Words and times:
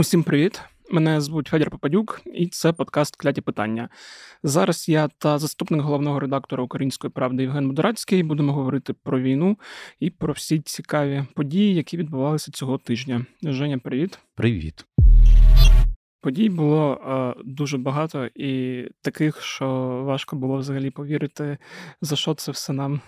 Усім 0.00 0.22
привіт! 0.22 0.60
Мене 0.90 1.20
звуть 1.20 1.48
Федір 1.48 1.70
Попадюк, 1.70 2.20
і 2.34 2.46
це 2.46 2.72
подкаст 2.72 3.16
Кляті 3.16 3.40
питання. 3.40 3.88
Зараз 4.42 4.88
я 4.88 5.08
та 5.18 5.38
заступник 5.38 5.80
головного 5.80 6.20
редактора 6.20 6.62
Української 6.62 7.10
правди 7.10 7.42
Євген 7.42 7.66
Мудрацький 7.66 8.22
будемо 8.22 8.52
говорити 8.52 8.92
про 8.92 9.20
війну 9.20 9.58
і 9.98 10.10
про 10.10 10.32
всі 10.32 10.60
цікаві 10.60 11.24
події, 11.34 11.74
які 11.74 11.96
відбувалися 11.96 12.52
цього 12.52 12.78
тижня. 12.78 13.26
Женя, 13.42 13.78
привіт. 13.78 14.18
Привіт. 14.34 14.86
Подій 16.20 16.48
було 16.48 16.94
е, 16.94 17.42
дуже 17.44 17.78
багато 17.78 18.28
і 18.34 18.84
таких, 19.02 19.42
що 19.42 19.66
важко 20.06 20.36
було 20.36 20.56
взагалі 20.56 20.90
повірити, 20.90 21.58
за 22.00 22.16
що 22.16 22.34
це 22.34 22.52
все 22.52 22.72
нам, 22.72 23.00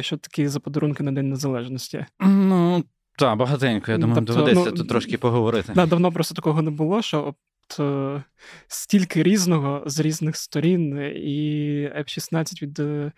що 0.00 0.16
такі 0.16 0.48
за 0.48 0.60
подарунки 0.60 1.02
на 1.02 1.12
День 1.12 1.28
Незалежності. 1.28 2.06
Ну, 2.20 2.84
так, 3.18 3.38
багатенько, 3.38 3.92
я 3.92 3.98
думаю, 3.98 4.14
Тобто, 4.14 4.32
доведеться 4.32 4.70
ну, 4.70 4.76
тут 4.76 4.88
трошки 4.88 5.18
поговорити. 5.18 5.72
Да, 5.74 5.86
давно 5.86 6.12
просто 6.12 6.34
такого 6.34 6.62
не 6.62 6.70
було, 6.70 7.02
що 7.02 7.24
от, 7.26 7.80
е, 7.80 8.22
стільки 8.68 9.22
різного 9.22 9.82
з 9.86 10.00
різних 10.00 10.36
сторін, 10.36 10.98
і 11.16 11.88
F-16 11.96 12.62
від 12.62 12.78
е, 12.80 13.12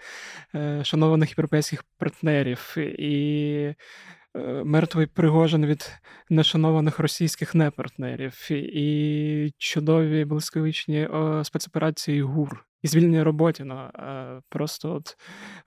е, 0.54 0.84
шанованих 0.84 1.30
європейських 1.30 1.84
партнерів, 1.98 2.74
і 2.98 3.74
е, 4.36 4.62
мертвий 4.64 5.06
Пригожин 5.06 5.66
від 5.66 5.90
нешанованих 6.30 6.98
російських 6.98 7.54
непартнерів, 7.54 8.48
і 8.50 9.52
чудові 9.58 10.24
блискавичні 10.24 11.08
спецоперації 11.42 12.22
ГУР. 12.22 12.64
І 12.84 12.88
звільнення 12.88 13.24
Роботіна. 13.24 13.90
Е, 13.94 14.42
Просто 14.48 14.94
от 14.94 15.16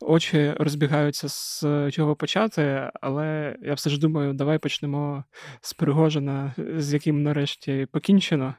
очі 0.02 0.54
розбігаються 0.58 1.28
з 1.30 1.64
чого 1.92 2.16
почати, 2.16 2.92
але 3.02 3.56
я 3.62 3.74
все 3.74 3.90
ж 3.90 4.00
думаю, 4.00 4.34
давай 4.34 4.58
почнемо 4.58 5.24
з 5.62 5.74
Пригожина, 5.74 6.54
з 6.78 6.94
яким 6.94 7.24
нарешті 7.24 7.88
покінчено. 7.92 8.54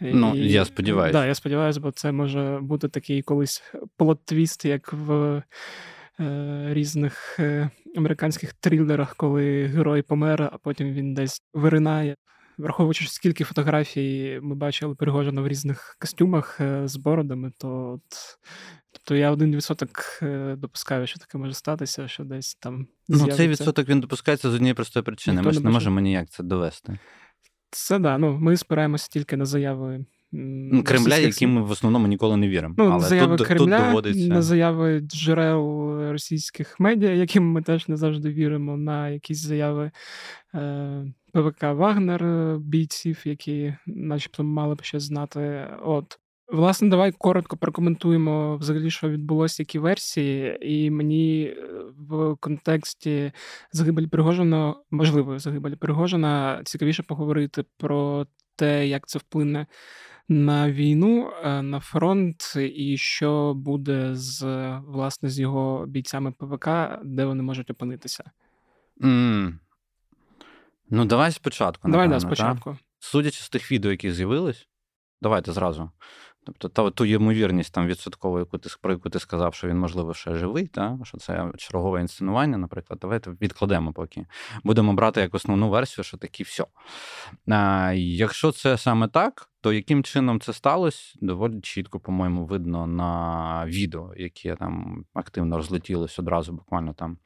Ну, 0.00 0.34
я 0.34 0.64
сподіваюся. 0.64 1.18
Да, 1.18 1.26
я 1.26 1.34
сподіваюся, 1.34 1.80
бо 1.80 1.90
це 1.90 2.12
може 2.12 2.58
бути 2.62 2.88
такий 2.88 3.22
колись 3.22 3.62
plot 3.98 4.25
twist, 4.25 4.66
як 4.66 4.92
в 4.92 5.42
е, 6.20 6.68
різних 6.70 7.36
е, 7.38 7.70
американських 7.96 8.52
трилерах, 8.52 9.16
коли 9.16 9.66
герой 9.66 10.02
помер, 10.02 10.42
а 10.52 10.58
потім 10.58 10.92
він 10.92 11.14
десь 11.14 11.42
виринає. 11.54 12.16
Враховуючи, 12.58 13.06
скільки 13.08 13.44
фотографій 13.44 14.40
ми 14.42 14.54
бачили 14.54 14.94
Пригожина 14.94 15.40
в 15.40 15.48
різних 15.48 15.96
костюмах 16.00 16.60
е, 16.60 16.88
з 16.88 16.96
бородами, 16.96 17.52
то 17.58 17.92
от, 17.92 18.38
тобто 18.92 19.14
я 19.14 19.30
один 19.30 19.56
відсоток 19.56 19.90
е, 20.22 20.56
допускаю, 20.58 21.06
що 21.06 21.18
таке 21.18 21.38
може 21.38 21.54
статися, 21.54 22.08
що 22.08 22.24
десь 22.24 22.54
там. 22.54 22.86
Ну, 23.08 23.26
цей 23.26 23.48
відсоток 23.48 23.88
він 23.88 24.00
допускається 24.00 24.50
з 24.50 24.54
однієї 24.54 24.74
простої 24.74 25.02
причини. 25.02 25.36
Ніхто 25.36 25.48
Ми 25.48 25.52
ж 25.52 25.60
не 25.60 25.64
може. 25.64 25.74
можемо 25.74 26.00
ніяк 26.00 26.30
це 26.30 26.42
довести. 26.42 26.98
Це 27.70 27.98
да. 27.98 28.18
Ну 28.18 28.38
ми 28.38 28.56
спираємося 28.56 29.08
тільки 29.08 29.36
на 29.36 29.44
заяви 29.44 30.04
Кремля, 30.84 31.16
яким 31.16 31.52
ми 31.52 31.62
в 31.62 31.70
основному 31.70 32.06
ніколи 32.06 32.36
не 32.36 32.48
віримо. 32.48 32.74
Ну, 32.78 32.84
Але 32.84 33.04
заяви 33.04 33.36
тут, 33.36 33.46
Кремля, 33.46 33.78
тут 33.78 33.86
доводиться. 33.86 34.28
на 34.28 34.42
заяви 34.42 35.00
джерел 35.00 35.84
російських 36.12 36.80
медіа, 36.80 37.10
яким 37.10 37.52
ми 37.52 37.62
теж 37.62 37.88
не 37.88 37.96
завжди 37.96 38.28
віримо, 38.28 38.76
на 38.76 39.08
якісь 39.08 39.38
заяви 39.38 39.90
е, 40.54 41.12
ПВК 41.32 41.62
Вагнер, 41.62 42.24
е, 42.24 42.58
бійців, 42.60 43.22
які 43.24 43.74
начебто 43.86 44.44
мали 44.44 44.74
б 44.74 44.82
щось 44.82 45.02
знати. 45.02 45.66
От. 45.84 46.18
Власне, 46.48 46.88
давай 46.88 47.12
коротко 47.12 47.56
прокоментуємо 47.56 48.56
взагалі, 48.56 48.90
що 48.90 49.08
відбулося, 49.08 49.62
які 49.62 49.78
версії, 49.78 50.58
і 50.60 50.90
мені 50.90 51.44
е, 51.44 51.56
в 52.08 52.36
контексті 52.40 53.32
загибелі 53.72 54.06
Пригожина, 54.06 54.74
можливої 54.90 55.38
загибелі 55.38 55.76
Пригожина, 55.76 56.60
цікавіше 56.64 57.02
поговорити 57.02 57.64
про 57.78 58.26
те, 58.56 58.88
як 58.88 59.06
це 59.06 59.18
вплине 59.18 59.66
на 60.28 60.72
війну, 60.72 61.32
е, 61.44 61.62
на 61.62 61.80
фронт, 61.80 62.56
і 62.56 62.96
що 62.96 63.54
буде 63.54 64.14
з 64.14 64.42
власне 64.86 65.28
з 65.28 65.38
його 65.40 65.86
бійцями 65.86 66.32
ПВК, 66.32 66.68
де 67.04 67.24
вони 67.24 67.42
можуть 67.42 67.70
опинитися. 67.70 68.24
Mm. 69.00 69.58
Ну, 70.90 71.04
давай 71.04 71.32
спочатку. 71.32 71.90
Давай 71.90 72.08
да, 72.08 72.20
спочатку. 72.20 72.70
та? 72.70 72.78
Судячи 72.98 73.42
з 73.42 73.48
тих 73.48 73.72
відео, 73.72 73.90
які 73.90 74.12
з'явились, 74.12 74.68
давайте 75.22 75.52
зразу. 75.52 75.90
Тобто, 76.46 76.68
та, 76.68 76.90
ту 76.90 77.04
ймовірність 77.04 77.74
там 77.74 77.86
відсоткову, 77.86 78.38
яку 78.38 78.58
ти, 78.58 78.68
про 78.80 78.92
яку 78.92 79.10
ти 79.10 79.18
сказав, 79.18 79.54
що 79.54 79.68
він, 79.68 79.78
можливо, 79.78 80.14
ще 80.14 80.34
живий, 80.34 80.66
та? 80.66 80.98
що 81.02 81.18
це 81.18 81.52
чергове 81.56 82.00
інсценування, 82.00 82.58
наприклад, 82.58 82.98
давайте 83.02 83.30
відкладемо 83.30 83.92
поки. 83.92 84.26
Будемо 84.64 84.92
брати 84.92 85.20
як 85.20 85.34
основну 85.34 85.68
версію, 85.68 86.04
що 86.04 86.16
такі 86.16 86.42
все. 86.42 86.64
А, 87.48 87.92
якщо 87.96 88.52
це 88.52 88.78
саме 88.78 89.08
так, 89.08 89.50
то 89.60 89.72
яким 89.72 90.04
чином 90.04 90.40
це 90.40 90.52
сталося, 90.52 91.18
доволі 91.20 91.60
чітко, 91.60 92.00
по-моєму, 92.00 92.44
видно 92.44 92.86
на 92.86 93.64
відео, 93.66 94.12
яке 94.16 94.56
там 94.56 95.04
активно 95.14 95.56
розлетілось 95.56 96.18
одразу, 96.18 96.52
буквально 96.52 96.94
там 96.94 97.18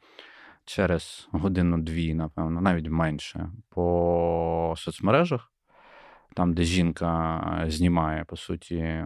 через 0.65 1.29
годину-дві, 1.33 2.15
напевно, 2.15 2.61
навіть 2.61 2.89
менше, 2.89 3.51
по 3.69 4.75
соцмережах 4.77 5.53
там, 6.35 6.55
де 6.55 6.63
жінка 6.63 7.65
знімає, 7.69 8.25
по 8.25 8.37
суті, 8.37 9.05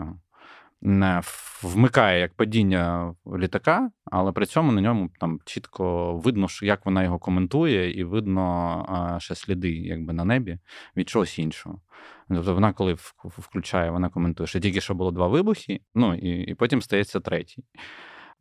не 0.82 1.20
вмикає 1.62 2.20
як 2.20 2.34
падіння 2.34 3.14
літака, 3.38 3.90
але 4.04 4.32
при 4.32 4.46
цьому 4.46 4.72
на 4.72 4.80
ньому 4.80 5.10
там 5.20 5.38
чітко 5.44 6.14
видно, 6.16 6.46
як 6.62 6.86
вона 6.86 7.02
його 7.02 7.18
коментує, 7.18 8.00
і 8.00 8.04
видно 8.04 9.16
ще 9.20 9.34
сліди 9.34 9.70
якби 9.70 10.12
на 10.12 10.24
небі 10.24 10.58
від 10.96 11.08
чогось 11.08 11.38
іншого. 11.38 11.80
Тобто 12.28 12.54
вона, 12.54 12.72
коли 12.72 12.96
включає, 13.24 13.90
вона 13.90 14.08
коментує, 14.08 14.46
що 14.46 14.60
тільки 14.60 14.80
що 14.80 14.94
було 14.94 15.10
два 15.10 15.28
вибухи, 15.28 15.80
ну 15.94 16.14
і, 16.14 16.42
і 16.42 16.54
потім 16.54 16.82
стається 16.82 17.20
третій. 17.20 17.64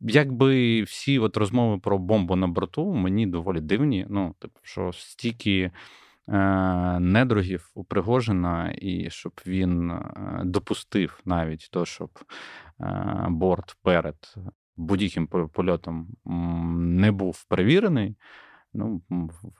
Якби 0.00 0.82
всі 0.82 1.18
от 1.18 1.36
розмови 1.36 1.78
про 1.78 1.98
бомбу 1.98 2.36
на 2.36 2.46
борту 2.46 2.92
мені 2.92 3.26
доволі 3.26 3.60
дивні. 3.60 4.06
Ну, 4.08 4.34
типу, 4.38 4.60
що 4.62 4.92
стільки 4.92 5.60
е, 5.60 5.72
недругів 7.00 7.70
у 7.74 7.84
Пригожина, 7.84 8.74
і 8.78 9.10
щоб 9.10 9.40
він 9.46 9.90
е, 9.90 10.42
допустив 10.44 11.20
навіть 11.24 11.68
то, 11.70 11.84
щоб 11.84 12.10
е, 12.80 13.26
борт 13.28 13.76
перед 13.82 14.34
будь-яким 14.76 15.26
польотом 15.26 16.08
не 16.74 17.12
був 17.12 17.44
перевірений, 17.44 18.16
ну, 18.74 19.02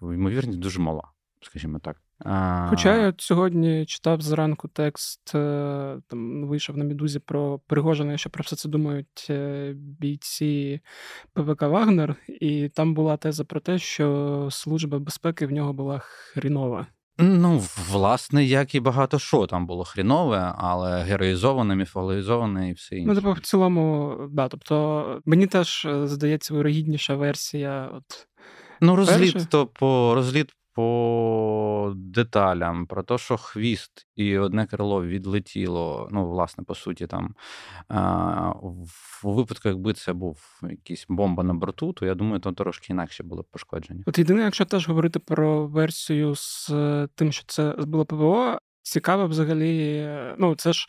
ймовірність 0.02 0.58
дуже 0.58 0.80
мала, 0.80 1.10
скажімо 1.40 1.78
так. 1.78 2.02
А, 2.24 2.66
Хоча 2.70 2.96
я 2.96 3.14
сьогодні 3.18 3.86
читав 3.86 4.20
зранку 4.20 4.68
текст, 4.68 5.34
е, 5.34 5.96
там 6.08 6.46
вийшов 6.46 6.76
на 6.76 6.84
Медузі 6.84 7.18
про 7.18 7.58
Пригожина, 7.58 8.16
що 8.16 8.30
про 8.30 8.42
все 8.42 8.56
це 8.56 8.68
думають 8.68 9.26
е, 9.30 9.72
бійці 9.76 10.80
ПВК 11.32 11.62
Вагнер, 11.62 12.16
і 12.40 12.68
там 12.68 12.94
була 12.94 13.16
теза 13.16 13.44
про 13.44 13.60
те, 13.60 13.78
що 13.78 14.48
служба 14.50 14.98
безпеки 14.98 15.46
в 15.46 15.52
нього 15.52 15.72
була 15.72 15.98
хрінова. 16.02 16.86
Ну, 17.18 17.62
власне, 17.90 18.44
як 18.44 18.74
і 18.74 18.80
багато 18.80 19.18
що 19.18 19.46
там 19.46 19.66
було 19.66 19.84
хрінове, 19.84 20.54
але 20.58 21.02
героїзоване, 21.02 21.76
міфологізоване 21.76 22.70
і 22.70 22.72
все 22.72 22.96
інше. 22.96 23.08
Ну, 23.08 23.14
типу, 23.14 23.32
в 23.32 23.40
цілому, 23.40 24.16
да, 24.30 24.48
тобто 24.48 25.04
мені 25.24 25.46
теж 25.46 25.84
е, 25.84 26.06
здається 26.06 26.54
вирогідніша 26.54 27.14
версія. 27.14 27.90
От 27.94 28.26
Ну, 28.80 28.96
розліт 28.96 29.32
Перше? 29.32 29.48
то 29.48 29.66
по 29.66 30.12
розліт 30.14 30.52
по 30.74 31.92
деталям, 31.96 32.86
про 32.86 33.02
те, 33.02 33.18
що 33.18 33.36
хвіст 33.36 34.06
і 34.16 34.38
одне 34.38 34.66
крило 34.66 35.04
відлетіло. 35.04 36.08
Ну, 36.12 36.28
власне, 36.28 36.64
по 36.64 36.74
суті, 36.74 37.06
там 37.06 37.34
в- 37.88 39.20
випадку, 39.22 39.68
якби 39.68 39.92
це 39.92 40.12
був 40.12 40.60
якийсь 40.62 41.06
бомба 41.08 41.42
на 41.42 41.54
борту, 41.54 41.92
то 41.92 42.06
я 42.06 42.14
думаю, 42.14 42.40
то 42.40 42.52
трошки 42.52 42.86
інакше 42.92 43.22
були 43.22 43.42
б 43.42 43.44
пошкодження. 43.50 44.02
От 44.06 44.18
єдине, 44.18 44.42
якщо 44.42 44.64
теж 44.64 44.88
говорити 44.88 45.18
про 45.18 45.66
версію 45.66 46.34
з 46.36 46.70
е, 46.70 47.08
тим, 47.14 47.32
що 47.32 47.44
це 47.46 47.74
було 47.78 48.04
ПВО, 48.04 48.58
цікаво 48.82 49.26
взагалі. 49.26 49.96
е, 49.96 50.34
Ну, 50.38 50.54
це 50.54 50.72
ж 50.72 50.88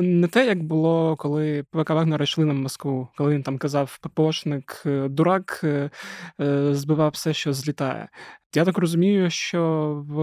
не 0.00 0.28
те, 0.28 0.46
як 0.46 0.62
було, 0.62 1.16
коли 1.16 1.64
ПВК 1.70 1.90
Вагнера 1.90 2.24
йшли 2.24 2.44
на 2.44 2.52
Москву, 2.52 3.08
коли 3.16 3.34
він 3.34 3.42
там 3.42 3.58
казав 3.58 3.98
ППОшник, 4.02 4.82
е, 4.86 5.08
дурак, 5.08 5.60
е, 5.64 5.90
е, 6.40 6.74
збивав 6.74 7.10
все, 7.10 7.32
що 7.32 7.52
злітає. 7.52 8.08
Я 8.54 8.64
так 8.64 8.78
розумію, 8.78 9.30
що 9.30 9.62
в 10.08 10.16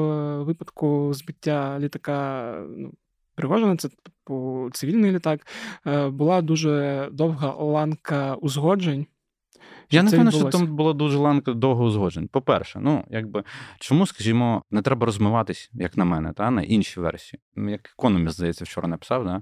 випадку 0.44 1.14
збиття 1.14 1.80
літака 1.80 2.56
ну, 2.78 2.92
Пригожина, 3.36 3.78
це 3.78 3.90
типу 3.90 4.70
цивільний 4.74 5.12
літак, 5.12 5.48
е, 5.88 6.10
була 6.10 6.42
дуже 6.42 7.08
довга 7.12 7.54
ланка 7.54 8.36
узгоджень. 8.36 9.06
Я 9.92 10.04
не 10.04 10.12
певна, 10.12 10.32
що 10.32 10.44
там 10.44 10.76
була 10.76 10.94
дуже 10.94 11.18
ланка 11.18 11.54
довго 11.54 11.84
узгоджень. 11.84 12.28
По-перше, 12.28 12.80
ну 12.82 13.06
якби 13.10 13.44
чому, 13.80 14.08
скажімо, 14.08 14.64
не 14.72 14.82
треба 14.82 15.06
розмиватись, 15.06 15.70
як 15.74 15.98
на 15.98 16.06
мене, 16.06 16.34
та 16.34 16.52
на 16.52 16.62
інші 16.62 17.00
версії. 17.00 17.40
Як 17.56 17.90
економіст, 18.00 18.36
здається, 18.36 18.64
вчора 18.64 18.88
написав, 18.88 19.26
да? 19.26 19.42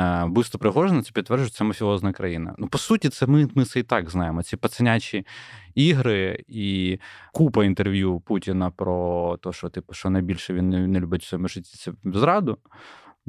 Е, 0.00 0.24
Вбивство 0.24 0.60
Пригожина 0.60 1.02
це 1.02 1.10
підтверджує, 1.12 1.50
це 1.50 1.64
мафіозна 1.64 2.12
країна. 2.12 2.54
Ну, 2.58 2.68
по 2.68 2.78
суті, 2.78 3.08
це 3.08 3.26
ми 3.26 3.48
ми 3.54 3.64
це 3.64 3.80
і 3.80 3.82
так 3.82 4.10
знаємо. 4.10 4.42
Ці 4.42 4.56
пацанячі 4.56 5.26
ігри 5.74 6.44
і 6.48 6.98
купа 7.32 7.64
інтерв'ю 7.64 8.20
Путіна 8.20 8.70
про 8.70 9.36
те, 9.42 9.52
що 9.52 9.68
типу, 9.68 9.94
що 9.94 10.10
найбільше 10.10 10.54
він 10.54 10.68
не, 10.68 10.86
не 10.86 11.00
любить 11.00 11.22
в 11.22 11.26
своєму 11.26 11.48
житті, 11.48 11.76
це 11.76 11.92
зраду. 12.04 12.58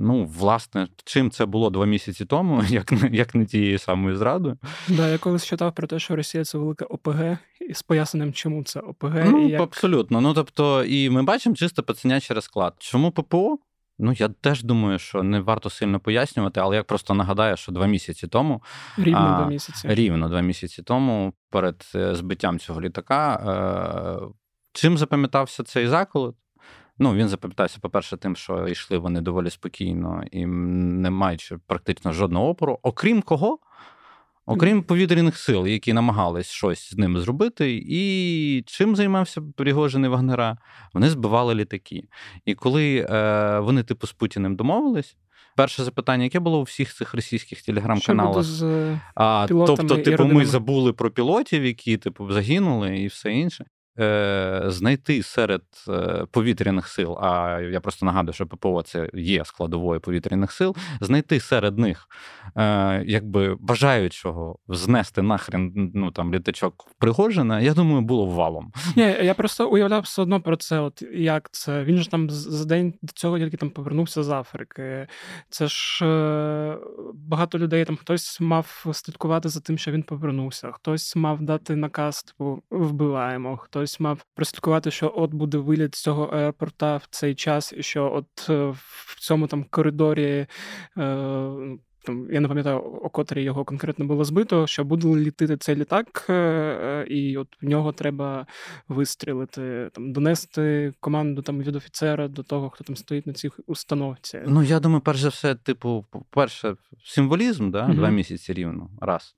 Ну, 0.01 0.25
власне, 0.25 0.87
чим 1.05 1.31
це 1.31 1.45
було 1.45 1.69
два 1.69 1.85
місяці 1.85 2.25
тому, 2.25 2.63
як 2.69 2.93
як 3.11 3.35
не 3.35 3.45
тією 3.45 3.79
самою 3.79 4.17
зрадою. 4.17 4.57
Да, 4.87 5.07
я 5.07 5.17
колись 5.17 5.45
читав 5.45 5.75
про 5.75 5.87
те, 5.87 5.99
що 5.99 6.15
Росія 6.15 6.43
це 6.43 6.57
велике 6.57 6.85
ОПГ, 6.85 7.37
і 7.69 7.73
з 7.73 7.81
поясненням, 7.81 8.33
чому 8.33 8.63
це 8.63 8.79
ОПГ. 8.79 9.25
Ну, 9.25 9.47
і 9.47 9.49
як... 9.49 9.61
абсолютно. 9.61 10.21
Ну 10.21 10.33
тобто, 10.33 10.83
і 10.83 11.09
ми 11.09 11.23
бачимо 11.23 11.55
чисто 11.55 11.83
пацанячий 11.83 12.35
розклад. 12.35 12.73
Чому 12.77 13.11
ППО? 13.11 13.57
Ну, 14.01 14.13
я 14.13 14.29
теж 14.29 14.63
думаю, 14.63 14.99
що 14.99 15.23
не 15.23 15.39
варто 15.39 15.69
сильно 15.69 15.99
пояснювати, 15.99 16.59
але 16.59 16.75
я 16.75 16.83
просто 16.83 17.13
нагадаю, 17.13 17.57
що 17.57 17.71
два 17.71 17.87
місяці 17.87 18.27
тому 18.27 18.63
рівно 18.97 19.19
а, 19.19 19.37
два 19.37 19.47
місяці. 19.47 19.87
Рівно 19.87 20.29
два 20.29 20.41
місяці 20.41 20.83
тому, 20.83 21.33
перед 21.49 21.91
е, 21.95 22.15
збиттям 22.15 22.59
цього 22.59 22.81
літака, 22.81 23.35
е, 23.35 24.33
чим 24.73 24.97
запам'ятався 24.97 25.63
цей 25.63 25.87
заколот? 25.87 26.35
Ну, 26.99 27.13
він 27.13 27.27
запам'ятався, 27.27 27.77
по-перше, 27.81 28.17
тим, 28.17 28.35
що 28.35 28.67
йшли 28.67 28.97
вони 28.97 29.21
доволі 29.21 29.49
спокійно 29.49 30.23
і 30.31 30.45
не 30.45 31.09
маючи 31.09 31.57
практично 31.67 32.13
жодного 32.13 32.49
опору, 32.49 32.79
окрім 32.81 33.21
кого? 33.21 33.59
Окрім 34.45 34.83
повітряних 34.83 35.37
сил, 35.37 35.67
які 35.67 35.93
намагались 35.93 36.47
щось 36.47 36.89
з 36.93 36.97
ними 36.97 37.19
зробити, 37.19 37.81
і 37.87 38.63
чим 38.67 38.95
займався 38.95 39.41
Пригожин 39.55 40.05
і 40.05 40.07
Вагнера? 40.07 40.57
Вони 40.93 41.09
збивали 41.09 41.55
літаки. 41.55 42.03
І 42.45 42.55
коли 42.55 43.07
е, 43.09 43.59
вони, 43.59 43.83
типу, 43.83 44.07
з 44.07 44.13
Путіним 44.13 44.55
домовились, 44.55 45.17
перше 45.55 45.83
запитання, 45.83 46.23
яке 46.23 46.39
було 46.39 46.59
у 46.59 46.63
всіх 46.63 46.93
цих 46.93 47.13
російських 47.13 47.61
телеграм-каналах? 47.61 48.43
З 48.43 48.97
а, 49.15 49.45
Тобто, 49.47 49.97
типу, 49.97 50.25
ми 50.25 50.45
забули 50.45 50.93
про 50.93 51.11
пілотів, 51.11 51.65
які 51.65 51.97
типу 51.97 52.31
загинули, 52.31 52.97
і 52.97 53.07
все 53.07 53.31
інше. 53.31 53.65
Е, 54.00 54.62
знайти 54.68 55.24
серед 55.24 55.62
е, 55.89 56.25
повітряних 56.31 56.88
сил, 56.88 57.18
а 57.21 57.59
я 57.71 57.80
просто 57.80 58.06
нагадую, 58.06 58.33
що 58.33 58.47
ППО 58.47 58.81
це 58.81 59.09
є 59.13 59.45
складовою 59.45 60.00
повітряних 60.00 60.51
сил, 60.51 60.75
знайти 61.01 61.39
серед 61.39 61.77
них 61.77 62.07
е, 62.57 63.03
якби 63.06 63.56
бажаючого 63.59 64.59
знести 64.68 65.21
нахрен 65.21 65.91
ну 65.94 66.12
там 66.12 66.33
літачок 66.33 66.86
Пригожина, 67.00 67.59
я 67.59 67.74
думаю, 67.74 68.01
було 68.01 68.25
валом. 68.25 68.71
Ні, 68.95 69.15
я 69.21 69.33
просто 69.33 69.69
уявляв 69.69 70.01
все 70.01 70.21
одно 70.21 70.42
про 70.42 70.57
це. 70.57 70.80
От 70.80 71.03
як 71.13 71.50
це 71.51 71.83
він 71.83 71.97
ж 71.97 72.12
там 72.12 72.30
за 72.30 72.65
день 72.65 72.94
до 73.01 73.13
цього 73.13 73.39
тільки 73.39 73.57
там 73.57 73.69
повернувся 73.69 74.24
з 74.24 74.30
Африки. 74.30 75.07
Це 75.50 75.68
ж 75.68 76.06
багато 77.13 77.59
людей 77.59 77.85
там 77.85 77.95
хтось 77.95 78.39
мав 78.42 78.85
слідкувати 78.94 79.50
за 79.50 79.59
тим, 79.59 79.77
що 79.77 79.92
він 79.92 80.03
повернувся, 80.03 80.71
хтось 80.71 81.15
мав 81.15 81.42
дати 81.42 81.75
наказ, 81.75 82.24
типу 82.24 82.63
вбиваємо, 82.71 83.57
хтось 83.57 83.78
хтось 83.79 83.99
мав 83.99 84.25
прослідкувати, 84.35 84.91
що 84.91 85.13
от 85.15 85.33
буде 85.33 85.57
виліт 85.57 85.95
з 85.95 86.01
цього 86.01 86.23
аеропорта 86.23 86.97
в 86.97 87.07
цей 87.09 87.35
час, 87.35 87.73
і 87.77 87.83
що 87.83 88.13
от 88.13 88.49
е, 88.49 88.73
в 88.75 89.15
цьому 89.19 89.47
там 89.47 89.63
коридорі. 89.63 90.47
Е, 90.97 91.77
Я 92.31 92.39
не 92.39 92.47
пам'ятаю, 92.47 92.79
о 92.79 93.09
котрій 93.09 93.43
його 93.43 93.65
конкретно 93.65 94.05
було 94.05 94.23
збито, 94.23 94.67
що 94.67 94.83
буде 94.83 95.07
літити 95.07 95.57
цей 95.57 95.75
літак, 95.75 96.25
е, 96.29 97.05
і 97.09 97.37
от 97.37 97.47
в 97.61 97.65
нього 97.65 97.91
треба 97.91 98.47
вистрілити, 98.87 99.89
там, 99.93 100.13
донести 100.13 100.93
команду 100.99 101.41
там 101.41 101.61
від 101.61 101.75
офіцера 101.75 102.27
до 102.27 102.43
того, 102.43 102.69
хто 102.69 102.83
там 102.83 102.95
стоїть 102.95 103.27
на 103.27 103.33
цій 103.33 103.49
установці. 103.67 104.41
Ну, 104.47 104.63
я 104.63 104.79
думаю, 104.79 105.01
перш 105.01 105.19
за 105.19 105.29
все, 105.29 105.55
типу, 105.55 106.05
перше, 106.29 106.75
символізм, 107.05 107.71
да? 107.71 107.85
Угу. 107.85 107.93
два 107.93 108.09
місяці 108.09 108.53
рівно. 108.53 108.89
Раз. 109.01 109.35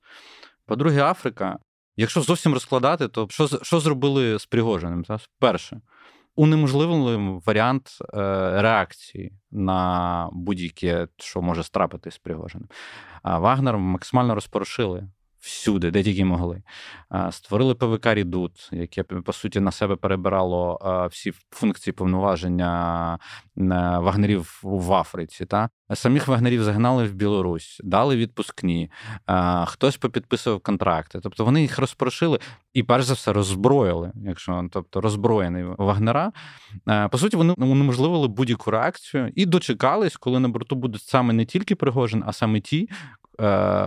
По-друге, 0.65 1.01
Африка 1.01 1.59
Якщо 2.01 2.21
зовсім 2.21 2.53
розкладати, 2.53 3.07
то 3.07 3.27
що 3.30 3.48
що 3.48 3.80
зробили 3.80 4.39
з 4.39 4.45
Пригожиним? 4.45 5.06
Перше, 5.39 5.81
унеможливили 6.36 7.42
варіант 7.45 7.98
е, 8.01 8.18
реакції 8.62 9.33
на 9.51 10.30
будь-яке, 10.31 11.07
що 11.18 11.42
може 11.42 11.63
страпитись 11.63 12.13
з 12.13 12.18
Пригожиним. 12.18 12.68
А 13.24 13.39
Вагнер 13.39 13.77
максимально 13.77 14.36
розпорошили 14.36 15.07
всюди, 15.41 15.91
де 15.91 16.03
тільки 16.03 16.25
могли. 16.25 16.63
Створили 17.31 17.75
ПВК 17.75 18.05
Рідут, 18.05 18.69
яке 18.71 19.03
по 19.03 19.33
суті 19.33 19.59
на 19.59 19.71
себе 19.71 19.95
перебирало 19.95 20.79
всі 21.11 21.33
функції 21.51 21.93
повноваження 21.93 23.19
вагнерів 24.01 24.59
в 24.63 24.93
Африці. 24.93 25.45
Та 25.45 25.69
самих 25.93 26.27
вагнерів 26.27 26.63
загнали 26.63 27.05
в 27.05 27.13
Білорусь, 27.13 27.81
дали 27.83 28.15
відпускні, 28.15 28.91
хтось 29.65 29.97
попідписував 29.97 30.59
контракти. 30.59 31.19
Тобто 31.23 31.45
вони 31.45 31.61
їх 31.61 31.79
розпорошили 31.79 32.39
і, 32.73 32.83
перш 32.83 33.03
за 33.05 33.13
все, 33.13 33.33
роззброїли. 33.33 34.11
Якщо 34.15 34.67
тобто 34.71 35.01
роззброєний 35.01 35.63
вагнера, 35.77 36.31
по 37.11 37.17
суті, 37.17 37.37
вони 37.37 37.53
унеможливили 37.53 38.27
будь-яку 38.27 38.71
реакцію 38.71 39.31
і 39.35 39.45
дочекались, 39.45 40.17
коли 40.17 40.39
на 40.39 40.49
борту 40.49 40.75
будуть 40.75 41.01
саме 41.01 41.33
не 41.33 41.45
тільки 41.45 41.75
Пригожин, 41.75 42.23
а 42.27 42.33
саме 42.33 42.59
ті, 42.59 42.89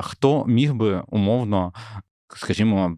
хто 0.03 0.45
міг 0.47 0.75
би 0.75 1.03
умовно. 1.09 1.73
Скажімо, 2.37 2.97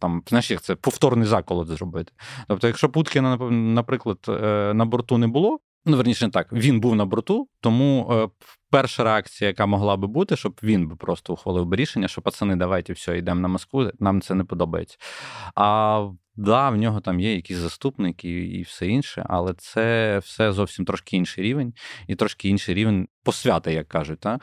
там, 0.00 0.22
знаєш, 0.28 0.50
як 0.50 0.62
це 0.62 0.74
повторний 0.74 1.26
заколот 1.26 1.68
зробити. 1.68 2.12
Тобто, 2.48 2.66
якщо 2.66 2.88
Путкіна, 2.88 3.36
наприклад, 3.50 4.18
е, 4.28 4.72
на 4.74 4.84
борту 4.84 5.18
не 5.18 5.26
було, 5.26 5.58
ну 5.86 5.96
верніше 5.96 6.28
так, 6.28 6.52
він 6.52 6.80
був 6.80 6.96
на 6.96 7.04
борту, 7.04 7.48
тому 7.60 8.08
е, 8.12 8.28
перша 8.70 9.04
реакція, 9.04 9.48
яка 9.48 9.66
могла 9.66 9.96
би 9.96 10.06
бути, 10.06 10.36
щоб 10.36 10.60
він 10.62 10.88
би 10.88 10.96
просто 10.96 11.32
ухвалив 11.32 11.66
би 11.66 11.76
рішення, 11.76 12.08
що 12.08 12.22
пацани, 12.22 12.56
давайте 12.56 12.92
все, 12.92 13.18
йдемо 13.18 13.40
на 13.40 13.48
Москву, 13.48 13.90
нам 14.00 14.20
це 14.20 14.34
не 14.34 14.44
подобається. 14.44 14.98
А 15.54 16.08
да, 16.36 16.70
в 16.70 16.76
нього 16.76 17.00
там 17.00 17.20
є 17.20 17.34
якісь 17.34 17.56
заступники 17.56 18.28
і 18.28 18.62
все 18.62 18.86
інше, 18.86 19.26
але 19.28 19.54
це 19.54 20.18
все 20.18 20.52
зовсім 20.52 20.84
трошки 20.84 21.16
інший 21.16 21.44
рівень, 21.44 21.74
і 22.06 22.14
трошки 22.14 22.48
інший 22.48 22.74
рівень 22.74 23.08
посвяти, 23.22 23.72
як 23.72 23.88
кажуть, 23.88 24.20
та? 24.20 24.40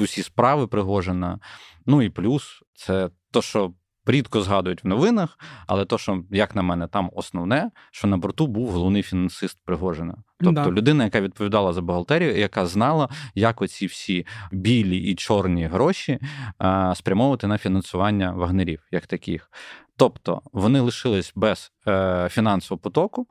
усі 0.00 0.22
справи 0.22 0.66
Пригожина. 0.66 1.38
Ну 1.86 2.02
і 2.02 2.10
плюс 2.10 2.62
це 2.74 3.10
то, 3.30 3.42
що. 3.42 3.74
Рідко 4.06 4.40
згадують 4.40 4.84
в 4.84 4.88
новинах, 4.88 5.38
але 5.66 5.84
то, 5.84 5.98
що, 5.98 6.22
як 6.30 6.56
на 6.56 6.62
мене, 6.62 6.86
там 6.86 7.10
основне, 7.14 7.70
що 7.90 8.08
на 8.08 8.16
борту 8.16 8.46
був 8.46 8.70
головний 8.70 9.02
фінансист 9.02 9.58
Пригожина. 9.64 10.16
Тобто 10.40 10.64
да. 10.64 10.70
людина, 10.70 11.04
яка 11.04 11.20
відповідала 11.20 11.72
за 11.72 11.82
бухгалтерію, 11.82 12.38
яка 12.38 12.66
знала, 12.66 13.08
як 13.34 13.62
оці 13.62 13.86
всі 13.86 14.26
білі 14.52 14.98
і 14.98 15.14
чорні 15.14 15.66
гроші 15.66 16.18
а, 16.58 16.94
спрямовувати 16.94 17.46
на 17.46 17.58
фінансування 17.58 18.32
вагнерів, 18.32 18.80
як 18.90 19.06
таких. 19.06 19.50
Тобто 19.96 20.42
вони 20.52 20.80
лишились 20.80 21.32
без 21.36 21.72
е, 21.88 22.28
фінансового 22.30 22.82
потоку, 22.82 23.26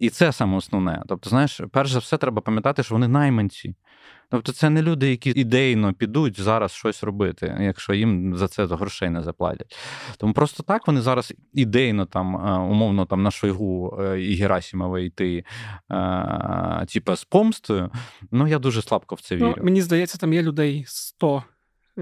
і 0.00 0.10
це 0.10 0.32
саме 0.32 0.56
основне. 0.56 1.02
Тобто, 1.08 1.30
знаєш, 1.30 1.60
перш 1.72 1.90
за 1.90 1.98
все, 1.98 2.16
треба 2.16 2.42
пам'ятати, 2.42 2.82
що 2.82 2.94
вони 2.94 3.08
найманці. 3.08 3.74
Тобто, 4.30 4.52
це 4.52 4.70
не 4.70 4.82
люди, 4.82 5.10
які 5.10 5.30
ідейно 5.30 5.92
підуть 5.92 6.40
зараз 6.40 6.72
щось 6.72 7.02
робити, 7.02 7.56
якщо 7.60 7.94
їм 7.94 8.36
за 8.36 8.48
це 8.48 8.66
грошей 8.66 9.10
не 9.10 9.22
заплатять. 9.22 9.76
Тому 10.18 10.32
просто 10.32 10.62
так 10.62 10.86
вони 10.86 11.00
зараз 11.00 11.34
ідейно 11.54 12.06
там, 12.06 12.36
е, 12.36 12.58
умовно, 12.58 13.06
там 13.06 13.22
на 13.22 13.30
Шойгу 13.30 13.98
е, 14.00 14.20
і 14.20 14.34
Герасімова 14.34 15.00
йти, 15.00 15.44
е, 15.90 16.86
типа 16.88 17.16
з 17.16 17.24
помстою. 17.24 17.90
Ну 18.30 18.46
я 18.46 18.58
дуже 18.58 18.82
слабко 18.82 19.14
в 19.14 19.20
це 19.20 19.36
ну, 19.36 19.46
вірю. 19.46 19.54
Ну, 19.58 19.64
Мені 19.64 19.82
здається, 19.82 20.18
там 20.18 20.32
є 20.32 20.42
людей 20.42 20.84
100 20.86 21.42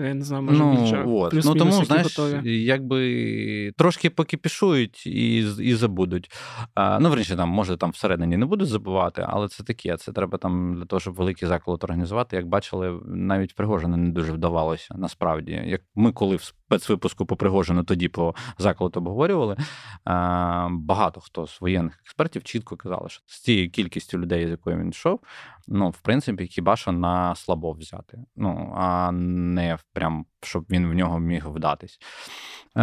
я 0.06 0.14
не 0.14 0.24
знаю, 0.24 0.42
може 0.42 0.58
ну, 0.58 0.76
більше. 0.76 1.04
От. 1.06 1.30
Плюс 1.30 1.44
ну 1.44 1.54
тому, 1.54 1.72
знаєш, 1.72 2.18
готові. 2.18 2.64
якби 2.64 3.72
трошки 3.76 4.10
покипішують 4.10 5.06
і 5.06 5.36
і 5.60 5.74
забудуть. 5.74 6.30
А, 6.74 6.98
Ну, 7.00 7.08
верніше, 7.08 7.36
там, 7.36 7.48
може, 7.48 7.76
там 7.76 7.90
всередині 7.90 8.36
не 8.36 8.46
будуть 8.46 8.68
забувати, 8.68 9.24
але 9.28 9.48
це 9.48 9.62
таке. 9.62 9.96
Це 9.96 10.12
треба 10.12 10.38
там 10.38 10.74
для 10.74 10.84
того, 10.84 11.00
щоб 11.00 11.14
великий 11.14 11.48
заклад 11.48 11.84
організувати. 11.84 12.36
Як 12.36 12.46
бачили, 12.46 13.00
навіть 13.06 13.54
Пригожина 13.54 13.96
не 13.96 14.10
дуже 14.10 14.32
вдавалося 14.32 14.94
насправді. 14.98 15.62
Як 15.66 15.80
ми, 15.94 16.12
коли 16.12 16.36
в 16.36 16.42
спецвипуску 16.42 17.26
по 17.26 17.36
Пригожину 17.36 17.84
тоді 17.84 18.08
по 18.08 18.34
закладу 18.58 19.00
обговорювали, 19.00 19.56
а, 20.04 20.68
багато 20.70 21.20
хто 21.20 21.46
з 21.46 21.60
воєнних 21.60 22.00
експертів 22.04 22.42
чітко 22.42 22.76
казали, 22.76 23.08
що 23.08 23.22
з 23.26 23.40
цією 23.40 23.70
кількістю 23.70 24.18
людей, 24.18 24.46
з 24.46 24.50
якою 24.50 24.78
він 24.78 24.88
йшов, 24.88 25.20
ну, 25.68 25.90
в 25.90 26.00
принципі, 26.00 26.46
хіба 26.46 26.76
що 26.76 26.92
на 26.92 27.34
слабо 27.34 27.72
взяти. 27.72 28.18
Ну, 28.36 28.74
а 28.76 29.12
не 29.12 29.78
прям, 29.92 30.26
щоб 30.42 30.64
він 30.70 30.86
в 30.90 30.94
нього 30.94 31.18
міг 31.18 31.48
вдатись. 31.48 31.98
Е... 32.76 32.80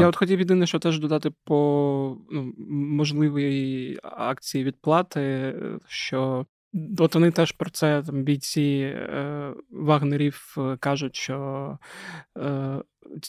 Я 0.00 0.06
от 0.08 0.16
хотів 0.16 0.38
єдине, 0.38 0.66
що 0.66 0.78
теж 0.78 0.98
додати 0.98 1.30
по 1.44 2.16
ну, 2.30 2.54
можливій 2.68 3.98
акції 4.02 4.64
відплати, 4.64 5.54
що 5.86 6.46
от 6.98 7.14
вони 7.14 7.30
теж 7.30 7.52
про 7.52 7.70
це 7.70 8.02
там 8.02 8.22
бійці 8.22 8.94
е, 8.94 9.54
вагнерів 9.70 10.54
е, 10.58 10.76
кажуть, 10.76 11.16
що 11.16 11.78
е, 12.38 12.82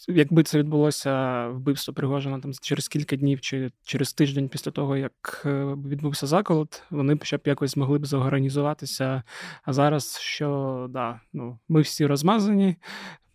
якби 0.08 0.44
це 0.44 0.60
відбулося 0.60 1.48
вбивство 1.48 1.94
Пригожина 1.94 2.40
там 2.40 2.52
через 2.62 2.88
кілька 2.88 3.16
днів 3.16 3.42
чи 3.42 3.72
через 3.84 4.14
тиждень 4.14 4.50
після 4.50 4.72
того, 4.72 4.98
як 4.98 5.44
е, 5.46 5.64
відбувся 5.66 6.28
заколот, 6.28 6.84
вони 6.90 7.16
б 7.16 7.24
ще 7.24 7.38
б 7.38 7.42
якось 7.46 7.72
змогли 7.72 8.00
б 8.00 8.06
зорганізуватися. 8.06 9.24
А 9.64 9.74
зараз 9.74 10.18
що 10.20 10.88
да, 10.90 11.22
ну 11.34 11.60
ми 11.70 11.82
всі 11.82 12.06
розмазані, 12.06 12.76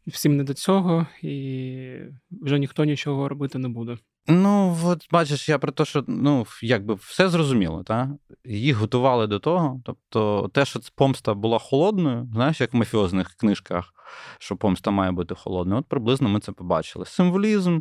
всім 0.07 0.37
не 0.37 0.45
до 0.45 0.55
цього, 0.55 1.07
і 1.23 1.99
вже 2.31 2.59
ніхто 2.59 2.85
нічого 2.85 3.29
робити 3.29 3.59
не 3.59 3.69
буде. 3.69 3.99
Ну, 4.27 4.77
от 4.85 5.07
бачиш, 5.11 5.49
я 5.49 5.59
про 5.59 5.73
те, 5.73 5.85
що 5.85 6.05
ну, 6.07 6.47
якби 6.63 6.95
все 6.95 7.29
зрозуміло, 7.29 7.83
так? 7.83 8.09
Їх 8.45 8.77
готували 8.77 9.27
до 9.27 9.39
того. 9.39 9.81
Тобто, 9.85 10.51
те, 10.55 10.65
що 10.65 10.81
помста 10.95 11.35
була 11.35 11.59
холодною, 11.59 12.29
знаєш, 12.33 12.61
як 12.61 12.75
в 12.75 12.77
мафіозних 12.77 13.29
книжках, 13.29 13.95
що 14.39 14.57
помста 14.57 14.91
має 14.91 15.11
бути 15.13 15.35
холодною, 15.35 15.81
от 15.81 15.87
приблизно 15.87 16.29
ми 16.29 16.41
це 16.41 16.53
побачили. 16.53 17.07
Символізм, 17.07 17.81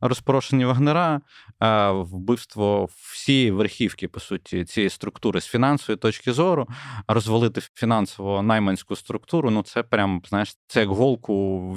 розпорошення 0.00 0.66
вагнера, 0.66 1.20
вбивство 1.90 2.88
всієї 3.12 3.50
верхівки, 3.50 4.08
по 4.08 4.20
суті, 4.20 4.64
цієї 4.64 4.90
структури 4.90 5.40
з 5.40 5.46
фінансової 5.46 5.96
точки 5.96 6.32
зору, 6.32 6.68
розвалити 7.08 7.60
фінансово 7.74 8.42
найманську 8.42 8.96
структуру, 8.96 9.50
ну 9.50 9.62
це 9.62 9.82
прям, 9.82 10.22
знаєш, 10.28 10.56
це 10.66 10.80
як 10.80 10.88
голку 10.88 11.76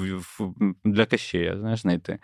для 0.83 1.05
кащея, 1.05 1.57
знаєш, 1.57 1.79
знайти. 1.81 2.19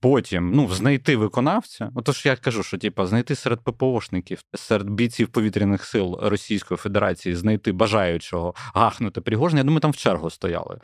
Потім 0.00 0.50
ну, 0.50 0.68
знайти 0.68 1.16
виконавця. 1.16 1.90
Отож, 1.94 2.26
я 2.26 2.36
кажу, 2.36 2.62
що 2.62 2.78
типу, 2.78 3.06
знайти 3.06 3.34
серед 3.34 3.60
ППОшників, 3.60 4.40
серед 4.54 4.90
бійців 4.90 5.28
повітряних 5.28 5.84
сил 5.84 6.18
Російської 6.22 6.78
Федерації, 6.78 7.34
знайти 7.34 7.72
бажаючого 7.72 8.54
гахнути 8.74 9.20
Пригожина, 9.20 9.60
я 9.60 9.64
думаю, 9.64 9.80
там 9.80 9.90
в 9.90 9.96
чергу 9.96 10.30
стояли, 10.30 10.80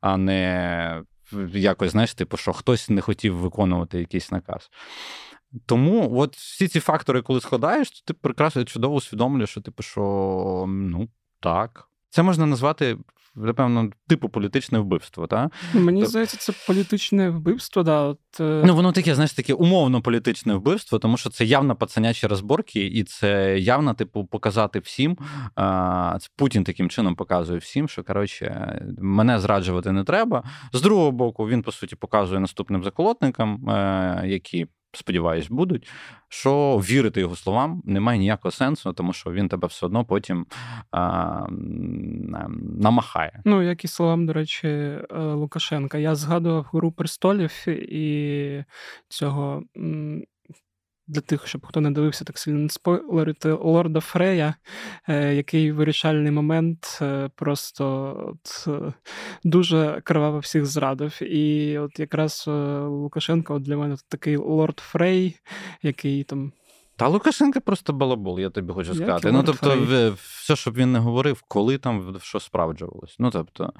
а 0.00 0.16
не 0.16 1.02
якось, 1.54 1.90
знаєш, 1.90 2.14
типу, 2.14 2.36
що 2.36 2.52
хтось 2.52 2.88
не 2.88 3.00
хотів 3.00 3.36
виконувати 3.36 3.98
якийсь 3.98 4.32
наказ. 4.32 4.70
Тому 5.66 6.18
от 6.18 6.36
всі 6.36 6.68
ці 6.68 6.80
фактори, 6.80 7.22
коли 7.22 7.40
складаєш, 7.40 7.90
то 7.90 8.00
ти 8.04 8.14
прекрасно 8.14 8.64
чудово 8.64 8.94
усвідомлюєш, 8.94 9.50
що 9.50 9.60
типу, 9.60 9.82
що 9.82 10.64
ну 10.68 11.08
так. 11.40 11.89
Це 12.10 12.22
можна 12.22 12.46
назвати 12.46 12.96
напевно, 13.34 13.90
типу 14.08 14.28
політичне 14.28 14.78
вбивство. 14.78 15.26
Та? 15.26 15.50
Мені 15.74 16.00
Тоб... 16.00 16.10
здається, 16.10 16.36
це 16.36 16.52
політичне 16.66 17.30
вбивство. 17.30 17.82
да. 17.82 18.00
От... 18.00 18.18
Е, 18.40 18.62
ну, 18.66 18.74
воно 18.74 18.92
таке, 18.92 19.14
знаєш, 19.14 19.32
таке 19.32 19.54
умовно 19.54 20.02
політичне 20.02 20.54
вбивство, 20.54 20.98
тому 20.98 21.16
що 21.16 21.30
це 21.30 21.44
явно 21.44 21.76
пацанячі 21.76 22.26
розборки, 22.26 22.86
і 22.86 23.04
це 23.04 23.58
явно, 23.58 23.94
типу, 23.94 24.24
показати 24.24 24.78
всім. 24.78 25.18
Це 26.20 26.28
Путін 26.36 26.64
таким 26.64 26.90
чином 26.90 27.14
показує 27.14 27.58
всім, 27.58 27.88
що 27.88 28.02
коротше, 28.02 28.80
мене 28.98 29.40
зраджувати 29.40 29.92
не 29.92 30.04
треба. 30.04 30.44
З 30.72 30.80
другого 30.80 31.10
боку, 31.10 31.48
він 31.48 31.62
по 31.62 31.72
суті 31.72 31.96
показує 31.96 32.40
наступним 32.40 32.84
заколотникам, 32.84 33.70
е, 33.70 34.22
які 34.26 34.66
сподіваюсь, 34.92 35.48
будуть, 35.50 35.88
що 36.28 36.76
вірити 36.76 37.20
його 37.20 37.36
словам 37.36 37.82
немає 37.84 38.18
ніякого 38.18 38.52
сенсу, 38.52 38.92
тому 38.92 39.12
що 39.12 39.32
він 39.32 39.48
тебе 39.48 39.68
все 39.68 39.86
одно 39.86 40.04
потім 40.04 40.46
а, 40.90 41.46
намахає. 42.78 43.42
Ну, 43.44 43.62
як 43.62 43.84
і 43.84 43.88
словам, 43.88 44.26
до 44.26 44.32
речі, 44.32 44.68
е, 44.68 45.04
Лукашенка. 45.18 45.98
Я 45.98 46.14
згадував 46.14 46.66
гру 46.72 46.92
престолів 46.92 47.68
і 47.68 48.64
цього 49.08 49.62
для 51.10 51.20
тих, 51.20 51.46
щоб 51.46 51.66
хто 51.66 51.80
не 51.80 51.90
дивився, 51.90 52.24
так 52.24 52.38
сильно 52.38 52.68
спойлерити 52.68 53.52
Лорда 53.52 54.00
Фрея, 54.00 54.54
е, 55.08 55.34
який 55.34 55.72
вирішальний 55.72 56.32
момент 56.32 56.98
е, 57.02 57.30
просто 57.34 58.16
от, 58.32 58.68
е, 58.68 58.92
дуже 59.44 60.00
криваво 60.04 60.38
всіх 60.38 60.66
зрадив. 60.66 61.22
І 61.22 61.78
от 61.78 62.00
якраз 62.00 62.44
Лукашенко 62.86 63.54
от 63.54 63.62
для 63.62 63.76
мене 63.76 63.96
такий 64.08 64.36
Лорд 64.36 64.78
Фрей, 64.78 65.36
який 65.82 66.24
там. 66.24 66.52
Та 66.96 67.08
Лукашенко 67.08 67.60
просто 67.60 67.92
балабол, 67.92 68.40
я 68.40 68.50
тобі 68.50 68.72
хочу 68.72 68.94
сказати. 68.94 69.32
Ну, 69.32 69.42
тобто, 69.42 69.86
все, 70.22 70.56
щоб 70.56 70.74
він 70.74 70.92
не 70.92 70.98
говорив, 70.98 71.42
коли 71.48 71.78
там 71.78 72.16
що 72.22 72.40
справджувалось. 72.40 73.16
Ну, 73.18 73.30
тобто, 73.30 73.72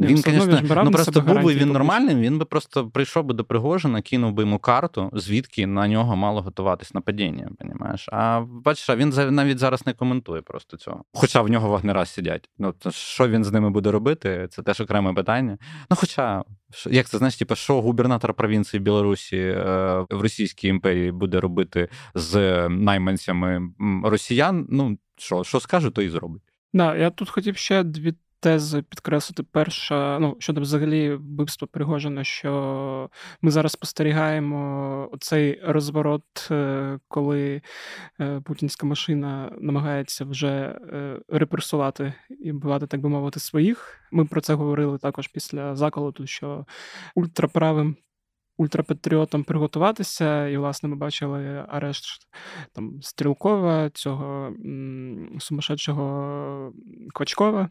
він, 0.00 0.16
звісно, 0.16 0.84
ну 0.84 0.90
просто 0.90 1.20
був 1.20 1.42
би 1.42 1.54
він 1.54 1.72
нормальним, 1.72 2.20
він 2.20 2.38
би 2.38 2.44
просто 2.44 2.88
прийшов 2.88 3.24
би 3.24 3.34
до 3.34 3.44
Пригожина, 3.44 4.02
кинув 4.02 4.32
би 4.32 4.42
йому 4.42 4.58
карту, 4.58 5.10
звідки 5.12 5.66
на 5.66 5.88
нього 5.88 6.16
мало 6.16 6.42
готуватись 6.42 6.94
нападіння. 6.94 7.48
Понімаєш? 7.58 8.08
А 8.12 8.40
бачиш, 8.40 8.96
він 8.96 9.34
навіть 9.34 9.58
зараз 9.58 9.86
не 9.86 9.92
коментує 9.92 10.42
просто 10.42 10.76
цього. 10.76 11.04
Хоча 11.12 11.42
в 11.42 11.48
нього 11.48 11.68
вагнера 11.68 12.06
сидять. 12.06 12.50
Ну 12.58 12.72
то 12.72 12.90
що 12.90 13.28
він 13.28 13.44
з 13.44 13.52
ними 13.52 13.70
буде 13.70 13.90
робити? 13.90 14.48
Це 14.50 14.62
теж 14.62 14.80
окреме 14.80 15.12
питання. 15.12 15.58
Ну, 15.90 15.96
хоча, 15.96 16.44
як 16.90 17.06
це 17.06 17.18
знаєш, 17.18 17.36
типу, 17.36 17.54
що 17.54 17.82
губернатор 17.82 18.34
провінції 18.34 18.80
Білорусі 18.80 19.36
е, 19.36 20.04
в 20.10 20.20
Російській 20.22 20.68
імперії 20.68 21.12
буде 21.12 21.40
робити 21.40 21.88
з 22.14 22.68
найманцями 22.68 23.70
росіян? 24.04 24.66
Ну 24.70 24.98
що, 25.16 25.44
що 25.44 25.60
скаже, 25.60 25.90
то 25.90 26.02
і 26.02 26.08
зробить. 26.08 26.42
Да, 26.72 26.96
я 26.96 27.10
тут 27.10 27.30
хотів 27.30 27.56
ще 27.56 27.82
дві 27.82 28.14
тези 28.40 28.82
підкреслити. 28.82 29.42
Перша, 29.42 30.18
ну 30.18 30.36
щодо 30.38 30.60
взагалі 30.60 31.14
вбивства 31.14 31.68
Пригожина, 31.72 32.24
що 32.24 33.10
ми 33.42 33.50
зараз 33.50 33.72
спостерігаємо 33.72 35.10
цей 35.20 35.60
розворот, 35.64 36.48
е, 36.50 36.98
коли 37.08 37.62
е, 38.20 38.40
путінська 38.40 38.86
машина 38.86 39.52
намагається 39.60 40.24
вже 40.24 40.48
е, 40.48 41.20
репресувати 41.28 42.12
і 42.40 42.52
вбивати, 42.52 42.86
так 42.86 43.00
би 43.00 43.08
мовити, 43.08 43.40
своїх. 43.40 44.00
Ми 44.12 44.24
про 44.24 44.40
це 44.40 44.54
говорили 44.54 44.98
також 44.98 45.28
після 45.28 45.76
заколоту, 45.76 46.26
що 46.26 46.66
ультраправим 47.14 47.96
ультрапатріотам 48.58 49.44
приготуватися, 49.44 50.48
і, 50.48 50.56
власне, 50.56 50.88
ми 50.88 50.96
бачили 50.96 51.64
арешт 51.68 52.28
там 52.72 53.02
Стрілкова, 53.02 53.90
цього 53.90 54.46
м, 54.46 55.36
сумасшедшого 55.40 56.72
Квачкова, 57.14 57.68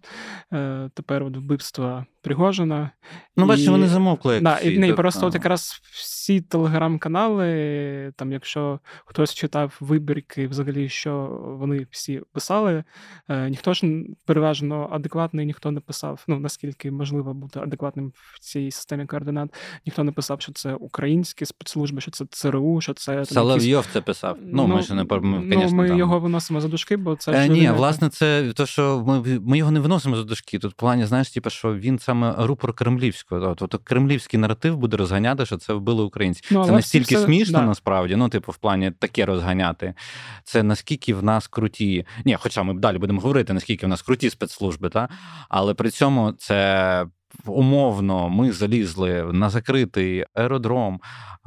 е, 0.54 0.90
тепер 0.94 1.24
от 1.24 1.38
вбивства 1.38 2.06
Пригожина. 2.28 2.92
Ну, 3.38 3.46
і... 3.46 3.48
бачите, 3.48 3.72
вони 3.72 3.88
замовкли. 3.88 4.34
Як 4.34 4.44
да, 4.44 4.56
всі, 4.56 4.74
і, 4.74 4.80
не, 4.80 4.94
Просто 4.94 5.28
от 5.28 5.34
якраз 5.34 5.82
всі 5.94 6.42
телеграм-канали, 6.42 8.14
там, 8.16 8.32
якщо 8.32 8.80
хтось 9.06 9.34
читав 9.34 9.78
вибірки, 9.80 10.48
взагалі, 10.48 10.90
що 10.90 11.42
вони 11.60 11.88
всі 11.92 12.22
писали, 12.34 12.84
е, 13.30 13.50
ніхто 13.50 13.74
ж 13.74 13.88
переважно 14.26 14.90
адекватний, 14.92 15.46
ніхто 15.46 15.72
не 15.72 15.80
писав, 15.80 16.24
ну 16.28 16.40
наскільки 16.40 16.92
можливо 16.92 17.34
бути 17.34 17.60
адекватним 17.60 18.12
в 18.16 18.40
цій 18.40 18.72
системі 18.72 19.06
координат, 19.06 19.50
ніхто 19.86 20.04
не 20.04 20.12
писав, 20.12 20.42
що 20.42 20.52
це 20.52 20.74
українські 20.74 21.46
спецслужби, 21.46 22.02
що 22.02 22.12
це 22.12 22.26
ЦРУ, 22.30 22.82
що 22.82 22.94
це 22.94 23.26
Соловйов 23.26 23.68
якісь... 23.68 23.94
це 23.94 24.02
писав. 24.02 24.38
Ну, 24.42 24.68
ну 24.68 24.76
ми 24.76 24.82
ж 24.82 24.94
не 24.94 25.04
ми, 25.04 25.20
ну, 25.22 25.70
ми 25.70 25.88
там... 25.88 25.98
його 25.98 26.20
виносимо 26.20 26.62
за 26.62 26.68
дужки, 26.68 26.98
бо 26.98 27.16
це 27.16 27.32
е, 27.32 27.48
ні, 27.48 27.70
власне, 27.72 28.10
це 28.10 28.54
то, 28.56 28.66
що 28.66 29.04
ми 29.08 29.40
ми 29.40 29.58
його 29.58 29.72
не 29.72 29.80
виносимо 29.80 30.16
за 30.16 30.24
дужки. 30.24 30.60
Тут 30.60 30.74
в 30.74 30.76
плані, 30.76 31.06
знаєш, 31.06 31.32
типу, 31.32 31.50
що 31.50 31.76
він 31.76 32.00
саме 32.18 32.48
рупор 32.48 32.74
кремлівського. 32.74 33.56
Тобто 33.56 33.80
кремлівський 33.80 34.40
наратив 34.40 34.78
буде 34.78 34.98
розганяти, 34.98 35.46
що 35.46 35.58
це 35.58 35.74
вбили 35.74 36.04
українці. 36.04 36.42
Ну, 36.52 36.66
це 36.66 36.72
настільки 36.72 37.16
це... 37.16 37.26
смішно, 37.26 37.60
да. 37.60 37.66
насправді. 37.66 38.16
Ну, 38.16 38.30
типу, 38.30 38.52
в 38.52 38.58
плані 38.58 38.92
таке 38.92 39.26
розганяти. 39.26 39.94
Це 40.44 40.64
наскільки 40.64 41.14
в 41.14 41.24
нас 41.24 41.48
круті. 41.48 42.06
Ні, 42.26 42.38
хоча 42.40 42.64
ми 42.64 42.74
далі 42.74 42.98
будемо 42.98 43.22
говорити, 43.22 43.54
наскільки 43.54 43.86
в 43.86 43.90
нас 43.90 44.02
круті 44.02 44.30
спецслужби, 44.30 44.90
та 44.90 45.10
але 45.50 45.74
при 45.74 45.90
цьому 45.90 46.32
це 46.32 47.06
умовно 47.46 48.30
ми 48.30 48.52
залізли 48.52 49.30
на 49.34 49.50
закритий 49.50 50.26
аеродром, 50.34 51.00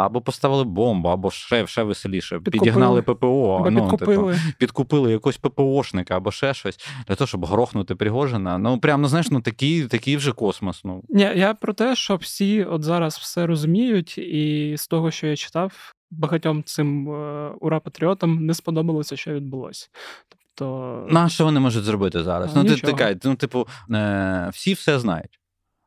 або 0.05 0.21
поставили 0.21 0.65
бомбу, 0.65 1.09
або 1.09 1.31
ще 1.31 1.67
ще 1.67 1.83
веселіше, 1.83 2.39
підкупили. 2.39 2.65
підігнали 2.65 3.03
ППО, 3.03 3.69
ну, 3.71 3.81
підкупили. 3.81 4.35
Типу, 4.35 4.53
підкупили 4.59 5.13
якогось 5.13 5.37
ППОшника 5.37 6.17
або 6.17 6.31
ще 6.31 6.55
щось 6.55 6.79
для 7.09 7.15
того, 7.15 7.29
щоб 7.29 7.47
грохнути 7.47 7.95
Пригожина. 7.95 8.59
Ну 8.59 8.79
прям 8.79 9.03
ну 9.03 9.09
знаєш, 9.09 9.31
ну 9.31 9.41
такий, 9.41 9.87
такий 9.87 10.17
вже 10.17 10.33
космос. 10.33 10.85
Ну 10.85 11.03
Ні, 11.09 11.31
я 11.35 11.55
про 11.55 11.73
те, 11.73 11.97
що 11.97 12.17
всі 12.17 12.65
от 12.65 12.83
зараз 12.83 13.19
все 13.19 13.47
розуміють, 13.47 14.19
і 14.19 14.75
з 14.79 14.87
того, 14.87 15.11
що 15.11 15.27
я 15.27 15.37
читав, 15.37 15.95
багатьом 16.11 16.63
цим 16.65 17.11
е, 17.11 17.51
ура-патріотам 17.61 18.41
не 18.41 18.55
сподобалося, 18.55 19.17
що 19.17 19.33
відбулося. 19.33 19.89
Тобто... 20.29 21.07
На 21.11 21.29
що 21.29 21.45
вони 21.45 21.61
можуть 21.61 21.85
зробити 21.85 22.23
зараз? 22.23 22.51
А, 22.55 22.63
ну, 22.63 22.65
ти, 22.65 22.77
ти, 22.77 23.19
ну, 23.25 23.35
типу, 23.35 23.67
е, 23.91 24.51
всі 24.53 24.73
все 24.73 24.99
знають. 24.99 25.40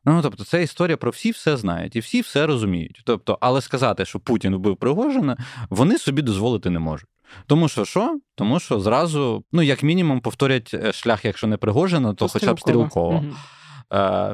Ну, 0.04 0.22
тобто, 0.22 0.44
це 0.44 0.62
історія 0.62 0.96
про 0.96 1.10
всі 1.10 1.30
все 1.30 1.56
знають 1.56 1.96
і 1.96 2.00
всі 2.00 2.20
все 2.20 2.46
розуміють. 2.46 3.02
Тобто, 3.04 3.38
але 3.40 3.60
сказати, 3.60 4.04
що 4.04 4.18
Путін 4.20 4.54
вбив 4.56 4.76
Пригожина, 4.76 5.36
вони 5.70 5.98
собі 5.98 6.22
дозволити 6.22 6.70
не 6.70 6.78
можуть. 6.78 7.08
Тому 7.46 7.68
що 7.68 7.84
що? 7.84 8.18
Тому 8.34 8.60
що 8.60 8.80
зразу, 8.80 9.44
ну, 9.52 9.62
як 9.62 9.82
мінімум, 9.82 10.20
повторять 10.20 10.70
е, 10.74 10.92
шлях, 10.92 11.24
якщо 11.24 11.46
не 11.46 11.56
Пригожина, 11.56 12.08
то, 12.08 12.14
то 12.14 12.28
хоча 12.28 12.54
б 12.54 12.60
стрілково. 12.60 13.14
Угу. 13.14 13.34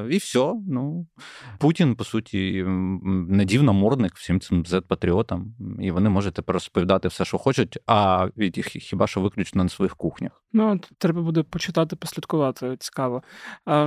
І 0.09 0.17
все. 0.17 0.53
Ну, 0.67 1.07
Путін, 1.59 1.95
по 1.95 2.03
суті, 2.03 2.63
надів 3.27 3.63
намордник 3.63 4.15
всім 4.15 4.39
цим 4.39 4.63
зет-патріотам, 4.63 5.45
і 5.79 5.91
вони 5.91 6.09
можуть 6.09 6.33
тепер 6.33 6.53
розповідати 6.53 7.07
все, 7.07 7.25
що 7.25 7.37
хочуть, 7.37 7.77
а 7.87 8.27
хіба 8.63 9.07
що 9.07 9.21
виключно 9.21 9.63
на 9.63 9.69
своїх 9.69 9.95
кухнях. 9.95 10.41
Ну, 10.53 10.79
треба 10.97 11.21
буде 11.21 11.43
почитати, 11.43 11.95
послідкувати, 11.95 12.75
цікаво. 12.79 13.23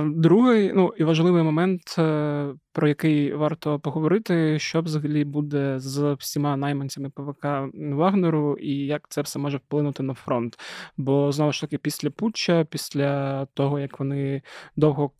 Другий, 0.05 0.71
ну 0.73 0.93
і 0.97 1.03
важливий 1.03 1.43
момент, 1.43 1.95
е, 1.97 2.53
про 2.71 2.87
який 2.87 3.33
варто 3.33 3.79
поговорити, 3.79 4.59
що 4.59 4.81
взагалі 4.81 5.25
буде 5.25 5.79
з 5.79 6.13
всіма 6.13 6.57
найманцями 6.57 7.09
ПВК 7.09 7.45
Вагнеру, 7.73 8.57
і 8.57 8.71
як 8.71 9.09
це 9.09 9.21
все 9.21 9.39
може 9.39 9.57
вплинути 9.57 10.03
на 10.03 10.13
фронт. 10.13 10.59
Бо 10.97 11.31
знову 11.31 11.51
ж 11.51 11.61
таки, 11.61 11.77
після 11.77 12.09
Путча, 12.09 12.65
після 12.69 13.45
того 13.45 13.79
як 13.79 13.99
вони 13.99 14.41
довго 14.75 15.11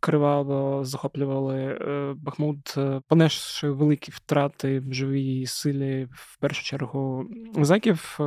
криваво 0.46 0.84
захоплювали 0.84 1.60
е, 1.60 2.14
Бахмут, 2.16 2.74
е, 2.76 3.00
понесши 3.08 3.70
великі 3.70 4.12
втрати 4.12 4.80
в 4.80 4.92
живій 4.92 5.46
силі, 5.46 6.08
в 6.12 6.38
першу 6.40 6.64
чергу 6.64 7.26
зеків, 7.60 8.18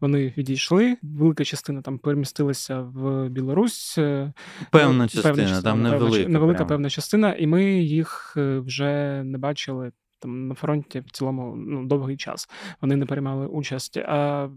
вони 0.00 0.34
відійшли. 0.36 0.96
Велика 1.02 1.44
частина 1.44 1.82
там 1.82 1.98
перемістилася 1.98 2.80
в 2.80 3.28
Білорусь. 3.28 3.98
Е, 3.98 4.32
певна 4.70 5.08
частина, 5.08 5.34
частина 5.36 5.62
там 5.62 5.82
невелика. 5.82 6.28
Невелика 6.28 6.64
певна 6.64 6.90
частина, 6.90 7.34
і 7.34 7.46
ми 7.46 7.64
їх 7.64 8.34
е, 8.36 8.58
вже 8.58 9.22
не 9.24 9.38
бачили 9.38 9.92
там 10.20 10.48
на 10.48 10.54
фронті 10.54 11.00
в 11.00 11.10
цілому 11.10 11.56
ну, 11.56 11.86
довгий 11.86 12.16
час. 12.16 12.48
Вони 12.80 12.96
не 12.96 13.06
приймали 13.06 13.46
участь. 13.46 13.96
А... 13.96 14.48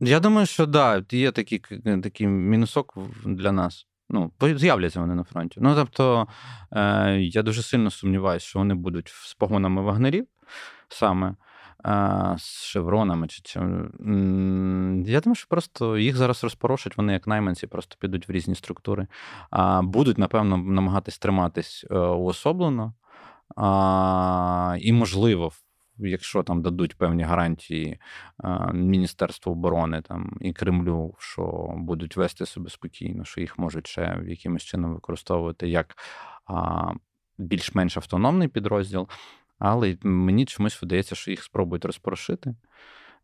Я 0.00 0.20
думаю, 0.20 0.46
що 0.46 0.66
да, 0.66 1.04
є 1.10 1.32
такий 1.32 1.62
такий 2.02 2.26
мінусок 2.26 2.98
для 3.24 3.52
нас. 3.52 3.86
Ну, 4.10 4.32
з'являться 4.40 5.00
вони 5.00 5.14
на 5.14 5.24
фронті. 5.24 5.60
Ну, 5.62 5.74
тобто, 5.74 6.26
е, 6.72 7.18
я 7.20 7.42
дуже 7.42 7.62
сильно 7.62 7.90
сумніваюся, 7.90 8.46
що 8.46 8.58
вони 8.58 8.74
будуть 8.74 9.08
з 9.08 9.34
погонами 9.34 9.82
вагнерів 9.82 10.26
саме 10.88 11.34
з 12.38 12.64
шевронами. 12.64 13.28
чи 13.28 13.40
чи... 13.42 13.58
Я 15.06 15.20
думаю, 15.20 15.34
що 15.34 15.46
просто 15.48 15.98
їх 15.98 16.16
зараз 16.16 16.44
розпорошать, 16.44 16.96
вони 16.96 17.12
як 17.12 17.26
найманці 17.26 17.66
просто 17.66 17.96
підуть 17.98 18.28
в 18.28 18.32
різні 18.32 18.54
структури. 18.54 19.06
А 19.50 19.82
Будуть, 19.82 20.18
напевно, 20.18 20.56
намагатись 20.56 21.18
триматись 21.18 21.86
е, 21.90 21.98
уособлено. 21.98 22.94
А, 23.56 24.76
І, 24.80 24.92
можливо, 24.92 25.52
якщо 25.98 26.42
там 26.42 26.62
дадуть 26.62 26.98
певні 26.98 27.22
гарантії 27.22 28.00
Міністерству 28.72 29.52
оборони 29.52 30.02
там 30.02 30.38
і 30.40 30.52
Кремлю, 30.52 31.14
що 31.18 31.72
будуть 31.76 32.16
вести 32.16 32.46
себе 32.46 32.70
спокійно, 32.70 33.24
що 33.24 33.40
їх 33.40 33.58
можуть 33.58 33.86
ще 33.86 34.18
якимось 34.26 34.62
чином 34.62 34.94
використовувати 34.94 35.68
як 35.68 35.96
більш-менш 37.38 37.96
автономний 37.96 38.48
підрозділ. 38.48 39.08
Але 39.58 39.96
мені 40.02 40.46
чомусь 40.46 40.82
видається, 40.82 41.14
що 41.14 41.30
їх 41.30 41.42
спробують 41.42 41.84
розпорошити. 41.84 42.54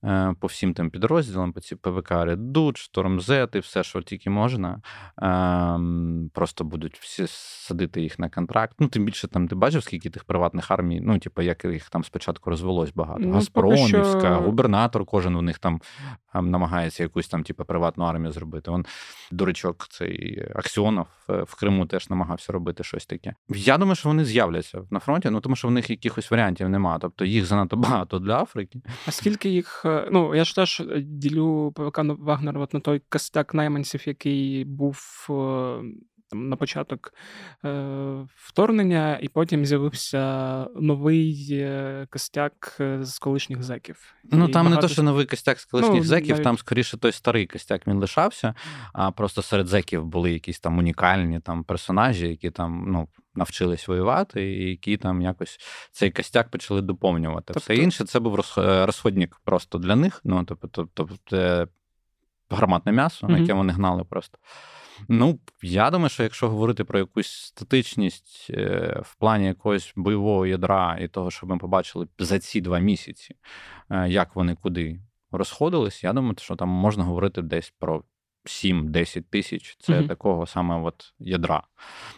Е, 0.05 0.35
по 0.41 0.47
всім 0.47 0.75
тим 0.75 0.91
підрозділам, 0.91 1.53
по 1.53 1.61
ці 1.61 1.77
ПВК 1.77 2.11
Редут, 2.11 2.77
Штормзет 2.77 3.55
і 3.55 3.59
все, 3.59 3.83
що 3.83 4.03
тільки 4.03 4.31
можна. 4.31 4.81
Ем, 5.23 6.31
просто 6.35 6.65
будуть 6.65 6.99
всі 6.99 7.25
садити 7.27 8.03
їх 8.03 8.19
на 8.19 8.29
контракт. 8.29 8.77
Ну, 8.79 8.89
тим 8.89 9.05
більше 9.05 9.29
там 9.29 9.49
ти 9.49 9.55
бачив, 9.55 9.83
скільки 9.83 10.11
тих 10.11 10.25
приватних 10.25 10.71
армій, 10.71 11.01
ну, 11.01 11.19
типу, 11.19 11.43
як 11.43 11.65
їх 11.65 11.91
там 11.91 12.05
спочатку 12.05 12.51
розвелось 12.51 12.93
багато. 12.93 13.21
Ну, 13.21 13.33
Газпромівська, 13.33 14.21
що... 14.21 14.41
губернатор, 14.41 15.05
кожен 15.05 15.37
у 15.37 15.43
них 15.43 15.59
там 15.59 15.81
ем, 16.35 16.51
намагається 16.51 17.03
якусь 17.03 17.29
там, 17.29 17.45
типу, 17.45 17.65
приватну 17.65 18.05
армію 18.05 18.33
зробити. 18.33 18.71
Он 18.71 18.87
дурачок, 19.31 19.87
цей 19.91 20.45
Аксіонов 20.55 21.07
е, 21.31 21.43
в 21.43 21.55
Криму 21.55 21.87
теж 21.87 22.11
намагався 22.11 22.53
робити 22.53 22.85
щось 22.85 23.07
таке. 23.07 23.35
Я 23.49 23.79
думаю, 23.79 23.97
що 23.97 24.09
вони 24.09 24.25
з'являться 24.25 24.83
на 24.91 24.99
фронті, 24.99 25.31
ну 25.31 25.41
тому 25.41 25.57
що 25.57 25.69
в 25.69 25.71
них 25.71 25.91
якихось 25.91 26.31
варіантів 26.31 26.69
немає. 26.69 26.99
Тобто 27.01 27.25
їх 27.25 27.47
занадто 27.47 27.77
багато 27.83 28.19
для 28.19 28.43
Африки. 28.43 28.81
А 29.07 29.11
скільки 29.11 29.49
їх 29.49 29.85
ну 30.11 30.35
я 30.35 30.45
ж 30.45 30.55
теж 30.55 30.81
е, 30.81 31.01
ділю 31.01 31.73
ПВК 31.77 31.99
Вагнер 32.19 32.59
от 32.59 32.75
на 32.75 32.81
той 32.81 33.03
костяк 33.09 33.55
найманців, 33.55 34.09
який 34.09 34.65
був 34.65 35.27
е, 35.31 35.35
там 36.33 36.49
на 36.49 36.57
початок 36.57 37.15
е, 37.65 38.27
вторгнення, 38.37 39.19
і 39.23 39.29
потім 39.29 39.67
з'явився 39.67 40.67
новий 40.77 41.49
е, 41.53 42.07
костяк 42.11 42.77
з 43.01 43.19
колишніх 43.19 43.63
зеків. 43.63 44.15
Ну 44.25 44.49
там 44.49 44.65
багато... 44.65 44.75
не 44.75 44.77
то, 44.77 44.89
що 44.89 45.03
новий 45.03 45.27
костяк 45.27 45.61
з 45.61 45.65
колишніх 45.65 45.97
ну, 45.97 46.05
зеків, 46.05 46.31
навіть... 46.31 46.45
там 46.45 46.59
скоріше 46.59 46.97
той 46.97 47.13
старий 47.13 47.47
костяк 47.47 47.87
він 47.87 47.97
лишався, 47.97 48.55
а 48.93 49.11
просто 49.11 49.43
серед 49.43 49.67
зеків 49.67 50.05
були 50.05 50.33
якісь 50.33 50.61
там 50.61 50.79
унікальні 50.79 51.41
там 51.41 51.65
персонажі, 51.65 52.29
які 52.29 52.51
там 52.51 52.85
ну 52.89 53.09
навчились 53.35 53.89
воювати, 53.89 54.53
і 54.53 54.71
які 54.71 54.97
там 54.97 55.23
якось 55.23 55.59
цей 55.93 56.11
костяк 56.11 56.51
почали 56.51 56.83
доповнювати. 56.83 57.45
Тобто... 57.47 57.61
Все 57.61 57.77
інше 57.77 58.05
це 58.05 58.21
був 58.21 58.41
е, 58.59 58.87
розходник 58.87 59.41
просто 59.45 59.79
для 59.79 59.97
них. 59.97 60.21
Ну, 60.25 60.45
тобто, 60.45 60.89
тобто 60.95 61.17
це 61.31 61.67
гарматне 62.51 62.93
м'ясо, 62.93 63.27
mm 63.27 63.41
яке 63.41 63.53
вони 63.53 63.73
гнали 63.73 64.05
просто. 64.05 64.39
Ну, 65.09 65.39
я 65.63 65.91
думаю, 65.91 66.09
що 66.09 66.23
якщо 66.23 66.49
говорити 66.49 66.85
про 66.85 66.99
якусь 66.99 67.33
статичність 67.33 68.47
е, 68.51 69.01
в 69.05 69.15
плані 69.15 69.47
якогось 69.47 69.93
бойового 69.97 70.47
ядра 70.47 70.99
і 71.01 71.09
того, 71.09 71.31
що 71.31 71.47
ми 71.47 71.59
побачили 71.59 72.09
за 72.19 72.39
ці 72.39 72.61
два 72.61 72.79
місяці, 72.79 73.37
е, 73.91 74.09
як 74.09 74.37
вони 74.37 74.55
куди 74.55 75.01
розходились, 75.31 76.05
я 76.05 76.13
думаю, 76.13 76.35
що 76.39 76.57
там 76.57 76.69
можна 76.69 77.05
говорити 77.05 77.43
десь 77.43 77.75
про 77.79 78.05
7-10 78.45 79.23
тисяч 79.23 79.77
це 79.81 79.93
uh 79.93 80.09
такого 80.09 80.47
саме 80.47 80.81
от 80.83 81.15
ядра. 81.19 81.63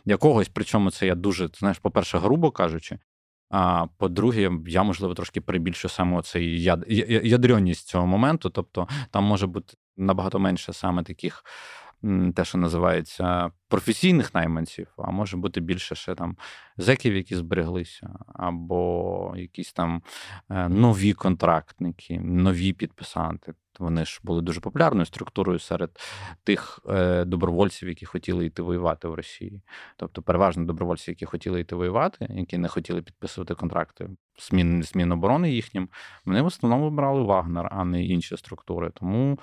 Якогось, 0.05 0.49
причому 0.49 0.91
це 0.91 1.07
я 1.07 1.15
дуже, 1.15 1.49
знаєш, 1.49 1.79
по-перше, 1.79 2.19
грубо 2.19 2.51
кажучи. 2.51 2.99
А 3.51 3.87
по-друге, 3.99 4.51
я, 4.67 4.83
можливо, 4.83 5.15
трошки 5.15 5.41
прибільшу 5.41 5.89
саме 5.89 6.23
цей 6.23 6.63
яд... 6.63 6.85
ядрьонність 6.89 7.89
цього 7.89 8.07
моменту. 8.07 8.51
Тобто 8.51 8.89
там 9.11 9.25
може 9.25 9.47
бути 9.47 9.75
набагато 9.97 10.39
менше 10.39 10.73
саме 10.73 11.03
таких 11.03 11.45
те, 12.37 12.45
що 12.45 12.59
називається 12.59 13.51
професійних 13.69 14.35
найманців, 14.35 14.89
а 14.97 15.11
може 15.11 15.37
бути 15.37 15.61
більше 15.61 15.95
ще 15.95 16.15
там 16.15 16.37
зеків, 16.77 17.17
які 17.17 17.37
збереглися, 17.37 18.11
або 18.35 19.35
якісь 19.37 19.73
там 19.73 20.03
е, 20.51 20.69
нові 20.69 21.13
контрактники, 21.13 22.21
нові 22.21 22.73
підписанти. 22.73 23.55
Вони 23.79 24.05
ж 24.05 24.21
були 24.23 24.43
дуже 24.43 24.61
популярною 24.61 25.07
структурою 25.07 25.59
серед 25.59 25.99
тих 26.45 26.81
е, 26.89 27.25
добровольців, 27.25 27.89
які 27.89 28.07
хотіли 28.07 28.47
йти 28.47 28.63
воювати 28.63 29.09
в 29.09 29.15
Росії. 29.15 29.63
Тобто, 29.97 30.23
переважно 30.23 30.65
добровольці, 30.65 31.11
які 31.11 31.27
хотіли 31.27 31.61
йти 31.61 31.77
воювати, 31.77 32.27
які 32.31 32.59
не 32.59 32.69
хотіли 32.69 33.03
підписувати 33.03 33.55
контракти 33.55 34.09
з 34.83 34.95
Міноборони 34.95 35.51
їхнім, 35.51 35.89
вони 36.25 36.43
в 36.43 36.47
основному 36.47 36.91
брали 36.91 37.23
Вагнер, 37.23 37.69
а 37.71 37.85
не 37.85 38.05
інші 38.05 38.37
структури. 38.37 38.91
Тому 38.95 39.39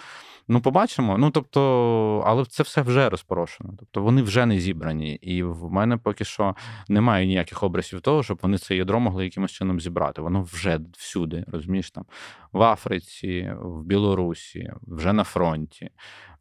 ну 0.47 0.61
побачимо. 0.61 1.17
Ну 1.17 1.31
тобто, 1.31 2.23
але 2.25 2.45
це 2.45 2.63
все 2.63 2.81
вже 2.81 3.09
розпорошено. 3.09 3.73
Тобто 3.79 4.01
вони 4.01 4.21
вже 4.21 4.45
не 4.45 4.59
зібрані. 4.59 5.13
І 5.15 5.43
в 5.43 5.71
мене 5.71 5.97
поки 5.97 6.25
що 6.25 6.55
немає 6.87 7.27
ніяких 7.27 7.63
образів 7.63 8.01
того, 8.01 8.23
щоб 8.23 8.39
вони 8.41 8.57
це 8.57 8.75
ядро 8.75 8.99
могли 8.99 9.23
якимось 9.23 9.51
чином 9.51 9.81
зібрати. 9.81 10.21
Воно 10.21 10.43
вже 10.43 10.79
всюди, 10.97 11.45
розумієш 11.47 11.91
там 11.91 12.05
в 12.51 12.61
Африці, 12.61 13.53
в 13.61 13.83
Білорусі, 13.83 14.71
вже 14.87 15.13
на 15.13 15.23
фронті 15.23 15.89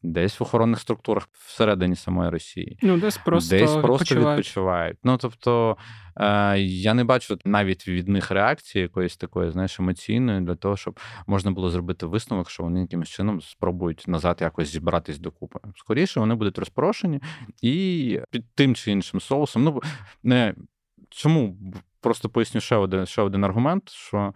десь 0.02 0.40
в 0.40 0.42
охоронних 0.42 0.80
структурах 0.80 1.28
всередині 1.32 1.96
самої 1.96 2.30
Росії, 2.30 2.78
ну 2.82 2.98
десь 2.98 3.18
просто 3.18 3.56
десь 3.56 3.70
просто 3.70 3.90
відпочивають. 3.90 4.38
відпочивають. 4.38 4.98
Ну 5.04 5.16
тобто 5.16 5.76
е, 6.16 6.58
я 6.60 6.94
не 6.94 7.04
бачу 7.04 7.38
навіть 7.44 7.88
від 7.88 8.08
них 8.08 8.30
реакції 8.30 8.82
якоїсь 8.82 9.16
такої, 9.16 9.50
знаєш, 9.50 9.80
емоційної 9.80 10.40
для 10.40 10.54
того, 10.54 10.76
щоб 10.76 11.00
можна 11.26 11.50
було 11.50 11.70
зробити 11.70 12.06
висновок, 12.06 12.50
що 12.50 12.62
вони 12.62 12.80
якимось 12.80 13.08
чином 13.08 13.40
спробують 13.40 14.04
назад 14.08 14.38
якось 14.40 14.68
зібратись 14.68 15.18
докупи. 15.18 15.58
Скоріше 15.76 16.20
вони 16.20 16.34
будуть 16.34 16.58
розпорошені 16.58 17.20
і 17.62 18.20
під 18.30 18.44
тим 18.54 18.74
чи 18.74 18.92
іншим 18.92 19.20
соусом. 19.20 19.64
Ну 19.64 19.82
не 20.22 20.54
чому 21.10 21.56
просто 22.00 22.28
поясню 22.28 22.60
ще 22.60 22.76
один 22.76 23.06
ще 23.06 23.22
один 23.22 23.44
аргумент, 23.44 23.88
що. 23.90 24.34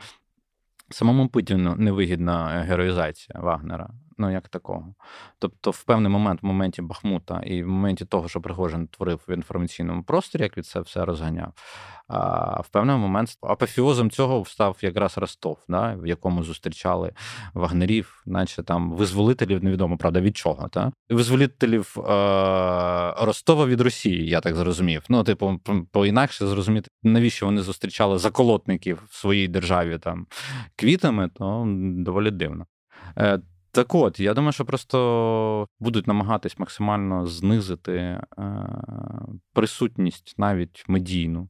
Самому 0.90 1.28
Путіну 1.28 1.76
невигідна 1.76 2.46
героїзація 2.46 3.40
Вагнера 3.40 3.90
ну 4.18 4.30
як 4.30 4.48
такого. 4.48 4.94
Тобто, 5.38 5.70
в 5.70 5.84
певний 5.84 6.12
момент, 6.12 6.42
в 6.42 6.46
моменті 6.46 6.82
Бахмута 6.82 7.40
і 7.40 7.62
в 7.62 7.68
моменті 7.68 8.04
того, 8.04 8.28
що 8.28 8.40
Пригожин 8.40 8.86
творив 8.86 9.20
в 9.28 9.34
інформаційному 9.34 10.02
просторі, 10.02 10.42
як 10.42 10.56
від 10.56 10.66
це 10.66 10.80
все 10.80 11.04
розганяв. 11.04 11.52
А 12.08 12.60
в 12.60 12.68
певний 12.68 12.96
момент 12.96 13.38
апофіозом 13.42 14.10
цього 14.10 14.44
став 14.44 14.78
якраз 14.80 15.18
Ростов, 15.18 15.58
да, 15.68 15.94
в 15.94 16.06
якому 16.06 16.42
зустрічали 16.42 17.12
вагнерів, 17.54 18.22
наче 18.26 18.62
там 18.62 18.92
визволителів, 18.92 19.64
невідомо 19.64 19.96
правда 19.96 20.20
від 20.20 20.36
чого. 20.36 20.68
Та? 20.68 20.92
Визволителів 21.10 21.96
е- 21.98 22.04
Ростова 23.18 23.66
від 23.66 23.80
Росії, 23.80 24.28
я 24.28 24.40
так 24.40 24.54
зрозумів. 24.54 25.02
Ну, 25.08 25.24
типу, 25.24 25.60
по 25.92 26.06
інакше 26.06 26.46
зрозуміти, 26.46 26.88
навіщо 27.02 27.46
вони 27.46 27.62
зустрічали 27.62 28.18
заколотників 28.18 29.02
в 29.08 29.14
своїй 29.14 29.48
державі 29.48 29.98
там 29.98 30.26
квітами, 30.76 31.30
то 31.34 31.64
доволі 31.98 32.30
дивно. 32.30 32.66
Так 33.74 33.94
от, 33.94 34.20
я 34.20 34.34
думаю, 34.34 34.52
що 34.52 34.64
просто 34.64 35.68
будуть 35.78 36.06
намагатись 36.06 36.58
максимально 36.58 37.26
знизити 37.26 37.92
е, 37.92 38.20
присутність 39.52 40.34
навіть 40.38 40.84
медійну 40.88 41.48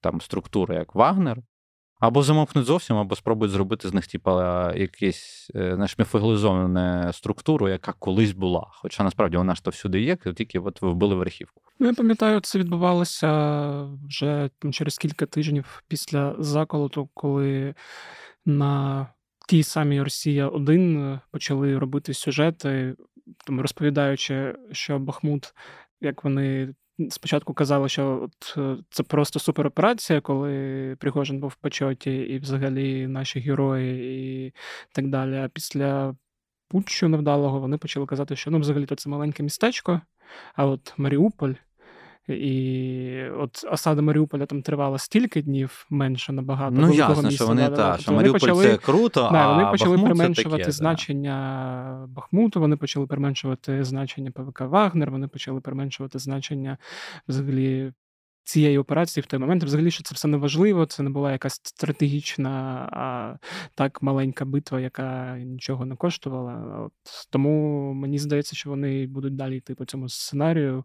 там 0.00 0.20
структури, 0.20 0.74
як 0.74 0.94
Вагнер, 0.94 1.38
Або 2.00 2.22
замовкнуть 2.22 2.64
зовсім, 2.64 2.96
або 2.96 3.16
спробують 3.16 3.52
зробити 3.52 3.88
з 3.88 3.94
них, 3.94 4.06
типа, 4.06 4.72
якусь 4.76 5.52
е, 5.54 5.74
знаєш, 5.74 5.96
структуру, 7.12 7.68
яка 7.68 7.92
колись 7.92 8.32
була. 8.32 8.66
Хоча 8.70 9.04
насправді 9.04 9.36
вона 9.36 9.54
ж 9.54 9.64
то 9.64 9.70
всюди 9.70 10.00
є, 10.00 10.16
тільки 10.16 10.58
от 10.58 10.82
вбили 10.82 11.14
в 11.14 11.20
архівку. 11.20 11.62
Ну, 11.78 11.86
я 11.86 11.94
пам'ятаю, 11.94 12.40
це 12.40 12.58
відбувалося 12.58 13.70
вже 14.08 14.50
через 14.72 14.98
кілька 14.98 15.26
тижнів 15.26 15.82
після 15.88 16.34
заколоту, 16.38 17.08
коли 17.14 17.74
на 18.46 19.06
тій 19.48 19.62
самій 19.62 20.02
Росія 20.02 20.48
1 20.48 21.20
почали 21.30 21.78
робити 21.78 22.14
сюжети, 22.14 22.96
там 23.46 23.60
розповідаючи, 23.60 24.54
що 24.72 24.98
Бахмут, 24.98 25.54
як 26.00 26.24
вони 26.24 26.74
спочатку 27.10 27.54
казали, 27.54 27.88
що 27.88 28.20
от 28.22 28.54
е, 28.58 28.82
це 28.90 29.02
просто 29.02 29.38
супероперація, 29.38 30.20
коли 30.20 30.96
Пригожин 31.00 31.40
був 31.40 31.50
в 31.50 31.56
почоті, 31.56 32.16
і 32.16 32.38
взагалі 32.38 33.06
наші 33.06 33.40
герої, 33.40 34.46
і 34.46 34.54
так 34.92 35.08
далі. 35.08 35.36
А 35.36 35.48
після 35.48 36.16
путчу 36.68 37.08
невдалого 37.08 37.60
вони 37.60 37.78
почали 37.78 38.06
казати, 38.06 38.36
що 38.36 38.50
ну, 38.50 38.58
взагалі 38.58 38.86
то 38.86 38.94
це 38.94 39.10
маленьке 39.10 39.42
містечко, 39.42 40.00
а 40.54 40.66
от 40.66 40.94
Маріуполь. 40.96 41.52
І 42.28 43.22
от 43.38 43.64
осада 43.72 44.02
Маріуполя 44.02 44.46
там 44.46 44.62
тривала 44.62 44.98
стільки 44.98 45.42
днів 45.42 45.86
менше 45.90 46.32
набагато. 46.32 46.76
Ну, 46.76 46.92
ясно, 46.92 47.22
місця, 47.22 47.36
що 47.36 47.46
вони 47.46 47.68
та, 47.68 47.98
що 47.98 48.12
Маріуполь 48.12 48.40
почали, 48.40 48.64
це 48.64 48.76
круто, 48.76 49.28
да, 49.32 49.38
а 49.38 49.52
вони 49.52 49.70
почали 49.70 49.96
Бахмут 49.96 50.18
применшувати 50.18 50.58
таке, 50.58 50.72
значення 50.72 52.06
Бахмуту, 52.08 52.60
вони 52.60 52.76
почали 52.76 53.06
применшувати 53.06 53.84
значення 53.84 54.30
ПВК 54.30 54.60
Вагнер, 54.60 55.10
вони 55.10 55.28
почали 55.28 55.60
применшувати 55.60 56.18
значення 56.18 56.78
взагалі 57.28 57.92
цієї 58.48 58.78
операції 58.78 59.22
в 59.22 59.26
той 59.26 59.40
момент. 59.40 59.64
Взагалі, 59.64 59.90
що 59.90 60.02
це 60.02 60.14
все 60.14 60.28
не 60.28 60.36
важливо, 60.36 60.86
це 60.86 61.02
не 61.02 61.10
була 61.10 61.32
якась 61.32 61.54
стратегічна, 61.54 62.50
а 62.92 63.36
так 63.74 64.02
маленька 64.02 64.44
битва, 64.44 64.80
яка 64.80 65.38
нічого 65.38 65.86
не 65.86 65.96
коштувала. 65.96 66.78
От 66.86 66.92
Тому 67.30 67.92
мені 67.92 68.18
здається, 68.18 68.56
що 68.56 68.70
вони 68.70 69.06
будуть 69.06 69.36
далі 69.36 69.56
йти 69.56 69.74
по 69.74 69.84
цьому 69.84 70.08
сценарію. 70.08 70.84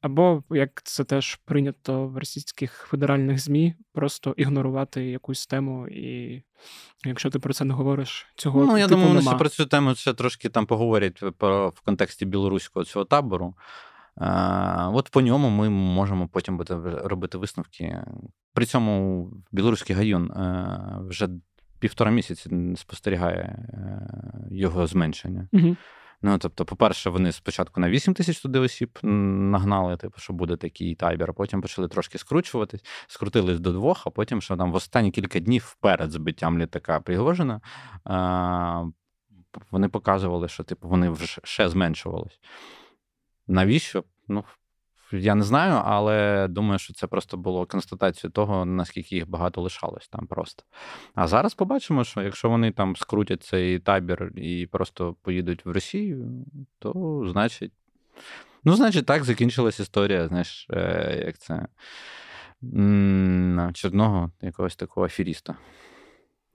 Або 0.00 0.42
як 0.50 0.82
це 0.84 1.04
теж 1.04 1.36
прийнято 1.44 2.06
в 2.06 2.18
російських 2.18 2.72
федеральних 2.72 3.38
ЗМІ, 3.38 3.74
просто 3.92 4.34
ігнорувати 4.36 5.04
якусь 5.04 5.46
тему 5.46 5.88
і. 5.88 6.42
Якщо 7.06 7.30
ти 7.30 7.38
про 7.38 7.54
це 7.54 7.64
не 7.64 7.74
говориш, 7.74 8.26
цього 8.36 8.64
ну 8.64 8.78
я 8.78 8.84
типу, 8.84 8.94
думаю, 8.94 9.14
нема. 9.14 9.24
вони 9.24 9.38
про 9.38 9.48
цю 9.48 9.66
тему 9.66 9.94
ще 9.94 10.14
трошки 10.14 10.48
там 10.48 10.66
поговорять 10.66 11.22
в 11.22 11.80
контексті 11.84 12.26
білоруського 12.26 12.84
цього 12.84 13.04
табору. 13.04 13.54
От 14.92 15.08
по 15.08 15.20
ньому 15.20 15.50
ми 15.50 15.70
можемо 15.70 16.28
потім 16.28 16.56
буде 16.56 16.74
робити 17.04 17.38
висновки. 17.38 18.04
При 18.52 18.66
цьому 18.66 19.30
білоруський 19.52 19.96
гайон 19.96 20.32
вже 21.08 21.28
півтора 21.78 22.10
місяці 22.10 22.74
спостерігає 22.76 23.68
його 24.50 24.86
зменшення. 24.86 25.48
Угу. 25.52 25.76
Ну, 26.22 26.38
тобто, 26.38 26.64
по-перше, 26.64 27.10
вони 27.10 27.32
спочатку 27.32 27.80
на 27.80 27.90
8 27.90 28.14
тисяч 28.14 28.40
туди 28.40 28.58
осіб 28.58 28.98
нагнали, 29.02 29.96
типу, 29.96 30.20
що 30.20 30.32
буде 30.32 30.56
такий 30.56 30.94
табір, 30.94 31.30
а 31.30 31.32
потім 31.32 31.62
почали 31.62 31.88
трошки 31.88 32.18
скручуватись, 32.18 32.84
скрутились 33.06 33.60
до 33.60 33.72
двох, 33.72 34.06
а 34.06 34.10
потім, 34.10 34.42
що 34.42 34.56
там 34.56 34.72
в 34.72 34.74
останні 34.74 35.10
кілька 35.10 35.40
днів 35.40 35.76
перед 35.80 36.10
збиттям 36.10 36.58
літака 36.58 37.00
Пригожина, 37.00 37.60
вони 39.70 39.88
показували, 39.88 40.48
що 40.48 40.62
типу, 40.62 40.88
вони 40.88 41.08
вже 41.08 41.40
ще 41.44 41.68
зменшувались. 41.68 42.40
Навіщо? 43.46 44.04
Ну, 44.28 44.44
я 45.12 45.34
не 45.34 45.44
знаю, 45.44 45.82
але 45.84 46.48
думаю, 46.48 46.78
що 46.78 46.94
це 46.94 47.06
просто 47.06 47.36
було 47.36 47.66
констатацією 47.66 48.32
того, 48.32 48.64
наскільки 48.64 49.14
їх 49.14 49.28
багато 49.28 49.60
лишалось 49.60 50.08
там 50.08 50.26
просто. 50.26 50.64
А 51.14 51.26
зараз 51.26 51.54
побачимо, 51.54 52.04
що 52.04 52.22
якщо 52.22 52.48
вони 52.48 52.72
там 52.72 52.96
скрутять 52.96 53.42
цей 53.42 53.78
табір 53.78 54.32
і 54.36 54.68
просто 54.72 55.16
поїдуть 55.22 55.66
в 55.66 55.70
Росію, 55.70 56.44
то 56.78 57.22
значить. 57.32 57.72
Ну, 58.66 58.74
значить, 58.74 59.06
так 59.06 59.24
закінчилась 59.24 59.80
історія, 59.80 60.28
знаєш, 60.28 60.66
е, 60.70 61.22
як 61.26 61.38
це 61.38 61.66
чорного 63.74 64.30
якогось 64.42 64.76
такого 64.76 65.06
аферіста. 65.06 65.56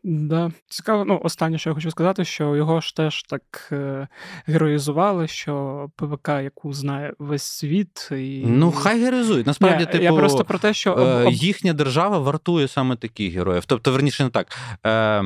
Да, 0.03 0.51
цікаво. 0.67 1.05
Ну, 1.05 1.21
останнє, 1.23 1.57
що 1.57 1.69
я 1.69 1.73
хочу 1.73 1.91
сказати, 1.91 2.25
що 2.25 2.55
його 2.55 2.81
ж 2.81 2.95
теж 2.95 3.23
так 3.23 3.69
е, 3.71 4.07
героїзували, 4.45 5.27
що 5.27 5.87
ПВК, 5.95 6.27
яку 6.27 6.73
знає 6.73 7.13
весь 7.19 7.43
світ, 7.43 8.09
і 8.11 8.43
ну 8.45 8.71
хай 8.71 8.99
героїзують. 8.99 9.47
Насправді, 9.47 9.85
Ні, 9.85 9.91
типу, 9.91 10.03
я 10.03 10.13
просто 10.13 10.45
про 10.45 10.59
те, 10.59 10.73
що 10.73 10.95
е, 10.97 11.31
їхня 11.31 11.73
держава 11.73 12.19
вартує 12.19 12.67
саме 12.67 12.95
таких 12.95 13.33
героїв. 13.33 13.65
Тобто, 13.65 13.91
верніше 13.91 14.23
не 14.23 14.29
так. 14.29 14.57
Е, 14.85 15.23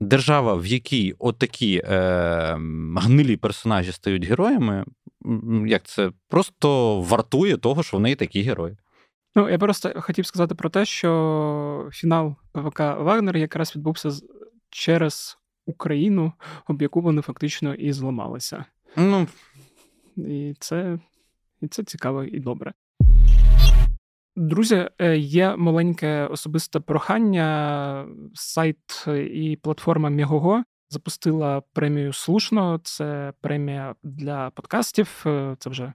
Держава, 0.00 0.54
в 0.54 0.66
якій 0.66 1.14
отакі 1.18 1.82
е, 1.84 2.58
гнилі 2.96 3.36
персонажі 3.36 3.92
стають 3.92 4.24
героями, 4.24 4.84
як 5.66 5.82
це 5.84 6.10
просто 6.28 7.00
вартує 7.00 7.56
того, 7.56 7.82
що 7.82 7.96
в 7.96 8.00
неї 8.00 8.14
такі 8.14 8.42
герої. 8.42 8.76
Ну, 9.36 9.48
я 9.48 9.58
просто 9.58 9.92
хотів 10.00 10.26
сказати 10.26 10.54
про 10.54 10.70
те, 10.70 10.84
що 10.84 11.88
фінал 11.92 12.36
ПВК 12.52 12.80
Вагнер 12.80 13.36
якраз 13.36 13.76
відбувся 13.76 14.10
через 14.70 15.38
Україну, 15.66 16.32
об 16.68 16.82
яку 16.82 17.00
вони 17.00 17.22
фактично 17.22 17.74
і 17.74 17.92
зламалися. 17.92 18.64
Ну, 18.96 19.26
І 20.16 20.54
це, 20.58 20.98
і 21.60 21.68
це 21.68 21.84
цікаво 21.84 22.24
і 22.24 22.40
добре. 22.40 22.72
Друзі, 24.36 24.88
е, 24.98 25.16
є 25.16 25.56
маленьке 25.56 26.26
особисте 26.26 26.80
прохання. 26.80 28.06
Сайт 28.34 29.06
і 29.30 29.58
платформа 29.62 30.08
Мігого 30.10 30.64
запустила 30.94 31.62
премію 31.72 32.12
слушно. 32.12 32.80
Це 32.84 33.32
премія 33.40 33.94
для 34.02 34.50
подкастів. 34.50 35.22
Е, 35.26 35.56
це 35.58 35.70
вже 35.70 35.92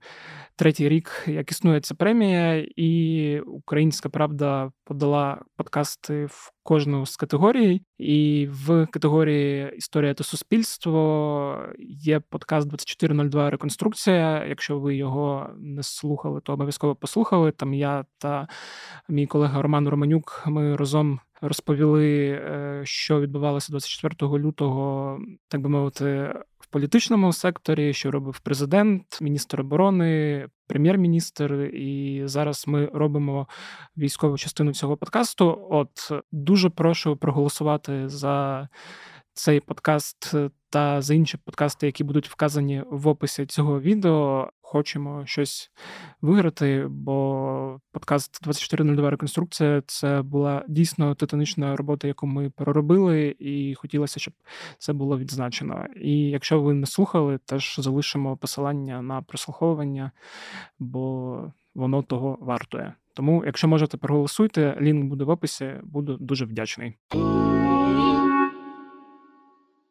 третій 0.56 0.90
рік, 0.90 1.24
як 1.28 1.52
існує 1.52 1.82
ця 1.82 1.96
премія, 1.96 2.66
і 2.76 3.40
Українська 3.40 4.10
Правда 4.10 4.72
подала 4.84 5.42
подкасти 5.56 6.26
в 6.26 6.52
кожну 6.64 7.06
з 7.06 7.16
категорій. 7.16 7.82
І 7.98 8.48
в 8.52 8.86
категорії 8.86 9.74
Історія 9.78 10.14
та 10.14 10.24
суспільство 10.24 11.66
є 11.80 12.20
подкаст 12.20 12.68
2402 12.68 13.50
Реконструкція. 13.50 14.46
Якщо 14.46 14.80
ви 14.80 14.96
його 14.96 15.50
не 15.58 15.84
слухали, 15.84 16.42
то 16.42 16.54
обов'язково 16.54 16.96
послухали. 16.96 17.52
Там 17.52 17.74
я 17.74 18.06
та 18.18 18.48
мій 19.10 19.28
колега 19.28 19.62
Роман 19.62 19.88
Романюк. 19.88 20.44
Ми 20.48 20.76
разом 20.76 21.20
розповіли, 21.42 22.28
е, 22.30 22.82
що 22.84 23.22
відбувалося 23.22 23.72
24 23.72 24.38
лютого, 24.38 25.18
так 25.48 25.62
би 25.62 25.70
мовити, 25.70 26.34
в 26.60 26.68
політичному 26.68 27.34
секторі, 27.34 27.94
що 27.94 28.12
робив 28.12 28.40
президент, 28.40 29.22
міністр 29.22 29.62
оборони, 29.62 30.48
прем'єр-міністр. 30.68 31.54
І 31.74 32.22
зараз 32.26 32.64
ми 32.68 32.86
робимо 32.94 33.48
військову 33.98 34.38
частину 34.38 34.74
цього 34.74 34.98
подкасту. 34.98 35.68
От 35.70 36.12
дуже 36.32 36.70
прошу 36.70 37.18
проголосувати 37.18 38.10
за 38.10 38.68
цей 39.40 39.60
подкаст 39.60 40.34
та 40.70 41.02
за 41.02 41.14
інші 41.14 41.38
подкасти, 41.38 41.86
які 41.86 42.04
будуть 42.04 42.30
вказані 42.30 42.84
в 42.90 43.08
описі 43.08 43.46
цього 43.46 43.82
відео. 43.82 44.50
Хочемо 44.62 45.26
щось 45.26 45.72
виграти, 46.22 46.86
бо 46.90 47.80
подкаст 47.92 48.40
2402 48.44 49.10
реконструкція 49.10 49.84
це 49.86 50.22
була 50.22 50.66
дійсно 50.68 51.16
титанічна 51.16 51.76
робота, 51.76 52.08
яку 52.08 52.28
ми 52.28 52.50
проробили, 52.50 53.36
і 53.40 53.76
хотілося, 53.76 54.20
щоб 54.20 54.34
це 54.78 54.94
було 54.94 55.18
відзначено. 55.18 55.86
І 56.02 56.18
якщо 56.18 56.62
ви 56.62 56.74
не 56.74 56.86
слухали, 56.86 57.40
теж 57.46 57.76
залишимо 57.80 58.38
посилання 58.38 59.02
на 59.02 59.22
прослуховування, 59.22 60.12
бо 60.80 61.44
воно 61.76 62.02
того 62.02 62.38
вартує. 62.42 62.94
Тому, 63.14 63.44
якщо 63.46 63.68
можете, 63.68 63.98
проголосуйте, 63.98 64.78
лінк 64.82 65.10
буде 65.10 65.24
в 65.24 65.30
описі, 65.30 65.74
буду 65.84 66.18
дуже 66.18 66.46
вдячний. 66.46 66.98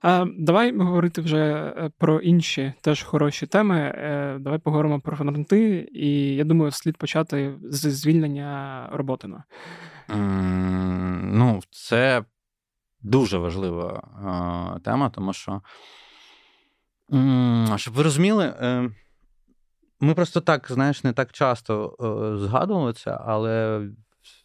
А, 0.00 0.26
Давай 0.38 0.76
говорити 0.76 1.20
вже 1.20 1.74
е, 1.76 1.90
про 1.98 2.20
інші 2.20 2.72
теж 2.80 3.02
хороші 3.02 3.46
теми. 3.46 3.78
Е, 3.80 4.38
давай 4.40 4.58
поговоримо 4.58 5.00
про 5.00 5.16
фронти, 5.16 5.88
і 5.92 6.34
я 6.34 6.44
думаю, 6.44 6.70
слід 6.70 6.96
почати 6.96 7.54
з 7.62 7.90
звільнення 7.90 8.88
Роботина. 8.92 9.44
Ну, 11.22 11.61
це 11.70 12.24
дуже 13.00 13.38
важлива 13.38 14.02
тема, 14.84 15.11
тому 15.11 15.32
що, 15.32 15.62
щоб 17.76 17.94
ви 17.94 18.02
розуміли, 18.02 18.44
е, 18.44 18.90
ми 20.00 20.14
просто 20.14 20.40
так, 20.40 20.66
знаєш, 20.70 21.04
не 21.04 21.12
так 21.12 21.32
часто 21.32 21.96
згадували 22.40 22.92
це, 22.92 23.18
але 23.26 23.82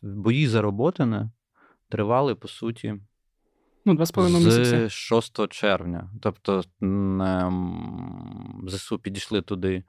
бої 0.01 0.47
за 0.47 0.61
Роботине 0.61 1.29
тривали 1.89 2.35
по 2.35 2.47
суті. 2.47 2.95
Ну, 3.85 3.93
два 3.93 4.05
з 4.05 4.11
половиною 4.11 4.45
місяці. 4.45 4.87
З 4.87 4.91
6 4.91 5.47
червня. 5.47 6.09
Тобто 6.21 6.63
ЗСУ 8.67 8.99
підійшли 8.99 9.41
туди 9.41 9.83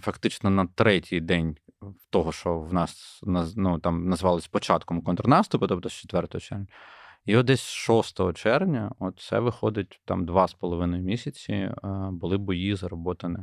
фактично 0.00 0.50
на 0.50 0.66
третій 0.66 1.20
день 1.20 1.56
того, 2.10 2.32
що 2.32 2.58
в 2.58 2.74
нас 2.74 3.20
ну, 3.56 3.78
там 3.78 4.08
назвалось 4.08 4.48
початком 4.48 5.02
контрнаступу, 5.02 5.66
тобто 5.66 5.88
з 5.88 5.92
4 5.92 6.40
червня. 6.40 6.66
І 7.26 7.36
от 7.36 7.46
десь 7.46 7.62
6 7.62 8.34
червня, 8.34 8.92
от 8.98 9.18
це 9.20 9.38
виходить 9.40 10.00
там 10.04 10.26
два 10.26 10.48
з 10.48 10.54
половиною 10.54 11.02
місяці, 11.02 11.52
е, 11.52 11.74
були 12.12 12.38
бої 12.38 12.74
зароботані. 12.74 13.38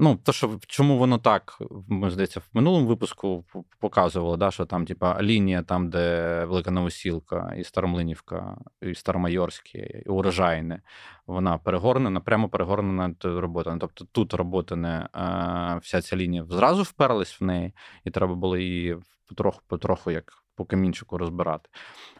Ну, 0.00 0.16
то, 0.16 0.32
що 0.32 0.58
чому 0.66 0.98
воно 0.98 1.18
так, 1.18 1.58
ми 1.88 2.10
здається, 2.10 2.40
в 2.40 2.48
минулому 2.52 2.86
випуску 2.86 3.44
показувало, 3.78 4.36
да, 4.36 4.50
що 4.50 4.64
там, 4.64 4.86
типа, 4.86 5.22
лінія, 5.22 5.62
там, 5.62 5.90
де 5.90 6.44
Велика 6.44 6.70
Новосілка, 6.70 7.54
і 7.58 7.64
Старомлинівка, 7.64 8.58
і 8.82 8.94
Старомайорське, 8.94 10.02
і 10.06 10.08
Урожайне, 10.08 10.82
вона 11.26 11.58
перегорнена, 11.58 12.20
прямо 12.20 12.48
перегорнена 12.48 13.14
робота. 13.22 13.76
Тобто 13.80 14.04
тут 14.12 14.34
робота 14.34 15.78
вся 15.82 16.02
ця 16.02 16.16
лінія 16.16 16.44
зразу 16.44 16.82
вперлась 16.82 17.40
в 17.40 17.44
неї, 17.44 17.72
і 18.04 18.10
треба 18.10 18.34
було 18.34 18.56
її 18.56 18.96
потроху-потроху, 19.26 20.10
як 20.10 20.32
по 20.56 20.64
камінчику 20.64 21.18
розбирати. 21.18 21.68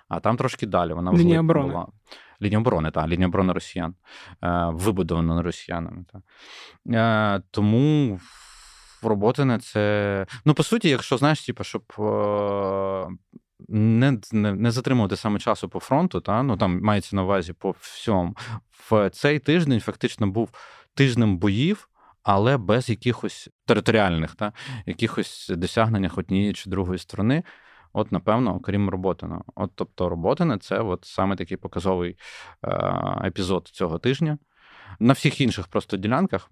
А 0.09 0.21
там 0.21 0.37
трошки 0.37 0.67
далі 0.67 0.93
вона 0.93 1.11
була. 1.11 1.87
Лінія 2.43 2.59
оборони, 2.59 2.91
так, 2.91 3.09
лінія 3.09 3.29
оборони 3.29 3.53
росіян, 3.53 3.95
е, 4.45 4.71
вибудована 4.73 5.43
росіянами. 5.43 6.05
Так. 6.13 6.23
Е, 6.95 7.43
тому 7.51 8.21
роботи 9.03 9.45
на 9.45 9.59
це. 9.59 10.27
Ну, 10.45 10.55
по 10.55 10.63
суті, 10.63 10.89
якщо 10.89 11.17
знаєш, 11.17 11.47
типу, 11.47 11.65
щоб 11.65 11.83
е, 11.99 13.07
не 13.69 14.19
не, 14.33 14.55
не 14.55 14.71
затримувати 14.71 15.17
саме 15.17 15.39
часу 15.39 15.69
по 15.69 15.81
фронту, 15.81 16.21
та, 16.21 16.43
ну 16.43 16.57
там 16.57 16.81
мається 16.83 17.17
на 17.17 17.23
увазі 17.23 17.53
по 17.53 17.75
всьому, 17.81 18.37
в 18.91 19.11
цей 19.11 19.39
тиждень 19.39 19.81
фактично 19.81 20.27
був 20.27 20.51
тижнем 20.95 21.39
боїв. 21.39 21.89
Але 22.23 22.57
без 22.57 22.89
якихось 22.91 23.49
територіальних 23.67 24.35
та 24.35 24.53
якихось 24.87 25.53
досягнень 25.57 26.11
однієї 26.17 26.53
чи 26.53 26.71
другої 26.71 26.99
сторони. 26.99 27.43
От, 27.99 28.13
напевно, 28.13 28.55
окрім 28.55 28.89
Роботина. 28.89 29.43
От, 29.55 29.71
тобто, 29.75 30.09
Роботина 30.09 30.59
це 30.59 30.79
от 30.79 31.05
саме 31.05 31.37
такий 31.37 31.57
показовий 31.57 32.17
е, 32.65 32.69
епізод 33.25 33.69
цього 33.69 33.99
тижня. 33.99 34.39
На 35.01 35.13
всіх 35.13 35.41
інших 35.41 35.69
просто 35.69 35.97
ділянках 35.97 36.49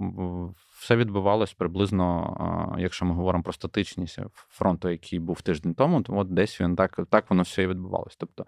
все 0.78 0.96
відбувалось 0.96 1.52
приблизно, 1.52 2.74
е, 2.78 2.82
якщо 2.82 3.04
ми 3.04 3.14
говоримо 3.14 3.44
про 3.44 3.52
статичність 3.52 4.18
фронту, 4.32 4.88
який 4.88 5.18
був 5.18 5.40
тиждень 5.42 5.74
тому, 5.74 6.02
то 6.02 6.16
от 6.16 6.34
десь 6.34 6.60
він 6.60 6.76
так 6.76 7.00
так 7.10 7.30
воно 7.30 7.42
все 7.42 7.62
і 7.62 7.66
відбувалось. 7.66 8.16
Тобто 8.16 8.46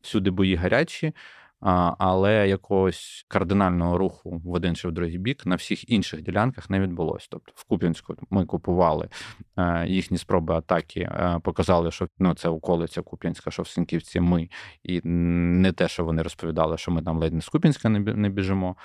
всюди 0.00 0.30
бої 0.30 0.54
гарячі, 0.54 1.12
але 1.98 2.48
якогось 2.48 3.24
кардинального 3.28 3.98
руху 3.98 4.42
в 4.44 4.52
один 4.52 4.76
чи 4.76 4.88
в 4.88 4.92
другий 4.92 5.18
бік 5.18 5.46
на 5.46 5.56
всіх 5.56 5.90
інших 5.90 6.22
ділянках 6.22 6.70
не 6.70 6.80
відбулося. 6.80 7.26
Тобто 7.30 7.52
в 7.56 7.64
Куп'янську 7.64 8.14
ми 8.30 8.44
купували 8.44 9.08
е, 9.56 9.86
їхні 9.88 10.18
спроби 10.18 10.54
атаки, 10.54 11.00
е, 11.00 11.40
показали, 11.42 11.90
що 11.90 12.08
ну 12.18 12.34
це 12.34 12.48
околиця 12.48 13.02
Куп'янська, 13.02 13.50
що 13.50 13.62
в 13.62 13.68
Сінківці 13.68 14.20
ми, 14.20 14.48
і 14.82 15.00
не 15.04 15.72
те, 15.72 15.88
що 15.88 16.04
вони 16.04 16.22
розповідали, 16.22 16.78
що 16.78 16.90
ми 16.90 17.02
там 17.02 17.18
ледь 17.18 17.34
не 17.34 17.40
з 17.40 17.48
Куп'янська 17.48 17.88
не 17.88 18.28
біжимо. 18.28 18.76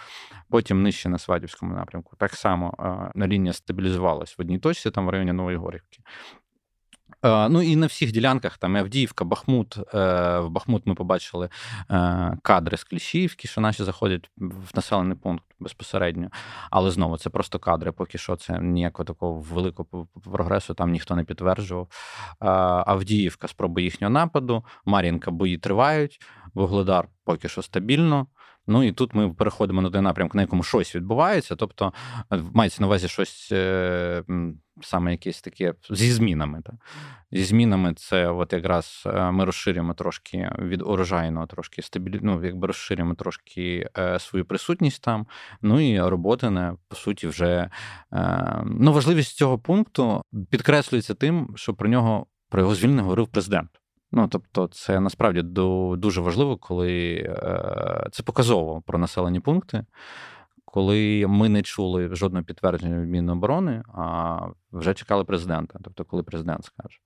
Потім 0.49 0.83
нижче 0.83 1.09
на 1.09 1.17
Свадівському 1.17 1.75
напрямку. 1.75 2.15
Так 2.15 2.33
само 2.33 2.73
е, 3.15 3.27
лінія 3.27 3.53
стабілізувалась 3.53 4.37
в 4.37 4.41
одній 4.41 4.59
точці, 4.59 4.91
там 4.91 5.05
в 5.05 5.09
районі 5.09 5.33
Нової 5.33 5.57
Горівки. 5.57 5.99
Ну 7.23 7.61
і 7.61 7.75
на 7.75 7.85
всіх 7.85 8.11
ділянках 8.11 8.57
там 8.57 8.77
Авдіївка, 8.77 9.25
Бахмут. 9.25 9.77
Е, 9.77 10.39
в 10.39 10.49
Бахмут 10.49 10.85
ми 10.85 10.95
побачили 10.95 11.49
е, 11.91 12.37
кадри 12.41 12.77
з 12.77 12.83
Кліщіївки, 12.83 13.47
що 13.47 13.61
наші 13.61 13.83
заходять 13.83 14.29
в 14.37 14.71
населений 14.75 15.17
пункт 15.17 15.45
безпосередньо. 15.59 16.29
Але 16.69 16.91
знову 16.91 17.17
це 17.17 17.29
просто 17.29 17.59
кадри. 17.59 17.91
Поки 17.91 18.17
що 18.17 18.35
це 18.35 18.59
ніякого 18.59 19.05
такого 19.05 19.33
великого 19.33 20.07
прогресу 20.31 20.73
там 20.73 20.91
ніхто 20.91 21.15
не 21.15 21.23
підтверджував. 21.23 21.87
Авдіївка, 22.87 23.47
спроби 23.47 23.83
їхнього 23.83 24.13
нападу, 24.13 24.63
Мар'їнка 24.85 25.31
бої 25.31 25.57
тривають, 25.57 26.21
Вугледар 26.53 27.07
поки 27.25 27.49
що 27.49 27.61
стабільно. 27.61 28.27
Ну 28.67 28.83
і 28.83 28.91
тут 28.91 29.15
ми 29.15 29.33
переходимо 29.33 29.81
на 29.81 29.89
той 29.89 30.01
напрямок, 30.01 30.35
на 30.35 30.41
якому 30.41 30.63
щось 30.63 30.95
відбувається. 30.95 31.55
Тобто 31.55 31.93
е, 32.33 32.43
мається 32.53 32.81
на 32.81 32.87
увазі 32.87 33.07
щось 33.07 33.49
е, 33.51 34.23
саме 34.81 35.11
якесь 35.11 35.41
таке 35.41 35.73
зі 35.89 36.11
змінами. 36.11 36.61
Так? 36.65 36.75
Зі 37.31 37.43
змінами 37.43 37.93
це 37.93 38.27
от 38.27 38.53
якраз 38.53 39.03
е, 39.05 39.31
ми 39.31 39.45
розширюємо 39.45 39.93
трошки 39.93 40.51
від 40.59 40.81
урожайного, 40.81 41.45
трошки 41.45 41.81
стабілі... 41.81 42.19
ну, 42.23 42.45
якби 42.45 42.67
розширюємо 42.67 43.15
трошки 43.15 43.89
свою 44.19 44.45
присутність 44.45 45.03
там. 45.03 45.27
Ну 45.61 45.79
і 45.79 46.01
роботи, 46.01 46.71
по 46.87 46.95
суті, 46.95 47.27
вже 47.27 47.69
ну, 48.65 48.93
важливість 48.93 49.37
цього 49.37 49.59
пункту 49.59 50.21
підкреслюється 50.49 51.13
тим, 51.13 51.53
що 51.55 51.73
про 51.73 51.89
нього 51.89 52.25
про 52.49 52.61
його 52.61 52.75
звільнення 52.75 53.01
говорив 53.01 53.27
президент. 53.27 53.80
Ну 54.11 54.27
тобто, 54.27 54.67
це 54.67 54.99
насправді 54.99 55.41
дуже 55.97 56.21
важливо, 56.21 56.57
коли 56.57 57.13
е, 57.15 58.07
це 58.11 58.23
показово 58.23 58.81
про 58.81 58.99
населені 58.99 59.39
пункти, 59.39 59.85
коли 60.65 61.25
ми 61.27 61.49
не 61.49 61.61
чули 61.61 62.15
жодного 62.15 62.45
підтвердження 62.45 63.01
від 63.01 63.09
Міноборони, 63.09 63.83
а 63.93 64.39
вже 64.71 64.93
чекали 64.93 65.23
президента. 65.23 65.79
Тобто, 65.83 66.05
коли 66.05 66.23
президент 66.23 66.65
скаже. 66.65 66.99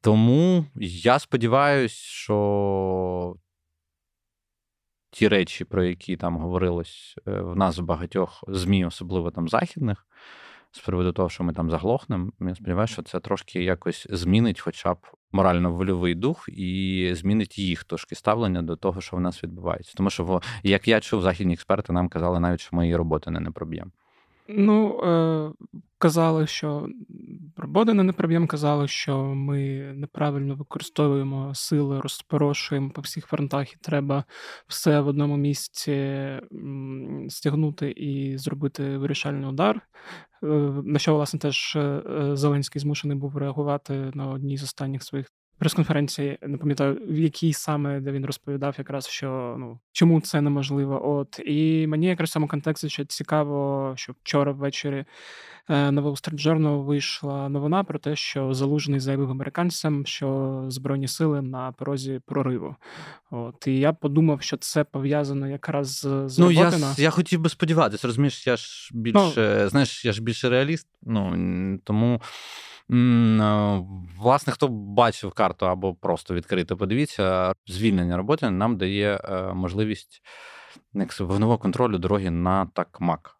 Тому 0.00 0.66
я 0.74 1.18
сподіваюся, 1.18 1.94
що 1.96 3.36
ті 5.10 5.28
речі, 5.28 5.64
про 5.64 5.84
які 5.84 6.16
там 6.16 6.36
говорилось 6.36 7.14
е, 7.28 7.40
в 7.40 7.56
нас 7.56 7.78
в 7.78 7.82
багатьох 7.82 8.44
ЗМІ, 8.48 8.84
особливо 8.84 9.30
там 9.30 9.48
західних, 9.48 10.06
з 10.72 10.78
приводу 10.78 11.12
того, 11.12 11.28
що 11.28 11.44
ми 11.44 11.52
там 11.52 11.70
заглохнемо, 11.70 12.32
я 12.40 12.54
сподіваюся, 12.54 12.92
що 12.92 13.02
це 13.02 13.20
трошки 13.20 13.62
якось 13.62 14.06
змінить, 14.10 14.60
хоча 14.60 14.94
б 14.94 14.98
морально-вольовий 15.32 16.14
дух, 16.14 16.48
і 16.48 17.10
змінить 17.14 17.58
їх 17.58 17.84
трошки 17.84 18.14
ставлення 18.14 18.62
до 18.62 18.76
того, 18.76 19.00
що 19.00 19.16
в 19.16 19.20
нас 19.20 19.44
відбувається. 19.44 19.94
Тому 19.96 20.10
що, 20.10 20.42
як 20.62 20.88
я 20.88 21.00
чув, 21.00 21.22
західні 21.22 21.54
експерти 21.54 21.92
нам 21.92 22.08
казали 22.08 22.40
навіть, 22.40 22.60
що 22.60 22.76
ми 22.76 22.84
її 22.84 22.96
роботи 22.96 23.30
не, 23.30 23.40
не 23.40 23.50
проб'ємо. 23.50 23.90
Ну, 24.56 25.00
е, 25.04 25.52
казали, 25.98 26.46
що 26.46 26.88
роботи 27.56 27.94
не 27.94 28.12
проб'ємо, 28.12 28.46
казали, 28.46 28.88
що 28.88 29.24
ми 29.24 29.92
неправильно 29.94 30.54
використовуємо 30.54 31.54
сили, 31.54 32.00
розпорошуємо 32.00 32.90
по 32.90 33.00
всіх 33.00 33.26
фронтах, 33.26 33.72
і 33.72 33.76
треба 33.76 34.24
все 34.66 35.00
в 35.00 35.06
одному 35.06 35.36
місці 35.36 36.26
стягнути 37.28 37.90
і 37.90 38.38
зробити 38.38 38.98
вирішальний 38.98 39.48
удар. 39.48 39.76
Е, 40.42 40.46
на 40.84 40.98
що, 40.98 41.14
власне, 41.14 41.40
теж 41.40 41.76
е, 41.76 42.02
Зеленський 42.32 42.80
змушений 42.80 43.16
був 43.16 43.36
реагувати 43.36 44.10
на 44.14 44.30
одній 44.30 44.56
з 44.56 44.62
останніх 44.62 45.02
своїх 45.02 45.26
прес-конференції, 45.60 46.38
не 46.42 46.58
пам'ятаю, 46.58 46.98
в 47.08 47.18
якій 47.18 47.52
саме 47.52 48.00
де 48.00 48.12
він 48.12 48.26
розповідав, 48.26 48.74
якраз 48.78 49.08
що 49.08 49.56
ну 49.58 49.80
чому 49.92 50.20
це 50.20 50.40
неможливо. 50.40 51.10
От 51.18 51.40
і 51.46 51.86
мені 51.86 52.06
якраз 52.06 52.30
в 52.30 52.32
цьому 52.32 52.48
контексті 52.48 52.88
ще 52.88 53.04
цікаво, 53.04 53.92
що 53.96 54.12
вчора 54.22 54.52
ввечері 54.52 55.04
е, 55.68 55.90
на 55.90 56.02
Wall 56.02 56.12
Street 56.12 56.46
Journal 56.46 56.84
вийшла 56.84 57.48
новина 57.48 57.84
про 57.84 57.98
те, 57.98 58.16
що 58.16 58.54
залужений 58.54 59.00
заявив 59.00 59.30
американцям, 59.30 60.06
що 60.06 60.64
збройні 60.68 61.08
сили 61.08 61.42
на 61.42 61.72
порозі 61.72 62.20
прориву. 62.26 62.76
От 63.30 63.66
і 63.66 63.78
я 63.78 63.92
подумав, 63.92 64.42
що 64.42 64.56
це 64.56 64.84
пов'язано 64.84 65.48
якраз 65.48 66.06
з 66.26 66.38
Ну, 66.38 66.50
я 66.50 66.72
я 66.96 67.10
хотів 67.10 67.40
би 67.40 67.48
сподіватися, 67.48 68.06
розумієш, 68.06 68.46
я 68.46 68.56
ж 68.56 68.90
ну 68.94 69.00
більше 69.00 69.60
ну, 69.62 69.68
знаєш, 69.68 70.04
я 70.04 70.12
ж 70.12 70.22
більше 70.22 70.48
реаліст. 70.48 70.86
Ну 71.02 71.78
тому. 71.84 72.20
Власне, 74.18 74.52
хто 74.52 74.68
бачив 74.68 75.32
карту 75.32 75.66
або 75.66 75.94
просто 75.94 76.34
відкрито, 76.34 76.76
подивіться, 76.76 77.52
звільнення 77.66 78.16
роботи 78.16 78.50
нам 78.50 78.76
дає 78.76 79.20
е, 79.24 79.52
можливість 79.54 80.22
вогневого 81.20 81.58
контролю 81.58 81.98
дороги 81.98 82.30
на 82.30 82.66
Такмак. 82.66 83.36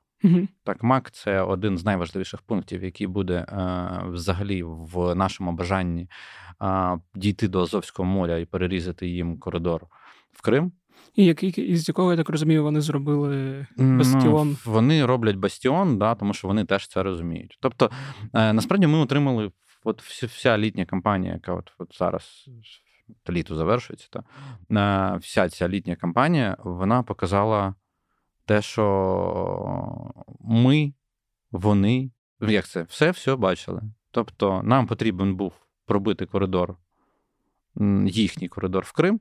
Такмак 0.65 1.11
це 1.11 1.41
один 1.41 1.79
з 1.79 1.85
найважливіших 1.85 2.43
пунктів, 2.43 2.85
який 2.85 3.07
буде 3.07 3.35
е, 3.35 3.47
взагалі 4.07 4.63
в 4.63 5.15
нашому 5.15 5.53
бажанні 5.53 6.09
дійти 7.15 7.49
до 7.49 7.63
Азовського 7.63 8.09
моря 8.09 8.39
і 8.39 8.45
перерізати 8.45 9.09
їм 9.09 9.39
коридор 9.39 9.87
в 10.33 10.43
Крим. 10.43 10.73
І 11.15 11.25
який 11.25 11.51
із 11.51 11.89
якого 11.89 12.11
я 12.11 12.17
так 12.17 12.29
розумію, 12.29 12.63
вони 12.63 12.81
зробили 12.81 13.67
бастіон? 13.77 14.49
Ну, 14.49 14.73
вони 14.73 15.07
роблять 15.07 15.37
бастіон, 15.37 15.99
да, 15.99 16.15
тому 16.15 16.35
що 16.35 16.49
вони 16.49 16.65
теж 16.65 16.89
це 16.89 17.03
розуміють. 17.03 17.59
Тобто, 17.61 17.91
е, 18.35 18.53
насправді, 18.53 18.87
ми 18.87 18.99
отримали 18.99 19.53
от 19.85 20.03
вся 20.03 20.59
літня 20.59 20.87
кампанія, 20.87 21.33
яка 21.33 21.53
от, 21.53 21.73
от 21.79 21.97
зараз 21.99 22.49
літо 23.31 23.55
завершується, 23.55 24.09
та, 24.69 25.17
вся 25.17 25.49
ця 25.49 25.69
літня 25.69 25.97
кампанія 25.97 26.57
вона 26.65 27.03
показала 27.03 27.75
те, 28.45 28.63
що 28.63 30.13
ми, 30.41 30.93
вони, 31.51 32.11
як 32.41 32.67
це, 32.69 32.83
все 32.83 33.11
все 33.11 33.37
бачили. 33.37 33.83
Тобто, 34.11 34.63
нам 34.63 34.87
потрібен 34.87 35.37
був 35.37 35.53
пробити 35.87 36.27
коридор, 36.27 36.77
їхній 38.07 38.49
коридор 38.49 38.85
в 38.85 38.93
Крим. 38.93 39.21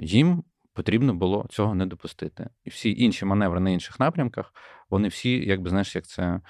Їм 0.00 0.44
потрібно 0.74 1.14
було 1.14 1.46
цього 1.50 1.74
не 1.74 1.86
допустити. 1.86 2.48
І 2.64 2.70
всі 2.70 2.94
інші 2.98 3.24
маневри 3.24 3.60
на 3.60 3.70
інших 3.70 4.00
напрямках, 4.00 4.54
вони 4.90 5.08
всі, 5.08 5.48
якби 5.48 5.70
знаєш, 5.70 5.94
як 5.94 6.06
це 6.06 6.40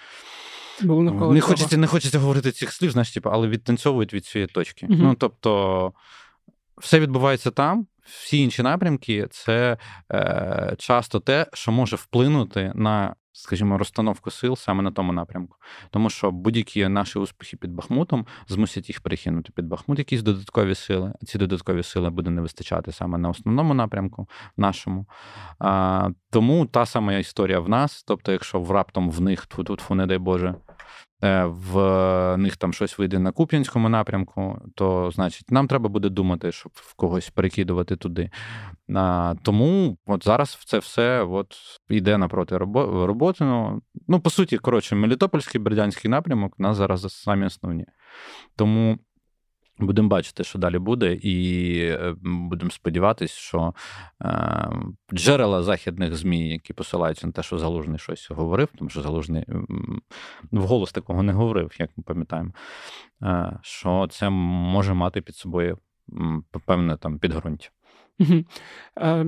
Було 0.83 1.03
не 1.33 1.41
хочеться 1.41 1.77
не 1.77 1.87
хочеться 1.87 2.19
говорити 2.19 2.53
цих 2.53 2.73
слів, 2.73 2.91
знаєш, 2.91 3.13
типу, 3.13 3.31
але 3.31 3.49
відтанцьовують 3.49 4.15
від 4.15 4.25
цієї 4.25 4.47
точки. 4.47 4.87
Угу. 4.87 4.99
Ну, 4.99 5.15
тобто, 5.15 5.93
все 6.79 7.01
відбувається 7.01 7.51
там, 7.51 7.87
всі 8.05 8.39
інші 8.39 8.63
напрямки 8.63 9.27
це 9.31 9.77
е, 10.13 10.75
часто 10.79 11.21
те, 11.21 11.47
що 11.53 11.73
може 11.73 11.97
вплинути 11.97 12.73
на 12.75 13.15
скажімо, 13.33 13.79
розстановку 13.79 14.31
сил 14.31 14.57
саме 14.57 14.83
на 14.83 14.91
тому 14.91 15.13
напрямку. 15.13 15.57
Тому 15.91 16.11
що 16.11 16.31
будь-які 16.31 16.89
наші 16.89 17.19
успіхи 17.19 17.57
під 17.57 17.73
Бахмутом 17.73 18.27
змусять 18.49 18.89
їх 18.89 19.01
перекинути 19.01 19.53
під 19.55 19.67
Бахмут, 19.67 19.99
якісь 19.99 20.23
додаткові 20.23 20.75
сили. 20.75 21.13
Ці 21.27 21.39
додаткові 21.39 21.83
сили 21.83 22.11
буде 22.11 22.31
не 22.31 22.41
вистачати 22.41 22.93
саме 22.93 23.19
на 23.19 23.29
основному 23.29 23.75
напрямку 23.75 24.29
нашому. 24.57 25.07
А, 25.59 26.11
Тому 26.31 26.67
та 26.67 26.87
сама 26.87 27.13
історія 27.13 27.61
в 27.61 27.69
нас. 27.69 28.03
Тобто, 28.03 28.33
якщо 28.33 28.61
в 28.61 28.71
раптом 28.71 29.11
в 29.11 29.21
них 29.21 29.47
тут, 29.47 29.91
не 29.91 30.07
дай 30.07 30.19
Боже, 30.19 30.55
в 31.47 32.37
них 32.37 32.57
там 32.57 32.73
щось 32.73 32.99
вийде 32.99 33.19
на 33.19 33.33
Куп'янському 33.33 33.89
напрямку, 33.89 34.59
то 34.75 35.11
значить 35.11 35.51
нам 35.51 35.69
треба 35.69 35.89
буде 35.89 36.09
думати, 36.09 36.53
щоб 36.53 36.73
в 36.75 36.95
когось 36.95 37.31
перекидувати 37.31 37.97
туди. 37.97 38.31
А, 38.95 39.35
Тому 39.43 39.97
от 40.07 40.25
зараз 40.25 40.59
це 40.67 40.79
все 40.79 41.23
от 41.23 41.57
йде 41.89 42.19
напроти 42.19 42.59
роботи. 42.59 43.45
Ну, 43.45 43.83
ну, 44.09 44.21
по 44.21 44.31
суті, 44.31 44.59
коротше, 44.59 44.95
Мелітопольський 44.95 45.61
Бердянський 45.61 46.11
напрямок 46.11 46.55
у 46.59 46.63
нас 46.63 46.77
зараз 46.77 47.13
самі 47.13 47.47
основні. 47.47 47.87
Тому 48.57 48.99
Будемо 49.87 50.09
бачити, 50.09 50.45
що 50.45 50.59
далі 50.59 50.79
буде, 50.79 51.13
і 51.15 51.77
е, 51.85 52.15
будемо 52.23 52.71
сподіватися, 52.71 53.35
що 53.35 53.75
е, 54.23 54.69
джерела 55.15 55.63
західних 55.63 56.17
ЗМІ, 56.17 56.49
які 56.49 56.73
посилаються 56.73 57.27
на 57.27 57.33
те, 57.33 57.43
що 57.43 57.59
Залужний 57.59 57.99
щось 57.99 58.31
говорив, 58.31 58.69
тому 58.79 58.91
що 58.91 59.03
Залужний 59.03 59.45
вголос 60.53 60.93
такого 60.93 61.23
не 61.23 61.33
говорив, 61.33 61.77
як 61.79 61.91
ми 61.97 62.05
пам'ятаємо, 62.07 62.51
е, 63.23 63.59
що 63.63 64.09
це 64.11 64.31
може 64.31 64.95
мати 64.95 65.21
під 65.21 65.37
собою 65.37 65.79
певне 66.67 66.97
там 66.97 67.19
підґрунтя. 67.19 67.69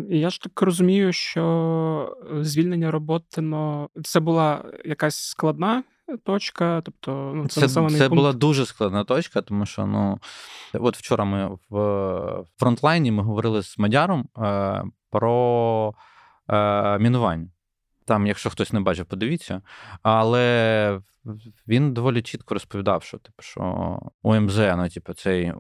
Я 0.08 0.30
ж 0.30 0.40
так 0.40 0.62
розумію, 0.62 1.12
що 1.12 2.16
звільнення 2.40 2.90
Роботино 2.90 3.88
це 4.02 4.20
була 4.20 4.64
якась 4.84 5.16
складна 5.16 5.82
точка. 6.24 6.82
Тобто, 6.84 7.32
ну, 7.34 7.48
це 7.48 7.68
Це, 7.68 7.88
це 7.90 8.08
була 8.08 8.32
дуже 8.32 8.66
складна 8.66 9.04
точка, 9.04 9.42
тому 9.42 9.66
що 9.66 9.86
ну, 9.86 10.18
от 10.74 10.96
вчора 10.96 11.24
ми 11.24 11.58
в 11.70 12.44
фронтлайні 12.56 13.12
ми 13.12 13.22
говорили 13.22 13.62
з 13.62 13.78
Мадяром 13.78 14.28
е, 14.38 14.84
про 15.10 15.94
е, 16.48 16.98
мінування. 16.98 17.48
Там, 18.04 18.26
якщо 18.26 18.50
хтось 18.50 18.72
не 18.72 18.80
бачив, 18.80 19.06
подивіться. 19.06 19.62
Але 20.02 21.00
він 21.68 21.92
доволі 21.92 22.22
чітко 22.22 22.54
розповідав, 22.54 23.02
що 23.02 23.18
типу, 23.18 23.42
що 23.42 23.98
ОМЗ, 24.22 24.58
ну, 24.58 24.88
типу, 24.88 25.12
цей 25.12 25.52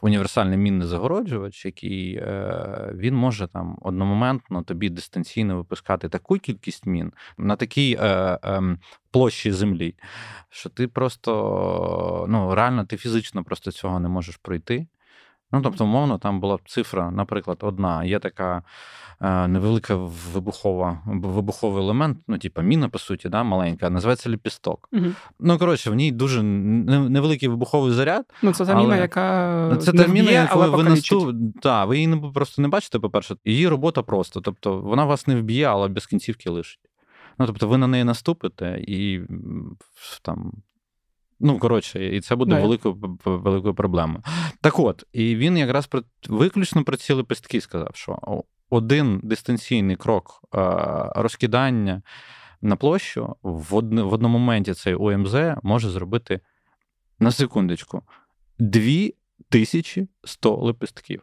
універсальний 0.00 0.58
мінний 0.58 0.88
загороджувач, 0.88 1.64
який 1.64 2.16
е, 2.16 2.92
він 2.94 3.14
може 3.14 3.46
там 3.46 3.78
одномоментно 3.82 4.62
тобі 4.62 4.90
дистанційно 4.90 5.56
випускати 5.56 6.08
таку 6.08 6.34
кількість 6.34 6.86
мін 6.86 7.12
на 7.38 7.56
такій 7.56 7.98
е, 8.00 8.06
е, 8.44 8.78
площі 9.10 9.52
землі, 9.52 9.94
що 10.50 10.68
ти 10.70 10.88
просто 10.88 12.26
ну, 12.28 12.54
реально 12.54 12.84
ти 12.84 12.96
фізично 12.96 13.44
просто 13.44 13.72
цього 13.72 14.00
не 14.00 14.08
можеш 14.08 14.36
пройти. 14.36 14.86
Ну, 15.52 15.62
тобто, 15.62 15.84
умовно, 15.84 16.18
там 16.18 16.40
була 16.40 16.58
цифра, 16.66 17.10
наприклад, 17.10 17.58
одна. 17.60 18.04
Є 18.04 18.18
така 18.18 18.62
е, 19.20 19.48
невелика 19.48 19.94
вибухова, 20.32 21.02
вибуховий 21.06 21.82
елемент, 21.84 22.18
ну, 22.28 22.38
типу, 22.38 22.62
міна, 22.62 22.88
по 22.88 22.98
суті, 22.98 23.28
да, 23.28 23.42
маленька, 23.42 23.90
називається 23.90 24.30
ліпісток. 24.30 24.88
Угу. 24.92 25.06
Ну, 25.40 25.58
коротше, 25.58 25.90
в 25.90 25.94
ній 25.94 26.12
дуже 26.12 26.42
невеликий 26.42 27.48
вибуховий 27.48 27.92
заряд. 27.92 28.24
Ну, 28.42 28.52
це 28.52 28.66
та 28.66 28.72
але... 28.72 28.82
міна, 28.82 28.96
яка. 28.96 29.76
Це 29.80 29.92
та 29.92 30.06
міна, 30.06 30.30
яку 30.30 30.58
ви 30.58 30.82
наступ... 30.82 31.36
Так, 31.62 31.88
ви 31.88 31.98
її 31.98 32.22
просто 32.34 32.62
не 32.62 32.68
бачите, 32.68 32.98
по-перше, 32.98 33.36
її 33.44 33.68
робота 33.68 34.02
просто. 34.02 34.40
Тобто, 34.40 34.78
вона 34.80 35.04
вас 35.04 35.26
не 35.26 35.36
вб'є, 35.36 35.64
але 35.64 35.88
без 35.88 36.06
кінцівки 36.06 36.50
лишить. 36.50 36.80
Ну, 37.38 37.46
тобто, 37.46 37.68
ви 37.68 37.78
на 37.78 37.86
неї 37.86 38.04
наступите 38.04 38.78
і 38.88 39.20
там 40.22 40.52
Ну, 41.40 41.58
коротше, 41.58 42.16
і 42.16 42.20
це 42.20 42.36
буде 42.36 42.60
великою 42.60 43.18
великою 43.24 43.74
проблемою. 43.74 44.22
Так 44.60 44.78
от, 44.78 45.04
і 45.12 45.36
він 45.36 45.56
якраз 45.56 45.86
про 45.86 46.02
виключно 46.28 46.84
про 46.84 46.96
ці 46.96 47.12
лепестки 47.12 47.60
сказав, 47.60 47.90
що 47.94 48.44
один 48.70 49.20
дистанційний 49.22 49.96
крок 49.96 50.40
розкидання 51.16 52.02
на 52.62 52.76
площу 52.76 53.36
в 53.42 53.74
в 54.02 54.12
одному 54.12 54.38
моменті 54.38 54.74
цей 54.74 54.94
ОМЗ 54.94 55.34
може 55.62 55.90
зробити 55.90 56.40
на 57.18 57.30
секундочку 57.30 58.02
2100 58.58 60.56
лепестків. 60.56 61.22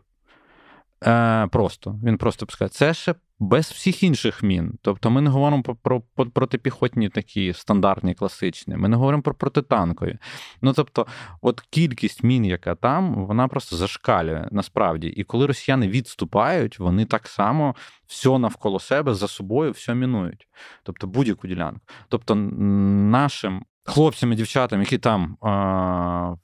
Е, 1.08 1.48
Просто 1.48 2.00
він 2.04 2.18
просто 2.18 2.46
пускає. 2.46 2.70
Це 2.70 2.94
ще 2.94 3.16
без 3.40 3.72
всіх 3.72 4.04
інших 4.04 4.44
мін. 4.44 4.74
Тобто 4.82 5.10
ми 5.10 5.22
не 5.22 5.30
говоримо 5.30 5.64
про, 5.64 5.76
про, 5.76 6.02
про 6.02 6.26
протипіхотні 6.26 7.10
такі 7.10 7.54
стандартні, 7.54 8.14
класичні, 8.14 8.78
ми 8.78 8.90
не 8.90 8.96
говоримо 8.96 9.24
про 9.24 9.34
протитанкові. 9.34 10.18
Ну 10.62 10.74
тобто, 10.74 11.08
от 11.42 11.62
кількість 11.62 12.24
мін, 12.24 12.46
яка 12.46 12.76
там, 12.76 13.26
вона 13.26 13.48
просто 13.48 13.76
зашкалює 13.76 14.48
насправді. 14.52 15.08
І 15.08 15.24
коли 15.24 15.46
росіяни 15.46 15.88
відступають, 15.88 16.80
вони 16.80 17.06
так 17.06 17.28
само 17.28 17.76
все 18.08 18.40
навколо 18.40 18.80
себе 18.80 19.14
за 19.14 19.28
собою 19.28 19.72
все 19.72 19.96
мінують. 19.96 20.48
Тобто 20.84 21.08
будь-яку 21.08 21.48
ділянку. 21.48 21.82
Тобто, 22.10 22.36
нашим 22.36 23.66
хлопцям 23.86 24.34
і 24.34 24.36
дівчатам, 24.36 24.80
які 24.80 24.98
там. 24.98 25.38
А, 25.42 26.36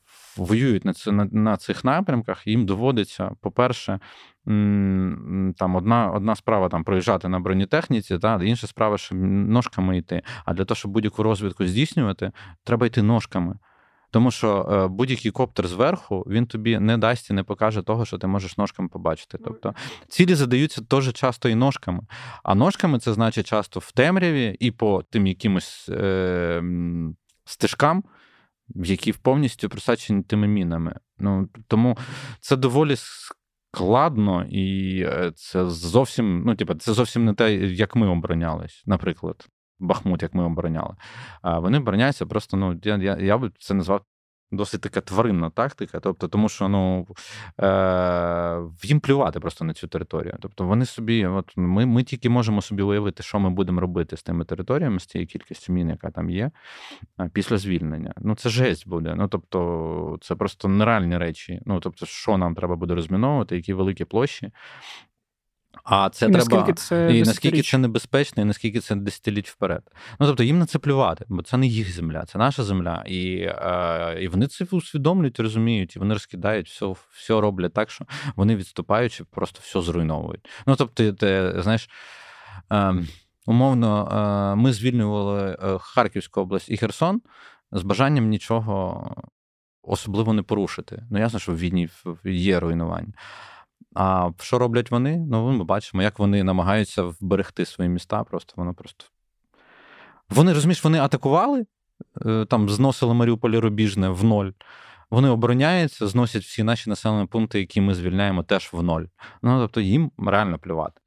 Воюють 0.45 0.86
на 0.86 0.93
на, 1.08 1.25
на 1.32 1.58
цих 1.58 1.84
напрямках, 1.84 2.47
їм 2.47 2.65
доводиться, 2.65 3.32
по-перше, 3.41 3.99
там 5.58 5.75
одна 5.75 6.12
одна 6.12 6.36
справа 6.36 6.69
там 6.69 6.84
проїжджати 6.84 7.28
на 7.28 7.39
бронетехніці, 7.39 8.17
та 8.17 8.39
інша 8.43 8.67
справа, 8.67 8.97
що 8.97 9.15
ножками 9.15 9.97
йти. 9.97 10.21
А 10.45 10.54
для 10.54 10.65
того, 10.65 10.75
щоб 10.75 10.91
будь-яку 10.91 11.23
розвідку 11.23 11.65
здійснювати, 11.65 12.32
треба 12.63 12.86
йти 12.86 13.02
ножками. 13.02 13.56
Тому 14.12 14.32
що 14.32 14.69
е, 14.71 14.88
будь-який 14.88 15.32
коптер 15.32 15.67
зверху 15.67 16.25
він 16.28 16.45
тобі 16.45 16.80
не 16.80 16.97
дасть 16.97 17.30
і 17.30 17.34
не 17.34 17.43
покаже 17.43 17.82
того, 17.82 18.06
що 18.06 18.17
ти 18.17 18.28
можеш 18.28 18.58
ножками 18.58 18.89
побачити. 18.89 19.38
Тобто 19.43 19.75
цілі 20.08 20.36
задаються 20.36 20.82
теж 20.82 21.13
часто 21.13 21.49
і 21.49 21.56
ножками. 21.56 22.02
А 22.43 22.56
ножками 22.56 22.99
це 22.99 23.13
значить 23.13 23.47
часто 23.47 23.80
в 23.80 23.91
темряві 23.91 24.58
і 24.60 24.71
по 24.71 25.04
тим 25.10 25.28
якимось 25.28 25.89
е, 25.89 26.63
стежкам, 27.45 28.04
які 28.75 29.13
повністю 29.13 29.69
присачені 29.69 30.23
тими 30.23 30.47
мінами. 30.47 30.99
Ну 31.17 31.49
Тому 31.67 31.97
це 32.39 32.55
доволі 32.55 32.95
складно, 33.71 34.45
і 34.49 34.99
е, 35.01 35.32
це 35.36 35.69
зовсім 35.69 36.43
ну, 36.45 36.55
типу, 36.55 36.73
це 36.73 36.93
зовсім 36.93 37.25
не 37.25 37.34
те, 37.34 37.55
як 37.55 37.95
ми 37.95 38.08
оборонялись, 38.08 38.84
наприклад. 38.86 39.47
Бахмут, 39.82 40.21
як 40.21 40.34
ми 40.34 40.43
обороняли. 40.43 40.95
А 41.41 41.60
вони 41.60 41.77
обороняються 41.77 42.25
просто, 42.25 42.58
ну, 42.58 42.79
я 42.84 42.97
я, 42.97 43.17
я 43.17 43.38
би 43.38 43.51
це 43.60 43.73
назвав 43.73 44.01
досить 44.51 44.81
така 44.81 45.01
тваринна 45.01 45.49
тактика. 45.49 45.99
Тобто, 45.99 46.27
тому 46.27 46.49
що 46.49 46.67
ну, 46.67 47.07
е, 47.59 48.59
їм 48.83 48.99
плювати 48.99 49.39
просто 49.39 49.65
на 49.65 49.73
цю 49.73 49.88
територію. 49.88 50.38
Тобто 50.41 50.63
вони 50.65 50.85
собі, 50.85 51.25
от 51.25 51.53
ми 51.55 51.85
ми 51.85 52.03
тільки 52.03 52.29
можемо 52.29 52.62
собі 52.62 52.83
уявити, 52.83 53.23
що 53.23 53.39
ми 53.39 53.49
будемо 53.49 53.81
робити 53.81 54.17
з 54.17 54.23
тими 54.23 54.45
територіями, 54.45 54.99
з 54.99 55.05
тією 55.05 55.27
кількістю 55.27 55.73
мін, 55.73 55.89
яка 55.89 56.12
там 56.12 56.29
є, 56.29 56.51
після 57.33 57.57
звільнення. 57.57 58.13
Ну, 58.17 58.35
це 58.35 58.49
жесть 58.49 58.88
буде. 58.88 59.15
Ну, 59.15 59.27
тобто, 59.27 60.17
це 60.21 60.35
просто 60.35 60.67
нереальні 60.67 61.17
речі. 61.17 61.62
Ну, 61.65 61.79
тобто, 61.79 62.05
що 62.05 62.38
нам 62.38 62.55
треба 62.55 62.75
буде 62.75 62.95
розміновувати, 62.95 63.55
які 63.55 63.73
великі 63.73 64.05
площі. 64.05 64.51
А 65.84 66.10
це 66.10 66.25
і 66.25 66.32
треба 66.32 66.55
наскільки 66.55 66.73
це 66.73 67.17
і 67.17 67.23
наскільки 67.23 67.62
це 67.62 67.77
небезпечно, 67.77 68.43
і 68.43 68.45
наскільки 68.45 68.79
це 68.79 68.95
десятиліть 68.95 69.49
вперед. 69.49 69.84
Ну 70.19 70.27
тобто 70.27 70.43
їм 70.43 70.60
на 70.60 70.65
це 70.65 70.79
плювати, 70.79 71.25
бо 71.29 71.41
це 71.41 71.58
не 71.58 71.67
їх 71.67 71.95
земля, 71.95 72.25
це 72.25 72.38
наша 72.38 72.63
земля. 72.63 73.03
І 73.08 73.36
е, 73.39 74.17
і 74.21 74.27
вони 74.27 74.47
це 74.47 74.65
усвідомлюють, 74.71 75.39
розуміють, 75.39 75.95
і 75.95 75.99
вони 75.99 76.13
розкидають 76.13 76.69
все 76.69 76.93
все 77.12 77.41
роблять 77.41 77.73
так, 77.73 77.91
що 77.91 78.05
вони 78.36 78.55
відступаючи, 78.55 79.23
просто 79.23 79.60
все 79.63 79.82
зруйновують. 79.82 80.49
Ну 80.67 80.75
тобто, 80.75 81.13
ти 81.13 81.53
знаєш. 81.62 81.89
Е, 82.71 82.93
Умовно, 83.45 84.53
ми 84.58 84.73
звільнювали 84.73 85.58
е, 85.63 85.77
Харківську 85.79 86.41
область 86.41 86.69
і 86.69 86.77
Херсон 86.77 87.21
з 87.71 87.84
бажанням 87.84 88.29
нічого 88.29 89.15
особливо 89.82 90.34
не 90.34 90.41
порушити. 90.41 91.03
Ну, 91.10 91.19
ясно, 91.19 91.39
що 91.39 91.51
в 91.51 91.58
війні 91.58 91.89
є 92.25 92.60
руйнування. 92.60 93.13
А 94.01 94.31
що 94.39 94.59
роблять 94.59 94.91
вони? 94.91 95.17
Ну, 95.17 95.51
ми 95.51 95.63
бачимо, 95.63 96.03
як 96.03 96.19
вони 96.19 96.43
намагаються 96.43 97.03
вберегти 97.03 97.65
свої 97.65 97.89
міста. 97.89 98.23
Просто 98.23 98.53
воно 98.57 98.73
просто. 98.73 99.05
Вони 100.29 100.53
розумієш, 100.53 100.83
вони 100.83 100.99
атакували, 100.99 101.65
е, 102.25 102.45
там 102.45 102.69
зносили 102.69 103.13
Маріуполі 103.13 103.57
Рубіжне 103.57 104.09
в 104.09 104.24
ноль. 104.24 104.51
Вони 105.11 105.30
обороняються, 105.30 106.07
зносять 106.07 106.43
всі 106.43 106.63
наші 106.63 106.89
населені 106.89 107.28
пункти, 107.28 107.59
які 107.59 107.82
ми 107.82 107.95
звільняємо, 107.95 108.43
теж 108.43 108.69
в 108.74 108.84
ноль. 108.84 109.03
Ну, 109.41 109.59
тобто 109.59 109.82
їм 109.82 110.11
реально 110.17 110.59
плювати. 110.59 111.01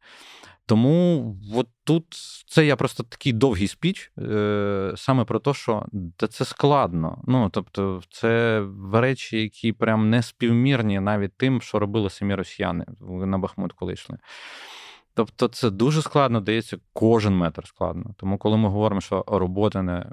Тому 0.67 1.37
от 1.55 1.69
тут 1.85 2.05
це 2.47 2.67
я 2.67 2.77
просто 2.77 3.03
такий 3.03 3.33
довгий 3.33 3.69
спіч, 3.69 4.13
е, 4.19 4.93
саме 4.97 5.25
про 5.25 5.39
те, 5.39 5.55
що 5.55 5.87
це 6.31 6.45
складно. 6.45 7.23
Ну, 7.27 7.51
тобто, 7.53 8.03
це 8.11 8.63
речі, 8.93 9.43
які 9.43 9.73
прям 9.73 10.11
не 10.11 10.23
співмірні 10.23 11.01
навіть 11.01 11.37
тим, 11.37 11.61
що 11.61 11.79
робили 11.79 12.11
самі 12.11 12.35
росіяни 12.35 12.85
на 13.01 13.39
Бахмут, 13.39 13.73
коли 13.73 13.93
йшли. 13.93 14.19
Тобто 15.15 15.49
це 15.49 15.71
дуже 15.71 16.03
складно 16.03 16.41
дається, 16.41 16.77
кожен 16.93 17.37
метр 17.37 17.67
складно. 17.67 18.15
Тому, 18.17 18.39
коли 18.39 18.57
ми 18.57 18.69
говоримо, 18.69 19.01
що 19.01 19.25
робота 19.27 19.83
не 19.83 20.07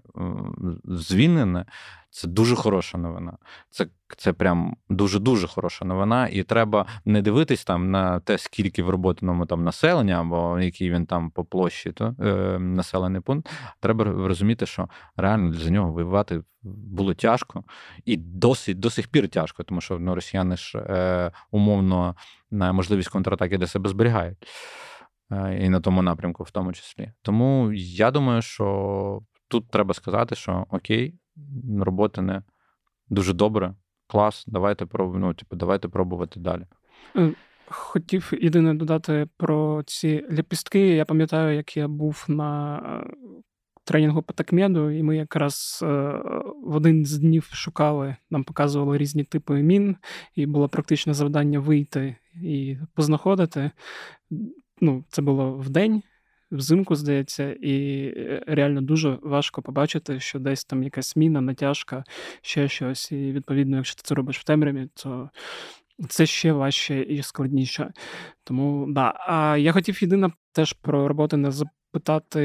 звільнене, 0.84 1.66
це 2.10 2.28
дуже 2.28 2.56
хороша 2.56 2.98
новина. 2.98 3.38
Це 3.70 3.88
це 4.18 4.34
прям 4.34 4.76
дуже-дуже 4.90 5.48
хороша 5.48 5.86
новина. 5.86 6.28
І 6.28 6.44
треба 6.44 6.86
не 7.06 7.22
дивитись 7.22 7.64
там 7.66 7.92
на 7.92 8.20
те, 8.20 8.38
скільки 8.38 8.84
в 8.84 8.90
роботаному 8.90 9.46
там 9.46 9.64
населення, 9.64 10.20
або 10.20 10.60
який 10.60 10.92
він 10.92 11.06
там 11.06 11.32
по 11.32 11.46
площі, 11.46 11.92
то 11.92 12.16
е, 12.20 12.60
населений 12.60 13.22
пункт. 13.22 13.50
Треба 13.80 14.06
розуміти, 14.06 14.66
що 14.66 14.90
реально 15.16 15.54
за 15.54 15.70
нього 15.70 15.92
воювати 15.92 16.44
було 16.64 17.14
тяжко 17.14 17.64
і 18.06 18.18
досить 18.18 18.80
до 18.80 18.90
сих 18.90 19.08
пір 19.08 19.30
тяжко, 19.30 19.64
тому 19.64 19.82
що 19.82 20.00
ну, 20.00 20.16
росіяни 20.16 20.58
ж 20.58 20.80
е, 20.80 21.32
умовно 21.52 22.16
на 22.52 22.74
можливість 22.74 23.10
контратаки 23.10 23.58
для 23.58 23.68
себе 23.68 23.90
зберігають. 23.90 24.48
Е, 25.32 25.66
і 25.66 25.70
на 25.70 25.80
тому 25.80 26.02
напрямку, 26.02 26.44
в 26.44 26.52
тому 26.52 26.74
числі. 26.74 27.12
Тому 27.22 27.72
я 27.74 28.12
думаю, 28.12 28.42
що 28.42 29.22
тут 29.48 29.70
треба 29.72 29.94
сказати, 29.94 30.36
що 30.36 30.66
окей, 30.70 31.16
робота 31.82 32.22
не 32.22 32.44
дуже 33.10 33.34
добре, 33.34 33.76
клас, 34.08 34.44
давайте 34.48 34.86
пробуємо, 34.86 35.28
ну, 35.28 35.34
типу, 35.34 35.56
давайте 35.56 35.88
пробувати 35.88 36.40
далі. 36.40 36.66
Е, 37.16 37.34
хотів 37.68 38.32
єдине 38.42 38.74
додати 38.74 39.28
про 39.38 39.84
ці 39.86 40.26
ліпістки. 40.32 40.88
Я 40.88 41.06
пам'ятаю, 41.06 41.56
як 41.56 41.78
я 41.78 41.88
був 41.88 42.26
на 42.28 42.78
е, 42.78 43.14
тренінгу 43.84 44.22
по 44.22 44.34
такмеду, 44.34 44.92
і 44.92 45.04
ми 45.04 45.18
якраз 45.18 45.80
в 46.64 46.76
один 46.76 47.06
з 47.06 47.18
днів 47.18 47.50
шукали, 47.54 48.16
нам 48.30 48.44
показували 48.44 48.98
різні 48.98 49.24
типи 49.24 49.54
мін, 49.54 49.96
і 50.36 50.46
було 50.46 50.70
практичне 50.70 51.14
завдання 51.14 51.60
вийти 51.60 52.16
і 52.44 52.78
познаходити 52.94 53.72
ну, 54.82 55.04
це 55.10 55.22
було 55.22 55.52
в 55.52 55.70
день, 55.70 56.04
взимку, 56.52 56.96
здається, 56.96 57.52
і 57.52 58.06
е, 58.18 58.44
реально 58.48 58.82
дуже 58.82 59.18
важко 59.22 59.62
побачити, 59.62 60.20
що 60.20 60.40
десь 60.40 60.66
там 60.66 60.84
якась 60.84 61.16
міна, 61.16 61.42
натяжка, 61.42 62.04
ще 62.42 62.68
щось. 62.68 63.12
І 63.12 63.32
відповідно, 63.32 63.78
якщо 63.78 63.96
ти 63.96 64.02
це 64.06 64.16
робиш 64.16 64.40
в 64.40 64.44
темряві, 64.44 64.88
то 64.94 65.30
це 66.10 66.26
ще 66.26 66.54
важче 66.54 67.02
і 67.02 67.24
складніше. 67.24 67.92
Тому 68.44 68.86
да. 68.90 69.14
А 69.28 69.58
я 69.58 69.72
хотів 69.72 70.04
єдине 70.04 70.30
теж 70.54 70.74
про 70.74 71.08
роботи 71.08 71.38
не 71.38 71.52
запитати. 71.52 72.40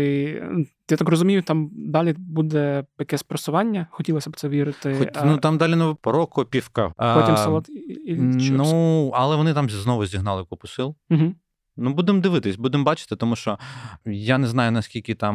Я 0.90 0.96
так 0.96 1.08
розумію, 1.08 1.42
там 1.42 1.70
далі 1.72 2.14
буде 2.18 2.84
якесь 2.98 3.22
просування. 3.22 3.86
Хотілося 3.90 4.30
б 4.30 4.36
це 4.36 4.48
вірити. 4.48 4.94
Хоч, 4.98 5.08
а... 5.14 5.24
Ну 5.24 5.38
там 5.38 5.58
далі 5.58 5.76
ну, 5.76 5.94
Прокопівка. 5.94 6.92
Потім 6.96 7.36
салат 7.36 7.68
і, 7.68 8.10
і 8.10 8.50
Ну, 8.50 9.10
але 9.14 9.36
вони 9.36 9.54
там 9.54 9.70
знову 9.70 10.06
зігнали 10.06 10.44
купу 10.44 10.66
сил. 10.66 10.96
Угу. 11.10 11.34
Ну, 11.76 11.94
будемо 11.94 12.20
дивитись, 12.20 12.56
будемо 12.56 12.84
бачити, 12.84 13.16
тому 13.16 13.36
що 13.36 13.58
я 14.04 14.38
не 14.38 14.46
знаю, 14.46 14.72
наскільки 14.72 15.14
там 15.14 15.34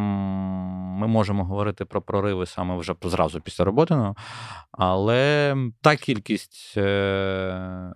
ми 0.99 1.07
можемо 1.07 1.45
говорити 1.45 1.85
про 1.85 2.01
прориви 2.01 2.45
саме 2.45 2.77
вже 2.77 2.95
зразу 3.03 3.41
після 3.41 3.63
роботи, 3.63 4.13
але 4.71 5.55
та 5.81 5.95
кількість 5.95 6.73
е, 6.77 7.93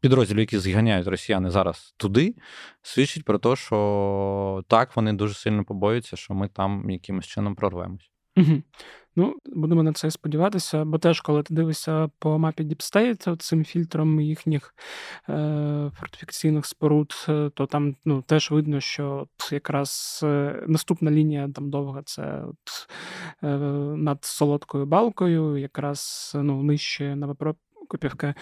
підрозділів, 0.00 0.40
які 0.40 0.58
зганяють 0.58 1.06
росіяни 1.06 1.50
зараз 1.50 1.94
туди, 1.96 2.34
свідчить 2.82 3.24
про 3.24 3.38
те, 3.38 3.56
що 3.56 4.64
так, 4.68 4.96
вони 4.96 5.12
дуже 5.12 5.34
сильно 5.34 5.64
побоюються, 5.64 6.16
що 6.16 6.34
ми 6.34 6.48
там 6.48 6.90
якимось 6.90 7.26
чином 7.26 7.54
прорвемось. 7.54 8.10
Ну, 9.18 9.36
будемо 9.46 9.82
на 9.82 9.92
це 9.92 10.10
сподіватися, 10.10 10.84
бо 10.84 10.98
теж, 10.98 11.20
коли 11.20 11.42
ти 11.42 11.54
дивишся 11.54 12.10
по 12.18 12.38
мапі 12.38 12.62
State, 12.62 13.36
цим 13.36 13.64
фільтром 13.64 14.20
їхніх 14.20 14.74
е, 15.28 15.90
фортифікаційних 15.94 16.66
споруд, 16.66 17.26
е, 17.28 17.50
то 17.54 17.66
там 17.66 17.96
ну, 18.04 18.22
теж 18.22 18.50
видно, 18.50 18.80
що 18.80 19.26
от 19.38 19.52
якраз 19.52 20.20
е, 20.22 20.64
наступна 20.66 21.10
лінія 21.10 21.48
там 21.54 21.70
довга 21.70 22.02
це 22.04 22.44
от, 22.44 22.88
е, 23.42 23.46
над 23.96 24.24
солодкою 24.24 24.86
балкою, 24.86 25.56
якраз 25.56 26.32
ну, 26.34 26.62
нижче 26.62 27.16
на 27.16 27.26
Копівка. 27.88 28.34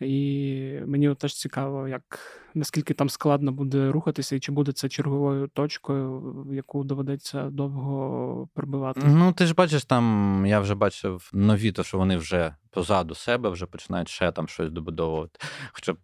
І 0.00 0.80
мені 0.86 1.14
теж 1.14 1.34
цікаво, 1.34 1.88
як 1.88 2.18
наскільки 2.54 2.94
там 2.94 3.08
складно 3.08 3.52
буде 3.52 3.90
рухатися, 3.90 4.36
і 4.36 4.40
чи 4.40 4.52
буде 4.52 4.72
це 4.72 4.88
черговою 4.88 5.48
точкою, 5.48 6.46
яку 6.52 6.84
доведеться 6.84 7.50
довго 7.50 8.48
прибивати. 8.54 9.00
Ну, 9.04 9.32
ти 9.32 9.46
ж 9.46 9.54
бачиш, 9.54 9.84
там 9.84 10.44
я 10.46 10.60
вже 10.60 10.74
бачив 10.74 11.30
нові, 11.32 11.72
то 11.72 11.82
що 11.82 11.98
вони 11.98 12.16
вже 12.16 12.54
позаду 12.70 13.14
себе 13.14 13.50
вже 13.50 13.66
починають 13.66 14.08
ще 14.08 14.32
там 14.32 14.48
щось 14.48 14.70
добудовувати. 14.70 15.38
Хоча 15.72 15.94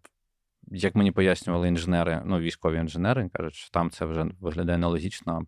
як 0.71 0.95
мені 0.95 1.11
пояснювали 1.11 1.67
інженери, 1.67 2.21
ну 2.25 2.39
військові 2.39 2.77
інженери, 2.77 3.29
кажуть, 3.33 3.55
що 3.55 3.71
там 3.71 3.89
це 3.89 4.05
вже 4.05 4.25
виглядає 4.39 4.77
нелогічно, 4.77 5.45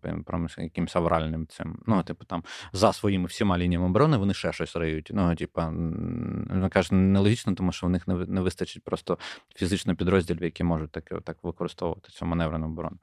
якимось 0.58 0.96
авральним 0.96 1.46
цим. 1.46 1.78
Ну, 1.86 2.02
типу, 2.02 2.24
там 2.24 2.44
за 2.72 2.92
своїми 2.92 3.26
всіма 3.26 3.58
лініями 3.58 3.86
оборони 3.86 4.16
вони 4.16 4.34
ще 4.34 4.52
щось 4.52 4.76
риють. 4.76 5.10
Ну, 5.14 5.34
типу, 5.34 5.60
вони 5.60 6.68
кажуть, 6.70 6.92
нелогічно, 6.92 7.54
тому 7.54 7.72
що 7.72 7.86
в 7.86 7.90
них 7.90 8.08
не 8.08 8.40
вистачить 8.40 8.84
просто 8.84 9.18
фізично 9.54 9.96
підрозділів, 9.96 10.42
які 10.42 10.64
можуть 10.64 10.90
так, 10.90 11.12
так 11.24 11.36
використовувати 11.42 12.08
цю 12.10 12.26
маневрену 12.26 12.66
оборону. 12.66 12.96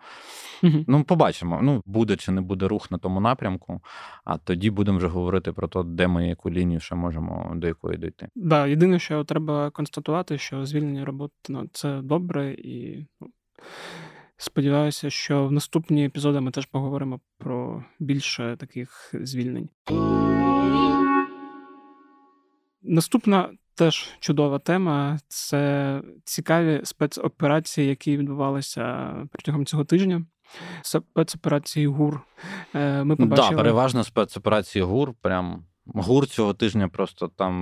Угу. 0.64 0.86
Ну, 0.88 1.04
побачимо. 1.04 1.60
Ну, 1.64 1.82
буде 1.86 2.16
чи 2.16 2.32
не 2.32 2.42
буде 2.42 2.68
рух 2.68 2.92
на 2.92 2.98
тому 2.98 3.20
напрямку, 3.20 3.82
а 4.26 4.38
тоді 4.38 4.70
будемо 4.70 4.98
вже 4.98 5.08
говорити 5.08 5.52
про 5.54 5.68
те, 5.68 5.84
де 5.84 6.08
ми 6.08 6.28
яку 6.28 6.50
лінію 6.50 6.80
ще 6.80 6.96
можемо 6.96 7.52
до 7.56 7.68
якої 7.68 7.98
дійти. 7.98 8.28
Да, 8.36 8.68
єдине, 8.68 9.00
що 9.00 9.24
треба 9.24 9.70
констатувати, 9.70 10.38
що 10.38 10.66
звільнення 10.66 11.06
роботи 11.06 11.34
ну, 11.50 11.70
це 11.72 12.02
добре 12.06 12.54
і 12.54 13.06
ну, 13.22 13.28
сподіваюся, 14.38 15.10
що 15.10 15.48
в 15.48 15.52
наступні 15.52 16.06
епізоди 16.06 16.40
ми 16.40 16.52
теж 16.52 16.66
поговоримо 16.66 17.20
про 17.38 17.84
більше 18.00 18.58
таких 18.60 19.12
звільнень. 19.14 19.70
Наступна 22.82 23.50
теж 23.76 24.10
чудова 24.20 24.60
тема 24.60 25.20
це 25.28 26.02
цікаві 26.24 26.82
спецоперації, 26.84 27.88
які 27.88 28.18
відбувалися 28.18 29.14
протягом 29.32 29.66
цього 29.66 29.86
тижня. 29.86 30.26
Спецоперації 30.82 31.88
ГУР. 31.88 32.22
Е, 32.76 33.04
ми 33.04 33.16
побачили... 33.16 33.50
Да, 33.50 33.56
переважно 33.56 34.04
спецоперації 34.04 34.84
ГУР. 34.84 35.14
Прям 35.22 35.66
ГУР 35.86 36.28
цього 36.28 36.54
тижня 36.54 36.88
просто 36.88 37.28
там 37.28 37.54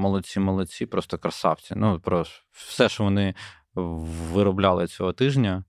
молодці, 0.00 0.40
молодці, 0.40 0.86
просто 0.86 1.18
красавці. 1.18 1.74
Ну, 1.76 2.00
про 2.00 2.24
все, 2.52 2.88
що 2.88 3.04
вони 3.04 3.34
виробляли 3.74 4.86
цього 4.86 5.12
тижня. 5.12 5.64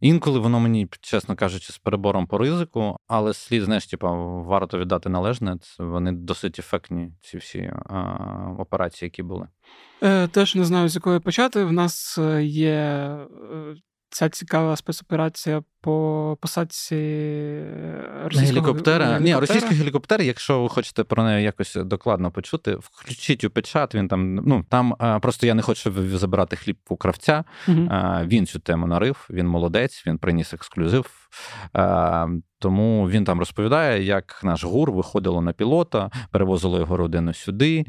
Інколи 0.00 0.38
воно 0.38 0.60
мені, 0.60 0.88
чесно 1.00 1.36
кажучи, 1.36 1.72
з 1.72 1.78
перебором 1.78 2.26
по 2.26 2.38
ризику, 2.38 2.96
але 3.06 3.34
слід, 3.34 3.62
знаєш, 3.62 3.86
типу, 3.86 4.08
варто 4.46 4.78
віддати 4.78 5.08
належне. 5.08 5.56
Вони 5.78 6.12
досить 6.12 6.58
ефектні, 6.58 7.12
ці 7.20 7.38
всі 7.38 7.72
а, 7.86 8.00
операції, 8.58 9.06
які 9.06 9.22
були. 9.22 9.48
Е, 10.02 10.28
Теж 10.28 10.54
не 10.54 10.64
знаю, 10.64 10.88
з 10.88 10.94
якої 10.94 11.20
почати. 11.20 11.64
В 11.64 11.72
нас 11.72 12.18
е, 12.18 12.44
є 12.44 12.72
е, 12.72 13.26
ця 14.14 14.28
цікава 14.28 14.76
спецоперація 14.76 15.62
по 15.80 16.38
посадці 16.40 16.96
е, 16.96 18.20
російського 18.24 18.46
гелікоптера. 18.46 19.04
гелікоптера. 19.04 19.20
Ні, 19.20 19.36
російський 19.36 19.76
гелікоптер, 19.76 20.22
якщо 20.22 20.62
ви 20.62 20.68
хочете 20.68 21.04
про 21.04 21.22
неї 21.22 21.44
якось 21.44 21.74
докладно 21.74 22.30
почути, 22.30 22.76
включіть 22.80 23.44
у 23.44 23.50
печат. 23.50 23.94
Він 23.94 24.08
там, 24.08 24.34
ну 24.34 24.64
там 24.68 24.94
просто 25.22 25.46
я 25.46 25.54
не 25.54 25.62
хочу 25.62 26.16
забирати 26.18 26.56
хліб 26.56 26.76
у 26.88 26.96
кравця. 26.96 27.44
Угу. 27.68 27.88
Він 28.24 28.46
цю 28.46 28.58
тему 28.58 28.86
нарив, 28.86 29.26
він 29.30 29.48
молодець, 29.48 30.04
він 30.06 30.18
приніс 30.18 30.54
ексклюзив. 30.54 31.10
Тому 32.58 33.08
він 33.08 33.24
там 33.24 33.38
розповідає, 33.38 34.04
як 34.04 34.40
наш 34.44 34.64
гур 34.64 34.92
виходило 34.92 35.40
на 35.40 35.52
пілота, 35.52 36.10
перевозило 36.30 36.78
його 36.78 36.96
родину 36.96 37.34
сюди. 37.34 37.84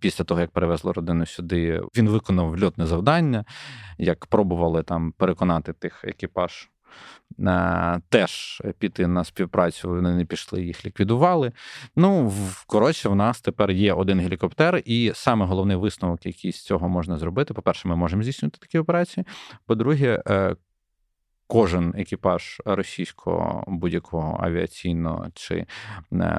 Після 0.00 0.24
того, 0.24 0.40
як 0.40 0.50
перевезли 0.50 0.92
родину 0.92 1.26
сюди, 1.26 1.82
він 1.96 2.08
виконав 2.08 2.64
льотне 2.64 2.86
завдання, 2.86 3.44
як 3.98 4.26
пробували 4.26 4.82
там 4.82 5.09
переконати 5.16 5.72
тих 5.72 6.04
екіпаж. 6.04 6.68
Теж 8.08 8.62
піти 8.78 9.06
на 9.06 9.24
співпрацю, 9.24 9.88
вони 9.88 10.14
не 10.14 10.24
пішли, 10.24 10.62
їх 10.62 10.86
ліквідували. 10.86 11.52
Ну, 11.96 12.32
коротше, 12.66 13.08
в 13.08 13.14
нас 13.14 13.40
тепер 13.40 13.70
є 13.70 13.92
один 13.92 14.20
гелікоптер, 14.20 14.82
і 14.84 15.12
саме 15.14 15.46
головний 15.46 15.76
висновок, 15.76 16.26
який 16.26 16.52
з 16.52 16.64
цього 16.64 16.88
можна 16.88 17.18
зробити. 17.18 17.54
По-перше, 17.54 17.88
ми 17.88 17.96
можемо 17.96 18.22
здійснювати 18.22 18.58
такі 18.58 18.78
операції. 18.78 19.26
По-друге, 19.66 20.22
е, 20.28 20.56
кожен 21.50 21.94
екіпаж 21.96 22.62
російського 22.64 23.64
будь-якого 23.66 24.38
авіаційного 24.40 25.26
чи 25.34 25.54
е, 25.54 25.66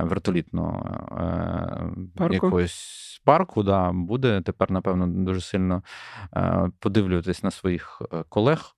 вертолітного 0.04 1.08
парку. 2.16 2.34
якогось 2.34 3.22
парку 3.26 3.64
да, 3.64 3.92
буде 3.92 4.42
тепер, 4.42 4.72
напевно, 4.72 5.08
дуже 5.08 5.42
сильно 5.42 5.84
подивлюватись 6.80 7.44
на 7.44 7.52
своїх 7.52 8.02
колег 8.30 8.76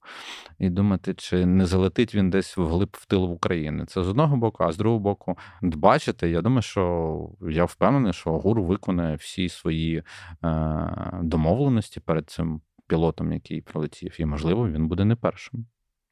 і 0.60 0.70
думати, 0.70 1.14
чи 1.14 1.46
не 1.46 1.66
залетить 1.66 2.16
він 2.16 2.30
десь 2.30 2.58
вглиб 2.58 2.98
в 3.00 3.06
тил 3.06 3.32
України. 3.32 3.86
Це 3.86 4.04
з 4.04 4.10
одного 4.10 4.38
боку, 4.38 4.64
а 4.64 4.72
з 4.72 4.78
другого 4.78 5.00
боку, 5.00 5.38
бачите, 5.62 6.30
я 6.30 6.42
думаю, 6.42 6.62
що 6.62 7.30
я 7.42 7.66
впевнений, 7.66 8.14
що 8.14 8.30
ГУР 8.40 8.62
виконає 8.62 9.16
всі 9.16 9.50
свої 9.50 10.04
домовленості 11.22 12.00
перед 12.00 12.30
цим 12.30 12.62
пілотом, 12.88 13.34
який 13.34 13.62
пролетів, 13.62 14.16
і, 14.22 14.26
можливо, 14.26 14.70
він 14.70 14.88
буде 14.88 15.06
не 15.06 15.16
першим. 15.16 15.66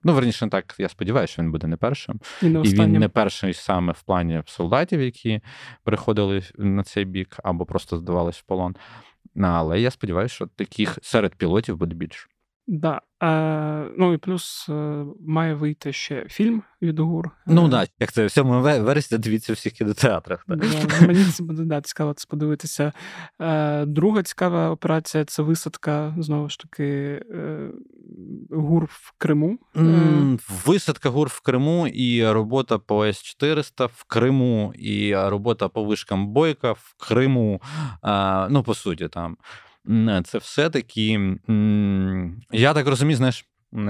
Ну, 0.04 0.14
верніше, 0.14 0.48
так, 0.48 0.76
я 0.78 0.90
сподіваюся, 0.90 1.34
що 1.34 1.42
він 1.42 1.52
буде 1.52 1.68
не 1.68 1.78
першим. 1.78 2.20
І, 2.42 2.46
не 2.46 2.62
і 2.62 2.74
він 2.74 2.92
не 2.92 3.10
перший 3.10 3.54
саме 3.54 3.94
в 3.94 4.02
плані 4.02 4.44
солдатів, 4.46 5.02
які 5.02 5.42
приходили 5.84 6.42
на 6.58 6.84
цей 6.84 7.06
бік, 7.06 7.38
або 7.44 7.66
просто 7.66 7.98
здавались 7.98 8.38
в 8.38 8.44
полон. 8.44 8.76
Але 9.42 9.82
я 9.82 9.92
сподіваюся, 9.92 10.36
що 10.36 10.48
таких 10.48 11.00
серед 11.02 11.36
пілотів 11.36 11.78
буде 11.78 11.96
більше. 11.96 12.28
Да. 12.72 13.02
Е, 13.24 13.92
Ну 13.98 14.14
і 14.14 14.18
плюс 14.18 14.70
е, 14.70 15.06
має 15.28 15.54
вийти 15.54 15.94
ще 15.94 16.26
фільм 16.30 16.64
від 16.82 17.00
ГУР. 17.00 17.32
Ну 17.48 17.62
так, 17.62 17.72
да, 17.72 17.88
як 18.00 18.12
це 18.12 18.30
7 18.30 18.48
вересня 18.62 19.18
дивіться 19.18 19.54
в 19.54 19.56
всіх 19.56 19.74
кінотеатрах. 19.74 20.46
Да, 20.48 20.56
мені 21.08 21.26
це 21.26 21.44
буде 21.44 21.64
да, 21.64 21.82
цікаво 21.82 22.14
це 22.14 22.26
подивитися. 22.30 22.92
Е, 23.42 23.86
Друга 23.86 24.24
цікава 24.24 24.70
операція 24.70 25.26
це 25.26 25.44
висадка, 25.44 26.16
знову 26.20 26.50
ж 26.50 26.60
таки, 26.60 26.86
е, 27.32 27.70
ГУР 28.50 28.86
в 28.86 29.14
Криму. 29.18 29.60
Mm, 29.76 30.40
висадка 30.66 31.10
ГУР 31.10 31.28
в 31.28 31.42
Криму 31.42 31.88
і 31.88 32.28
робота 32.28 32.78
по 32.78 33.06
С-400 33.06 33.90
в 33.94 34.04
Криму, 34.04 34.74
і 34.76 35.16
робота 35.16 35.68
по 35.68 35.84
вишкам 35.84 36.28
Бойка 36.28 36.72
в 36.72 36.96
Криму. 37.08 37.62
Е, 38.04 38.48
ну, 38.50 38.64
по 38.64 38.74
суті, 38.74 39.08
там. 39.08 39.38
Це 40.24 40.38
все-таки, 40.38 41.38
я 42.52 42.74
так 42.74 42.88
розумію, 42.88 43.18
знаєш. 43.18 43.46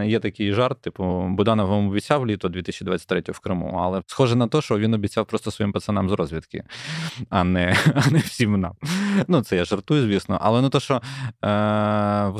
Є 0.05 0.19
такий 0.19 0.53
жарт, 0.53 0.81
типу, 0.81 1.27
Буданов 1.29 1.69
вам 1.69 1.87
обіцяв 1.87 2.27
літо 2.27 2.49
2023 2.49 3.23
в 3.27 3.39
Криму, 3.39 3.79
але 3.83 4.01
схоже 4.07 4.35
на 4.35 4.47
те, 4.47 4.61
що 4.61 4.79
він 4.79 4.93
обіцяв 4.93 5.25
просто 5.25 5.51
своїм 5.51 5.71
пацанам 5.71 6.09
з 6.09 6.11
розвідки, 6.11 6.63
а 7.29 7.43
не 7.43 7.75
а 7.95 8.09
не 8.09 8.19
всім 8.19 8.59
нам. 8.59 8.73
Ну, 9.27 9.41
це 9.41 9.55
я 9.55 9.65
жартую, 9.65 10.03
звісно. 10.03 10.37
Але 10.41 10.61
ну 10.61 10.69
то, 10.69 10.79
що 10.79 11.01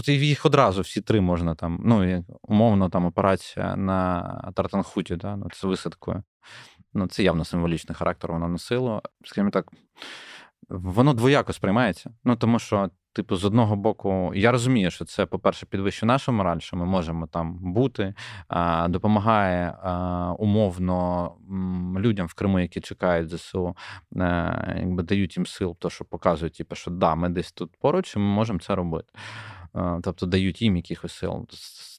е, 0.07 0.13
їх 0.13 0.45
одразу 0.45 0.81
всі 0.81 1.01
три 1.01 1.21
можна 1.21 1.55
там, 1.55 1.81
ну, 1.85 2.25
умовно, 2.41 2.89
там 2.89 3.05
операція 3.05 3.75
на 3.75 4.51
Тартанхуті, 4.55 5.15
да, 5.15 5.35
ну, 5.35 5.47
це 5.53 5.67
висадкою. 5.67 6.23
Ну, 6.93 7.07
Це 7.07 7.23
явно 7.23 7.45
символічний 7.45 7.95
характер 7.95 8.31
воно 8.31 8.47
носило. 8.47 9.01
Скажімо 9.25 9.49
так, 9.49 9.71
воно 10.69 11.13
двояко 11.13 11.53
сприймається. 11.53 12.13
Ну, 12.23 12.35
тому 12.35 12.59
що 12.59 12.89
Типу, 13.13 13.35
з 13.35 13.45
одного 13.45 13.75
боку, 13.75 14.31
я 14.35 14.51
розумію, 14.51 14.91
що 14.91 15.05
це, 15.05 15.25
по-перше, 15.25 15.65
підвищує 15.65 16.07
нашу 16.07 16.31
мораль, 16.31 16.59
що 16.59 16.77
ми 16.77 16.85
можемо 16.85 17.27
там 17.27 17.57
бути, 17.73 18.13
допомагає 18.89 19.75
умовно 20.39 21.31
людям 21.97 22.27
в 22.27 22.33
Криму, 22.33 22.59
які 22.59 22.81
чекають 22.81 23.29
ЗСУ, 23.29 23.75
е, 24.15 24.75
якби 24.79 25.03
дають 25.03 25.37
їм 25.37 25.45
сил, 25.45 25.75
то 25.79 25.89
що 25.89 26.05
показують, 26.05 26.53
типу, 26.53 26.75
що 26.75 26.91
да, 26.91 27.15
ми 27.15 27.29
десь 27.29 27.51
тут 27.51 27.71
поруч, 27.81 28.15
і 28.15 28.19
ми 28.19 28.25
можемо 28.25 28.59
це 28.59 28.75
робити. 28.75 29.13
Тобто 29.73 30.25
дають 30.25 30.61
їм 30.61 30.75
якихось 30.75 31.13
сил. 31.13 31.47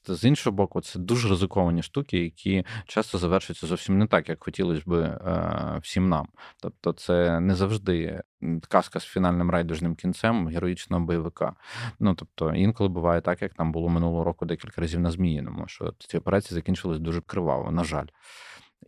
З 0.07 0.23
іншого 0.23 0.55
боку, 0.55 0.81
це 0.81 0.99
дуже 0.99 1.29
ризиковані 1.29 1.83
штуки, 1.83 2.19
які 2.19 2.65
часто 2.85 3.17
завершуються 3.17 3.67
зовсім 3.67 3.97
не 3.97 4.07
так, 4.07 4.29
як 4.29 4.43
хотілося 4.43 4.83
б 4.85 4.93
е, 4.93 5.79
всім 5.81 6.09
нам. 6.09 6.27
Тобто, 6.61 6.93
це 6.93 7.39
не 7.39 7.55
завжди 7.55 8.21
казка 8.69 8.99
з 8.99 9.03
фінальним 9.03 9.49
райдужним 9.49 9.95
кінцем 9.95 10.47
героїчного 10.47 11.05
бойовика. 11.05 11.53
Ну 11.99 12.15
тобто, 12.15 12.55
інколи 12.55 12.89
буває 12.89 13.21
так, 13.21 13.41
як 13.41 13.53
там 13.53 13.71
було 13.71 13.89
минулого 13.89 14.23
року 14.23 14.45
декілька 14.45 14.81
разів 14.81 14.99
на 14.99 15.11
Зміїному, 15.11 15.67
що 15.67 15.93
ці 15.99 16.17
операції 16.17 16.55
закінчились 16.55 16.99
дуже 16.99 17.21
криваво, 17.21 17.71
на 17.71 17.83
жаль. 17.83 18.07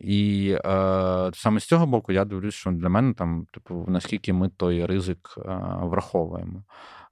І 0.00 0.50
е, 0.64 1.30
саме 1.34 1.60
з 1.60 1.64
цього 1.64 1.86
боку 1.86 2.12
я 2.12 2.24
дивлюсь, 2.24 2.54
що 2.54 2.70
для 2.70 2.88
мене 2.88 3.14
там, 3.14 3.46
типу, 3.52 3.84
наскільки 3.88 4.32
ми 4.32 4.48
той 4.48 4.86
ризик 4.86 5.34
е, 5.38 5.42
враховуємо 5.82 6.62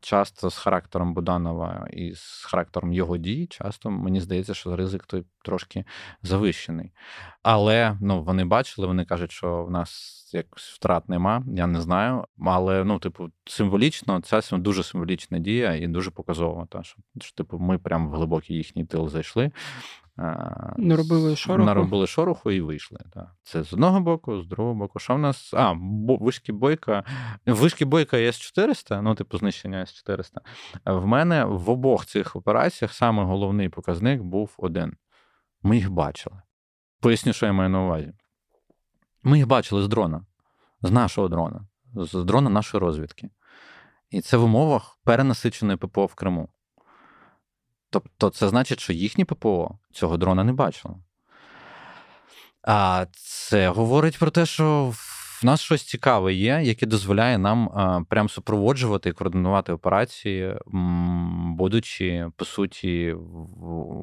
часто 0.05 0.51
з 0.51 0.57
характером 0.57 1.15
Буданова 1.15 1.89
і 1.93 2.15
з 2.15 2.45
характером 2.45 2.93
його 2.93 3.17
дій, 3.17 3.47
часто 3.47 3.91
мені 3.91 4.21
здається, 4.21 4.55
що 4.55 4.77
ризик 4.77 5.07
той 5.07 5.25
трошки 5.45 5.85
завищений. 6.23 6.93
Але 7.43 7.99
ну, 8.01 8.23
вони 8.23 8.45
бачили, 8.45 8.87
вони 8.87 9.05
кажуть, 9.05 9.33
що 9.33 9.65
в 9.65 9.71
нас 9.71 10.15
якось 10.35 10.65
втрат 10.65 11.09
нема, 11.09 11.45
я 11.55 11.67
не 11.67 11.81
знаю. 11.81 12.25
Але 12.47 12.85
ну, 12.85 12.99
типу, 12.99 13.31
символічно, 13.45 14.21
це 14.21 14.43
дуже 14.53 14.83
символічна 14.83 15.39
дія 15.39 15.75
і 15.75 15.87
дуже 15.87 16.11
показова. 16.11 16.67
Та, 16.67 16.83
що, 16.83 16.97
що 17.21 17.35
типу, 17.35 17.59
ми 17.59 17.79
прямо 17.79 18.11
в 18.11 18.13
глибокий 18.15 18.57
їхній 18.57 18.85
тил 18.85 19.09
зайшли. 19.09 19.53
Наробили 20.17 21.37
шороху. 21.37 21.67
Наробили 21.67 22.07
шороху 22.07 22.51
і 22.51 22.61
вийшли. 22.61 22.99
Так. 23.15 23.29
Це 23.43 23.62
з 23.62 23.73
одного 23.73 24.01
боку, 24.01 24.43
з 24.43 24.47
другого 24.47 24.75
боку. 24.75 24.99
Що 24.99 25.15
в 25.15 25.19
нас? 25.19 25.55
А, 25.55 25.75
вишки 26.09 26.53
бойка. 26.53 27.05
Вишки 27.47 27.85
бойка 27.85 28.17
С400, 28.17 29.01
ну, 29.01 29.15
типу, 29.15 29.39
знищення 29.39 29.79
С400. 29.79 30.39
В 30.85 31.07
мене 31.07 31.45
в 31.45 31.71
обох 31.71 32.07
цих 32.07 32.37
операціях 32.37 32.93
саме 32.93 33.25
головний 33.25 33.69
показник 33.69 34.23
був 34.23 34.55
один. 34.59 34.97
Ми 35.62 35.77
їх 35.77 35.91
бачили. 35.91 36.43
Поясню, 37.01 37.33
що 37.33 37.47
я 37.47 37.53
маю 37.53 37.71
на 37.71 37.85
увазі. 37.85 38.12
Ми 39.23 39.39
їх 39.39 39.47
бачили 39.47 39.83
з 39.83 39.89
дрона, 39.89 40.27
з 40.83 40.91
нашого 40.91 41.29
дрона, 41.29 41.67
з 41.95 42.25
дрона 42.25 42.51
нашої 42.51 42.81
розвідки. 42.81 43.31
І 44.11 44.21
це 44.21 44.37
в 44.37 44.45
умовах 44.45 44.99
перенасиченої 45.05 45.77
ППО 45.77 46.07
в 46.07 46.15
Криму. 46.15 46.49
Тобто, 47.95 48.30
це 48.30 48.49
значить, 48.49 48.80
що 48.80 48.92
їхнє 48.92 49.24
ППО 49.24 49.78
цього 49.92 50.16
дрона 50.16 50.45
не 50.45 50.53
бачило. 50.53 50.99
А 52.62 53.07
це 53.12 53.68
говорить 53.68 54.18
про 54.18 54.30
те, 54.30 54.47
що 54.47 54.95
нас 55.45 55.61
щось 55.61 55.82
цікаве 55.82 56.34
є, 56.34 56.61
яке 56.62 56.86
дозволяє 56.86 57.38
нам 57.38 57.68
прям 58.11 58.28
супроводжувати 58.28 59.09
і 59.09 59.12
координувати 59.12 59.72
операції, 59.72 60.55
будучи 61.57 62.26
по 62.36 62.45
суті 62.45 63.14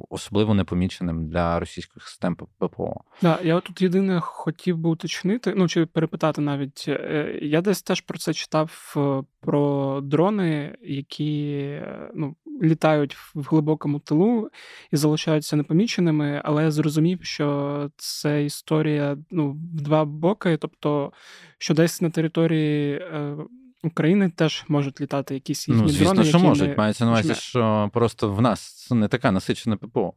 особливо 0.10 0.54
непоміченим 0.54 1.28
для 1.28 1.60
російських 1.60 2.08
систем 2.08 2.36
ППО. 2.36 3.02
Да, 3.22 3.40
я 3.44 3.60
тут 3.60 3.82
єдине 3.82 4.20
хотів 4.20 4.78
би 4.78 4.90
уточнити, 4.90 5.54
ну 5.58 5.68
чи 5.68 5.86
перепитати 5.86 6.42
навіть. 6.42 6.86
Е, 6.88 7.40
я 7.42 7.62
десь 7.62 7.82
теж 7.82 8.02
про 8.02 8.18
це 8.18 8.34
читав 8.34 8.94
е, 8.98 9.24
про 9.40 10.02
дрони, 10.02 10.78
які 10.82 11.52
е, 11.62 12.12
ну, 12.16 12.36
літають 12.62 13.16
в 13.16 13.42
глибокому 13.50 14.00
тилу 14.00 14.50
і 14.92 14.98
залишаються 14.98 15.56
непоміченими, 15.56 16.42
але 16.44 16.64
я 16.64 16.72
зрозумів, 16.72 17.20
що 17.24 17.90
це 17.98 18.46
історія 18.46 19.18
ну, 19.32 19.52
в 19.52 19.82
два 19.82 20.06
боки, 20.06 20.58
тобто, 20.58 21.14
що 21.58 21.74
десь 21.74 22.02
на 22.02 22.10
території. 22.10 22.94
Е, 22.96 23.36
України 23.84 24.30
теж 24.30 24.66
можуть 24.68 25.02
літати 25.02 25.34
якісь 25.34 25.68
їхні 25.68 25.84
ну, 25.84 25.90
звісно, 25.90 26.14
дрони. 26.14 26.30
що 26.30 26.40
можуть. 26.40 26.78
Мається 26.78 27.06
на 27.06 27.12
увазі, 27.12 27.36
що 27.36 27.90
просто 27.94 28.32
в 28.32 28.42
нас 28.42 28.88
не 28.92 29.08
така 29.08 29.32
насичена 29.32 29.78
ППО. 29.78 30.14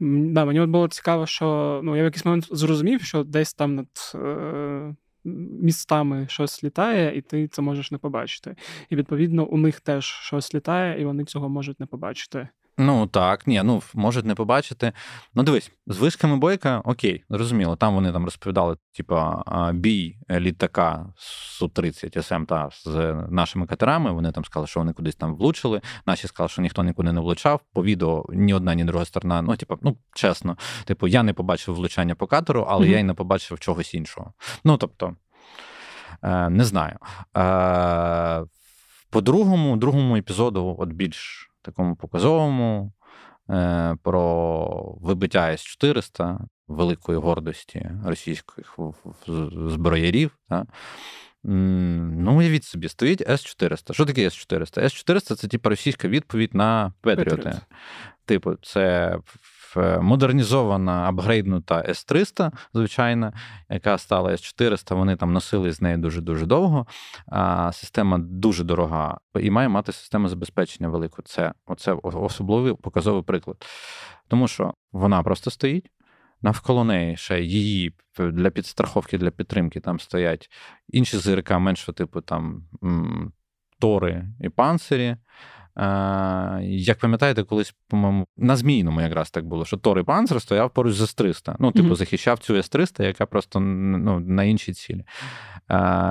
Да, 0.00 0.44
Мені 0.44 0.60
от 0.60 0.70
було 0.70 0.88
цікаво, 0.88 1.26
що 1.26 1.80
ну, 1.84 1.96
я 1.96 2.02
в 2.02 2.04
якийсь 2.04 2.24
момент 2.24 2.48
зрозумів, 2.50 3.02
що 3.02 3.24
десь 3.24 3.54
там 3.54 3.74
над 3.74 3.88
е, 4.14 4.94
містами 5.62 6.26
щось 6.28 6.64
літає, 6.64 7.16
і 7.18 7.20
ти 7.20 7.48
це 7.48 7.62
можеш 7.62 7.90
не 7.90 7.98
побачити. 7.98 8.56
І 8.90 8.96
відповідно 8.96 9.46
у 9.46 9.56
них 9.56 9.80
теж 9.80 10.04
щось 10.04 10.54
літає, 10.54 11.02
і 11.02 11.04
вони 11.04 11.24
цього 11.24 11.48
можуть 11.48 11.80
не 11.80 11.86
побачити. 11.86 12.48
Ну 12.80 13.06
так, 13.06 13.46
ні, 13.46 13.62
ну 13.64 13.82
можуть 13.94 14.24
не 14.24 14.34
побачити. 14.34 14.92
Ну, 15.34 15.42
дивись, 15.42 15.72
з 15.86 15.98
вишками 15.98 16.36
бойка, 16.36 16.82
окей, 16.84 17.24
зрозуміло. 17.30 17.76
Там 17.76 17.94
вони 17.94 18.12
там 18.12 18.24
розповідали, 18.24 18.76
типа, 18.96 19.42
бій 19.74 20.18
літака 20.30 21.06
Су-30 21.16 22.22
СМ 22.22 22.44
та 22.44 22.68
з 22.84 23.14
нашими 23.30 23.66
катерами. 23.66 24.12
Вони 24.12 24.32
там 24.32 24.44
сказали, 24.44 24.66
що 24.66 24.80
вони 24.80 24.92
кудись 24.92 25.16
там 25.16 25.34
влучили. 25.34 25.80
Наші 26.06 26.28
сказали, 26.28 26.48
що 26.48 26.62
ніхто 26.62 26.82
нікуди 26.82 27.12
не 27.12 27.20
влучав. 27.20 27.60
По 27.72 27.84
відео 27.84 28.24
ні 28.28 28.54
одна, 28.54 28.74
ні 28.74 28.84
друга 28.84 29.04
сторона. 29.04 29.42
Ну, 29.42 29.56
типу, 29.56 29.78
ну 29.82 29.96
чесно, 30.14 30.56
типу, 30.84 31.08
я 31.08 31.22
не 31.22 31.32
побачив 31.32 31.74
влучання 31.74 32.14
по 32.14 32.26
катеру, 32.26 32.66
але 32.68 32.86
mm-hmm. 32.86 32.90
я 32.90 32.98
й 32.98 33.02
не 33.02 33.14
побачив 33.14 33.58
чогось 33.58 33.94
іншого. 33.94 34.32
Ну 34.64 34.76
тобто, 34.76 35.16
е, 36.22 36.50
не 36.50 36.64
знаю. 36.64 36.96
Е, 37.36 38.44
По 39.10 39.20
другому, 39.20 39.76
другому 39.76 40.16
епізоду, 40.16 40.76
от 40.78 40.88
більш 40.88 41.49
такому 41.62 41.96
показовому 41.96 42.92
е, 43.50 43.96
про 44.02 44.96
вибиття 45.00 45.52
С-400, 45.52 46.38
великої 46.68 47.18
гордості 47.18 47.90
російських 48.04 48.78
зброярів. 49.66 50.38
Та? 50.48 50.66
Ну, 51.44 52.38
уявіть 52.38 52.64
собі, 52.64 52.88
стоїть 52.88 53.28
С-400. 53.28 53.92
Що 53.92 54.06
таке 54.06 54.26
С-400? 54.26 54.80
С-400 54.84 55.34
це 55.34 55.48
типу 55.48 55.68
російська 55.68 56.08
відповідь 56.08 56.54
на 56.54 56.92
Петріоти. 57.00 57.60
Типу, 58.24 58.54
це 58.62 59.16
модернізована, 60.00 61.08
апгрейднута 61.08 61.84
С-300, 61.88 62.52
звичайно, 62.74 63.32
яка 63.70 63.98
стала 63.98 64.32
С-400. 64.32 64.94
Вони 64.94 65.16
там 65.16 65.32
носили 65.32 65.72
з 65.72 65.80
нею 65.82 65.98
дуже-дуже 65.98 66.46
довго. 66.46 66.86
А 67.26 67.72
Система 67.72 68.18
дуже 68.18 68.64
дорога 68.64 69.18
і 69.34 69.50
має 69.50 69.68
мати 69.68 69.92
систему 69.92 70.28
забезпечення 70.28 70.88
велику. 70.88 71.22
Це 71.22 71.52
оце 71.66 71.92
особливий 71.92 72.74
показовий 72.74 73.22
приклад. 73.22 73.56
Тому 74.28 74.48
що 74.48 74.74
вона 74.92 75.22
просто 75.22 75.50
стоїть. 75.50 75.90
Навколо 76.42 76.84
неї 76.84 77.16
ще 77.16 77.40
її 77.40 77.94
для 78.18 78.50
підстраховки, 78.50 79.18
для 79.18 79.30
підтримки 79.30 79.80
там 79.80 80.00
стоять 80.00 80.50
інші 80.88 81.16
ЗРК 81.16 81.50
меншого 81.50 81.94
типу 81.94 82.20
там 82.20 82.64
тори 83.78 84.28
і 84.40 84.48
панцирі. 84.48 85.16
Як 86.62 86.98
пам'ятаєте, 86.98 87.42
колись, 87.42 87.74
по-моєму, 87.88 88.26
на 88.36 88.56
Змійному 88.56 89.00
якраз 89.00 89.30
так 89.30 89.46
було, 89.46 89.64
що 89.64 89.76
Тор 89.76 89.98
і 89.98 90.02
Панцер 90.02 90.42
стояв 90.42 90.70
поруч 90.70 90.94
з 90.94 91.00
С-300. 91.00 91.56
Ну, 91.58 91.72
типу, 91.72 91.88
mm-hmm. 91.88 91.96
захищав 91.96 92.38
цю 92.38 92.56
С-300, 92.56 93.02
яка 93.02 93.26
просто 93.26 93.60
ну, 93.60 94.20
на 94.20 94.44
іншій 94.44 94.72
цілі. 94.72 95.04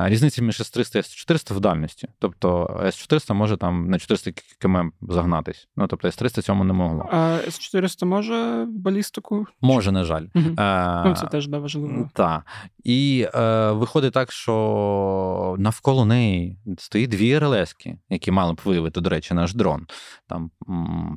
Різниця 0.03 0.41
між 0.41 0.61
С-300 0.61 0.97
і 0.97 1.03
С-400 1.03 1.53
в 1.53 1.59
дальності. 1.59 2.07
Тобто 2.19 2.79
С-400 2.85 3.33
може 3.33 3.57
там 3.57 3.89
на 3.89 3.99
400 3.99 4.31
км 4.59 4.77
загнатись. 5.01 5.67
Ну, 5.75 5.87
тобто 5.87 6.07
С-300 6.07 6.41
цьому 6.41 6.63
не 6.63 6.73
могло. 6.73 7.09
А 7.11 7.37
С-400 7.47 8.05
може 8.05 8.65
балістику? 8.69 9.45
Може, 9.61 9.91
на 9.91 10.03
жаль. 10.03 10.25
Mm-hmm. 10.35 10.53
А, 10.57 11.03
ну, 11.05 11.15
Це 11.15 11.25
теж 11.25 11.47
да, 11.47 11.59
важливо. 11.59 12.09
Так. 12.13 12.45
І 12.83 13.27
е, 13.35 13.71
виходить 13.71 14.13
так, 14.13 14.31
що 14.31 15.55
навколо 15.59 16.05
неї 16.05 16.57
стоїть 16.77 17.09
дві 17.09 17.39
РЛСки, 17.39 17.97
які 18.09 18.31
мали 18.31 18.53
б 18.53 18.61
виявити, 18.65 19.01
до 19.01 19.09
речі, 19.09 19.33
наш 19.33 19.53
дрон. 19.59 19.87
Там 20.27 20.51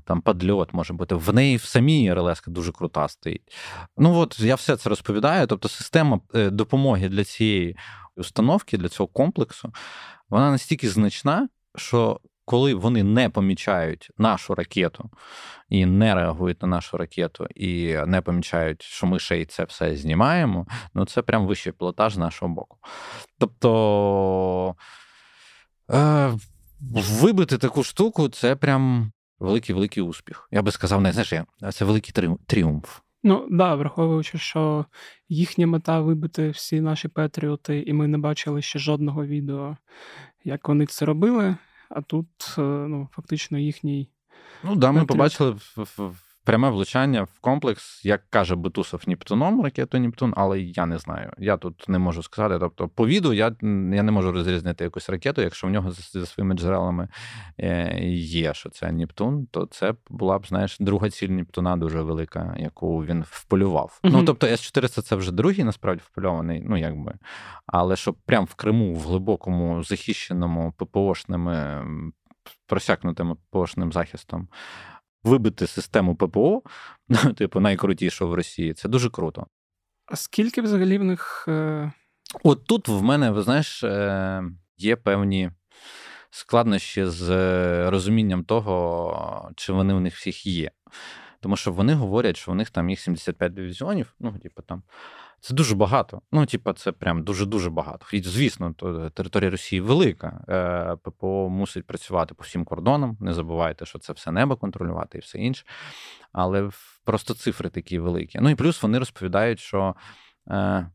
там 0.04 0.20
подльот 0.20 0.74
може 0.74 0.94
бути. 0.94 1.14
В 1.14 1.34
неї 1.34 1.56
в 1.56 1.64
самій 1.64 2.14
РЛС 2.14 2.42
дуже 2.46 2.72
крута 2.72 3.08
стоїть. 3.08 3.56
Ну 3.96 4.18
от 4.18 4.40
я 4.40 4.54
все 4.54 4.76
це 4.76 4.88
розповідаю. 4.88 5.46
Тобто, 5.46 5.68
система 5.68 6.20
е, 6.34 6.50
допомоги 6.50 7.08
для 7.08 7.24
цієї 7.24 7.76
установки, 8.16 8.78
для 8.78 8.88
цього 8.88 9.06
комплексу, 9.06 9.72
вона 10.28 10.50
настільки 10.50 10.88
значна, 10.88 11.48
що. 11.76 12.20
Коли 12.44 12.74
вони 12.74 13.02
не 13.02 13.28
помічають 13.28 14.10
нашу 14.18 14.54
ракету 14.54 15.10
і 15.68 15.86
не 15.86 16.14
реагують 16.14 16.62
на 16.62 16.68
нашу 16.68 16.96
ракету, 16.96 17.46
і 17.54 17.96
не 18.06 18.20
помічають, 18.20 18.82
що 18.82 19.06
ми 19.06 19.18
ще 19.18 19.40
й 19.40 19.44
це 19.44 19.64
все 19.64 19.96
знімаємо, 19.96 20.66
ну 20.94 21.04
це 21.04 21.22
прям 21.22 21.46
вищий 21.46 21.72
пілотаж 21.72 22.14
з 22.14 22.18
нашого 22.18 22.54
боку. 22.54 22.78
Тобто 23.38 24.74
е, 25.90 26.32
вибити 26.90 27.58
таку 27.58 27.82
штуку 27.82 28.28
це 28.28 28.56
прям 28.56 29.12
великий-великий 29.38 30.02
успіх. 30.02 30.48
Я 30.50 30.62
би 30.62 30.70
сказав, 30.70 31.00
не 31.00 31.12
знаєш, 31.12 31.34
це 31.74 31.84
великий 31.84 32.28
тріумф. 32.46 32.98
Ну 33.24 33.46
да, 33.50 33.74
враховуючи, 33.74 34.38
що 34.38 34.84
їхня 35.28 35.66
мета 35.66 36.00
вибити 36.00 36.50
всі 36.50 36.80
наші 36.80 37.08
патріоти, 37.08 37.84
і 37.86 37.92
ми 37.92 38.06
не 38.08 38.18
бачили 38.18 38.62
ще 38.62 38.78
жодного 38.78 39.26
відео, 39.26 39.76
як 40.44 40.68
вони 40.68 40.86
це 40.86 41.04
робили. 41.04 41.56
А 41.88 42.00
тут 42.00 42.28
е, 42.58 42.60
ну, 42.62 43.08
фактично 43.12 43.58
їхній. 43.58 44.08
Ну 44.64 44.76
да, 44.76 44.92
ми 44.92 45.04
побачили 45.04 45.50
в, 45.50 45.72
в, 45.76 46.12
пряме 46.44 46.70
влучання 46.70 47.22
в 47.22 47.38
комплекс, 47.40 48.04
як 48.04 48.30
каже 48.30 48.54
Бутусов 48.54 49.02
Нептуном, 49.06 49.62
ракету 49.62 49.98
Нептун, 49.98 50.34
але 50.36 50.60
я 50.60 50.86
не 50.86 50.98
знаю. 50.98 51.32
Я 51.38 51.56
тут 51.56 51.88
не 51.88 51.98
можу 51.98 52.22
сказати. 52.22 52.58
Тобто, 52.60 52.88
по 52.88 53.06
віду 53.06 53.32
я 53.32 53.56
я 53.92 54.02
не 54.02 54.12
можу 54.12 54.32
розрізнити 54.32 54.84
якусь 54.84 55.08
ракету, 55.08 55.42
якщо 55.42 55.66
в 55.66 55.70
нього 55.70 55.90
за, 55.90 56.26
своїми 56.26 56.54
джерелами 56.54 57.08
е, 57.58 57.98
є, 58.14 58.54
що 58.54 58.70
це 58.70 58.92
Нептун, 58.92 59.46
то 59.46 59.66
це 59.66 59.94
була 60.10 60.38
б, 60.38 60.46
знаєш, 60.46 60.76
друга 60.80 61.10
ціль 61.10 61.28
Нептуна 61.28 61.76
дуже 61.76 62.02
велика, 62.02 62.56
яку 62.58 63.04
він 63.04 63.24
вполював. 63.26 64.00
Mm-hmm. 64.02 64.10
Ну 64.12 64.24
тобто, 64.24 64.46
С-400 64.46 65.02
це 65.02 65.16
вже 65.16 65.32
другий, 65.32 65.64
насправді 65.64 66.02
впольований, 66.04 66.64
ну 66.68 66.76
якби. 66.76 67.14
Але 67.66 67.96
щоб 67.96 68.14
прям 68.26 68.44
в 68.44 68.54
Криму, 68.54 68.94
в 68.94 69.02
глибокому 69.02 69.82
захищеному 69.82 70.72
ППОшними. 70.76 71.84
Просякнутим 72.66 73.36
ППОшним 73.36 73.92
захистом 73.92 74.48
вибити 75.24 75.66
систему 75.66 76.16
ППО, 76.16 76.62
типу 77.36 77.60
найкрутішого 77.60 78.30
в 78.30 78.34
Росії, 78.34 78.74
це 78.74 78.88
дуже 78.88 79.10
круто. 79.10 79.46
А 80.06 80.16
скільки 80.16 80.62
взагалі 80.62 80.98
в 80.98 81.04
них. 81.04 81.44
Е... 81.48 81.92
От 82.42 82.66
тут 82.66 82.88
в 82.88 83.02
мене, 83.02 83.30
ви 83.30 83.42
знаєш, 83.42 83.84
е, 83.84 84.44
є 84.76 84.96
певні 84.96 85.50
складнощі 86.30 87.04
з 87.06 87.30
розумінням 87.90 88.44
того, 88.44 89.50
чи 89.56 89.72
вони 89.72 89.94
в 89.94 90.00
них 90.00 90.16
всіх 90.16 90.46
є. 90.46 90.70
Тому 91.42 91.56
що 91.56 91.72
вони 91.72 91.94
говорять, 91.94 92.36
що 92.36 92.52
у 92.52 92.54
них 92.54 92.70
там 92.70 92.90
їх 92.90 93.00
75 93.00 93.54
дивізіонів, 93.54 94.14
ну, 94.20 94.38
типу 94.38 94.62
там. 94.62 94.82
Це 95.40 95.54
дуже 95.54 95.74
багато. 95.74 96.22
Ну, 96.32 96.46
типа, 96.46 96.72
це 96.72 96.92
прям 96.92 97.24
дуже-дуже 97.24 97.70
багато. 97.70 98.06
І, 98.12 98.22
звісно, 98.22 98.74
то 98.76 99.10
територія 99.10 99.50
Росії 99.50 99.80
велика. 99.80 100.44
Е, 100.48 100.96
ППО 100.96 101.48
мусить 101.48 101.86
працювати 101.86 102.34
по 102.34 102.42
всім 102.44 102.64
кордонам. 102.64 103.16
Не 103.20 103.34
забувайте, 103.34 103.86
що 103.86 103.98
це 103.98 104.12
все 104.12 104.30
небо 104.30 104.56
контролювати 104.56 105.18
і 105.18 105.20
все 105.20 105.38
інше. 105.38 105.64
Але 106.32 106.70
просто 107.04 107.34
цифри 107.34 107.68
такі 107.68 107.98
великі. 107.98 108.38
Ну 108.42 108.50
і 108.50 108.54
плюс 108.54 108.82
вони 108.82 108.98
розповідають, 108.98 109.60
що 109.60 109.96
е, 110.48 110.86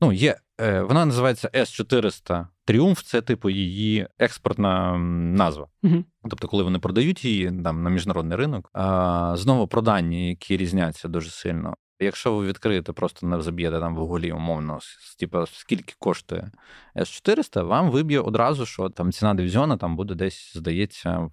ну, 0.00 0.12
є, 0.12 0.36
е, 0.60 0.80
вона 0.80 1.04
називається 1.04 1.50
С-400 1.54 2.46
Тріумф, 2.68 3.02
це 3.02 3.22
типу 3.22 3.50
її 3.50 4.08
експортна 4.18 4.98
назва. 4.98 5.66
Угу. 5.82 6.04
Тобто, 6.30 6.48
коли 6.48 6.62
вони 6.62 6.78
продають 6.78 7.24
її 7.24 7.62
там 7.64 7.82
на 7.82 7.90
міжнародний 7.90 8.38
ринок, 8.38 8.70
а, 8.72 9.34
знову 9.36 9.66
про 9.68 9.82
дані, 9.82 10.28
які 10.28 10.56
різняться 10.56 11.08
дуже 11.08 11.30
сильно. 11.30 11.74
Якщо 12.00 12.36
ви 12.36 12.46
відкриєте, 12.46 12.92
просто 12.92 13.26
не 13.26 13.42
заб'єте 13.42 13.80
там 13.80 13.94
в 13.94 13.98
гуглі, 13.98 14.32
умовно, 14.32 14.78
типу, 15.18 15.46
скільки 15.46 15.94
коштує 15.98 16.50
С400, 16.96 17.66
вам 17.66 17.90
виб'є 17.90 18.20
одразу, 18.20 18.66
що 18.66 18.88
там 18.88 19.12
ціна 19.12 19.34
дивізіона 19.34 19.76
там 19.76 19.96
буде 19.96 20.14
десь, 20.14 20.52
здається, 20.56 21.30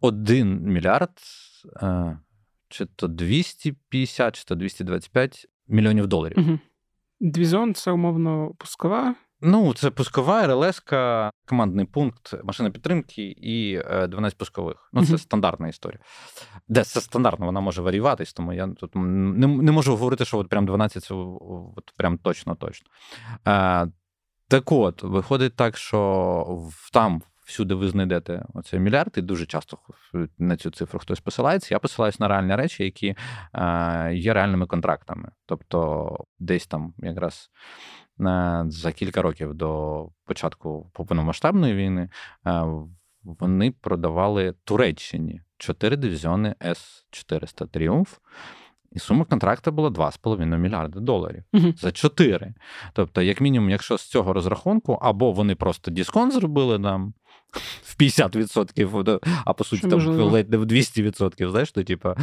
1 0.00 0.60
мільярд, 0.62 1.10
е, 1.82 2.18
чи 2.68 2.86
то 2.86 3.08
250, 3.08 4.36
чи 4.36 4.44
то 4.44 4.54
225 4.54 5.46
мільйонів 5.68 6.06
доларів. 6.06 6.38
Угу. 6.38 6.58
Дивізіон 7.20 7.74
це 7.74 7.90
умовно 7.90 8.52
пускова 8.58 9.14
Ну, 9.40 9.74
це 9.74 9.90
пускова 9.90 10.46
РЛС, 10.46 10.82
командний 11.46 11.86
пункт 11.86 12.34
машини 12.44 12.70
підтримки 12.70 13.22
і 13.22 13.82
12 14.08 14.34
е, 14.34 14.38
пускових. 14.38 14.90
Ну, 14.92 15.06
це 15.06 15.12
uh-huh. 15.12 15.18
стандартна 15.18 15.68
історія. 15.68 16.00
Де 16.68 16.84
це 16.84 17.00
стандартно, 17.00 17.46
вона 17.46 17.60
може 17.60 17.82
варіюватись, 17.82 18.32
тому 18.32 18.52
я 18.52 18.68
тут 18.68 18.90
не 18.94 19.46
не 19.46 19.72
можу 19.72 19.96
говорити, 19.96 20.24
що 20.24 20.38
от 20.38 20.48
прям 20.48 20.66
12 20.66 21.04
це 21.04 21.14
от 21.14 21.92
прям 21.96 22.18
точно-точно. 22.18 22.86
А, 23.44 23.86
Так 24.48 24.72
от, 24.72 25.02
виходить 25.02 25.56
так, 25.56 25.76
що 25.76 26.70
там. 26.92 27.22
Всюди 27.46 27.74
ви 27.74 27.88
знайдете 27.88 28.44
оцей 28.54 28.80
мільярд, 28.80 29.14
і 29.16 29.20
дуже 29.22 29.46
часто 29.46 29.78
на 30.38 30.56
цю 30.56 30.70
цифру 30.70 30.98
хтось 30.98 31.20
посилається. 31.20 31.74
Я 31.74 31.78
посилаюсь 31.78 32.20
на 32.20 32.28
реальні 32.28 32.56
речі, 32.56 32.84
які 32.84 33.14
е, 33.54 34.14
є 34.14 34.34
реальними 34.34 34.66
контрактами. 34.66 35.30
Тобто, 35.46 36.10
десь 36.38 36.66
там 36.66 36.94
якраз 36.98 37.50
за 38.68 38.92
кілька 38.92 39.22
років 39.22 39.54
до 39.54 40.08
початку 40.24 40.90
повномасштабної 40.92 41.74
війни 41.74 42.08
вони 43.26 43.70
продавали 43.70 44.54
Туреччині 44.64 45.40
4 45.58 45.96
дивізіони 45.96 46.54
С-400 46.62 47.68
Тріумф. 47.68 48.18
І 48.92 48.98
сума 48.98 49.24
контракту 49.24 49.72
була 49.72 49.88
2,5 49.88 50.58
мільярди 50.58 51.00
доларів 51.00 51.44
uh-huh. 51.52 51.76
за 51.80 51.92
4. 51.92 52.54
Тобто, 52.92 53.22
як 53.22 53.40
мінімум, 53.40 53.70
якщо 53.70 53.98
з 53.98 54.02
цього 54.02 54.32
розрахунку, 54.32 54.92
або 54.92 55.32
вони 55.32 55.54
просто 55.54 55.90
дисконт 55.90 56.32
зробили 56.32 56.78
нам 56.78 57.14
в 57.82 57.96
50%, 58.00 59.20
а 59.44 59.52
по 59.52 59.64
суті, 59.64 59.88
там 59.88 60.00
ледь 60.06 60.50
не 60.50 60.56
в 60.56 60.64
200%, 60.64 61.50
знаєш, 61.50 61.72
то 61.72 61.82
типу, 61.82 62.14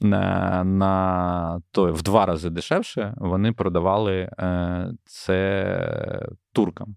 на, 0.00 0.64
на 0.64 1.60
то 1.70 1.92
в 1.92 2.02
два 2.02 2.26
рази 2.26 2.50
дешевше 2.50 3.14
вони 3.16 3.52
продавали 3.52 4.30
е, 4.38 4.92
це 5.04 6.28
туркам. 6.52 6.96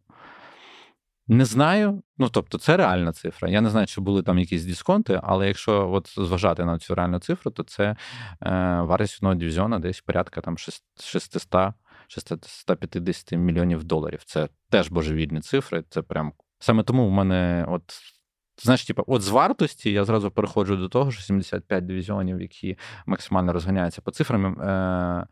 Не 1.27 1.45
знаю, 1.45 2.03
ну 2.17 2.29
тобто, 2.29 2.57
це 2.57 2.77
реальна 2.77 3.13
цифра. 3.13 3.49
Я 3.49 3.61
не 3.61 3.69
знаю, 3.69 3.87
чи 3.87 4.01
були 4.01 4.23
там 4.23 4.39
якісь 4.39 4.65
дисконти, 4.65 5.19
але 5.23 5.47
якщо 5.47 5.91
от 5.91 6.13
зважати 6.17 6.65
на 6.65 6.79
цю 6.79 6.95
реальну 6.95 7.19
цифру, 7.19 7.51
то 7.51 7.63
це 7.63 7.83
е, 7.83 7.95
вартість 8.81 9.17
одного 9.19 9.35
дивізіона 9.35 9.79
десь 9.79 10.01
порядка 10.01 10.41
там 10.41 10.57
600 10.57 11.73
650 12.07 13.31
мільйонів 13.31 13.83
доларів. 13.83 14.19
Це 14.25 14.47
теж 14.69 14.89
божевільні 14.89 15.41
цифри. 15.41 15.83
Це 15.89 16.01
прям 16.01 16.33
Саме 16.59 16.83
тому 16.83 17.07
в 17.07 17.11
мене, 17.11 17.65
от, 17.69 17.83
знаєш, 18.63 18.85
типу, 18.85 19.03
от 19.07 19.21
з 19.21 19.29
вартості 19.29 19.91
я 19.91 20.05
зразу 20.05 20.31
переходжу 20.31 20.75
до 20.75 20.89
того, 20.89 21.11
що 21.11 21.21
75 21.21 21.85
дивізіонів, 21.85 22.41
які 22.41 22.77
максимально 23.05 23.53
розганяються 23.53 24.01
по 24.01 24.11
цифрам, 24.11 24.61
е, 24.61 25.27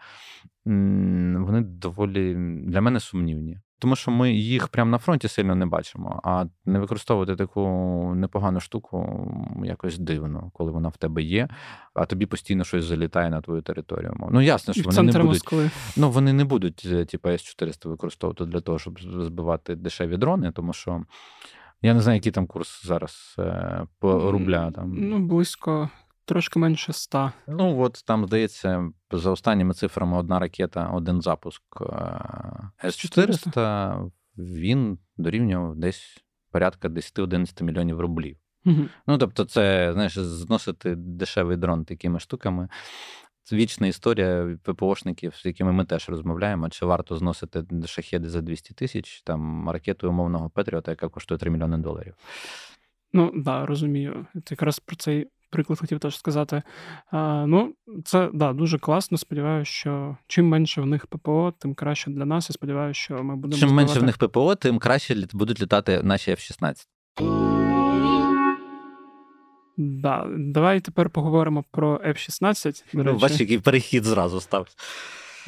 вони 1.39 1.61
доволі 1.61 2.35
для 2.65 2.81
мене 2.81 2.99
сумнівні. 2.99 3.59
Тому 3.83 3.95
що 3.95 4.11
ми 4.11 4.33
їх 4.33 4.67
прямо 4.67 4.91
на 4.91 4.97
фронті 4.97 5.27
сильно 5.27 5.55
не 5.55 5.65
бачимо. 5.65 6.21
А 6.23 6.45
не 6.65 6.79
використовувати 6.79 7.35
таку 7.35 7.61
непогану 8.15 8.59
штуку 8.59 9.27
якось 9.63 9.97
дивно, 9.97 10.51
коли 10.53 10.71
вона 10.71 10.89
в 10.89 10.97
тебе 10.97 11.21
є, 11.21 11.47
а 11.93 12.05
тобі 12.05 12.25
постійно 12.25 12.63
щось 12.63 12.85
залітає 12.85 13.29
на 13.29 13.41
твою 13.41 13.61
територію. 13.61 14.15
Ну 14.31 14.41
ясно, 14.41 14.73
що 14.73 14.83
вони 14.83 15.01
не 15.01 15.11
будуть 15.11 15.27
Москви. 15.27 15.69
ну 15.97 16.11
вони 16.11 16.33
не 16.33 16.45
будуть, 16.45 16.87
е, 16.91 17.05
типу, 17.05 17.29
С-400 17.29 17.87
використовувати 17.87 18.45
для 18.45 18.61
того, 18.61 18.79
щоб 18.79 18.99
збивати 19.01 19.75
дешеві 19.75 20.17
дрони, 20.17 20.51
тому 20.51 20.73
що. 20.73 21.03
Я 21.85 21.93
не 21.93 22.01
знаю, 22.01 22.15
який 22.15 22.31
там 22.31 22.47
курс 22.47 22.85
зараз 22.85 23.35
е, 23.39 23.87
по 23.99 24.31
рубля. 24.31 24.71
Там. 24.71 24.93
Ну, 24.93 25.19
близько 25.19 25.89
трошки 26.25 26.59
менше 26.59 26.91
ста. 26.91 27.33
Ну, 27.47 27.79
от 27.81 28.03
там, 28.05 28.25
здається, 28.25 28.89
за 29.11 29.31
останніми 29.31 29.73
цифрами 29.73 30.17
одна 30.17 30.39
ракета, 30.39 30.87
один 30.87 31.21
запуск 31.21 31.63
е, 31.81 32.87
С-400, 32.87 34.11
він 34.37 34.97
дорівнював 35.17 35.75
десь 35.75 36.23
порядка 36.51 36.87
10-11 36.87 37.63
мільйонів 37.63 37.99
рублів. 37.99 38.37
Угу. 38.65 38.85
Ну, 39.07 39.17
тобто, 39.17 39.45
це, 39.45 39.93
знаєш, 39.93 40.17
зносити 40.17 40.95
дешевий 40.95 41.57
дрон 41.57 41.85
такими 41.85 42.19
штуками. 42.19 42.69
Це 43.43 43.55
вічна 43.55 43.87
історія 43.87 44.57
ППОшників, 44.63 45.35
з 45.35 45.45
якими 45.45 45.71
ми 45.71 45.85
теж 45.85 46.09
розмовляємо. 46.09 46.69
Чи 46.69 46.85
варто 46.85 47.17
зносити 47.17 47.63
шахеди 47.85 48.29
за 48.29 48.41
200 48.41 48.73
тисяч, 48.73 49.21
там 49.21 49.69
ракету 49.69 50.09
умовного 50.09 50.49
Петріота, 50.49 50.91
яка 50.91 51.09
коштує 51.09 51.37
3 51.37 51.51
мільйони 51.51 51.77
доларів? 51.77 52.15
Ну 53.13 53.31
так, 53.31 53.43
да, 53.43 53.65
розумію. 53.65 54.25
Ти 54.33 54.41
якраз 54.49 54.79
про 54.79 54.95
цей 54.95 55.27
приклад 55.53 55.79
хотів 55.79 55.99
теж 55.99 56.17
сказати. 56.17 56.61
А, 57.11 57.45
Ну, 57.47 57.73
це 58.05 58.29
да, 58.33 58.53
дуже 58.53 58.79
класно. 58.79 59.17
Сподіваюся, 59.17 59.71
що 59.71 60.17
чим 60.27 60.47
менше 60.47 60.81
в 60.81 60.85
них 60.85 61.07
ППО, 61.07 61.53
тим 61.59 61.73
краще 61.73 62.11
для 62.11 62.25
нас. 62.25 62.49
Я 62.49 62.53
сподіваюся, 62.53 62.99
що 62.99 63.23
ми 63.23 63.35
будемо. 63.35 63.59
Чим 63.59 63.69
збивати... 63.69 63.85
менше 63.85 63.99
в 63.99 64.03
них 64.03 64.17
ППО, 64.17 64.55
тим 64.55 64.79
краще 64.79 65.27
будуть 65.33 65.61
літати 65.61 66.01
наші 66.03 66.31
F-16. 66.31 66.85
Да, 69.77 70.27
Давай 70.37 70.79
тепер 70.79 71.09
поговоримо 71.09 71.63
про 71.71 71.97
F-16. 71.97 72.83
Ну, 72.93 73.13
Бачиш, 73.13 73.39
який 73.39 73.59
перехід 73.59 74.03
зразу 74.03 74.41
став. 74.41 74.67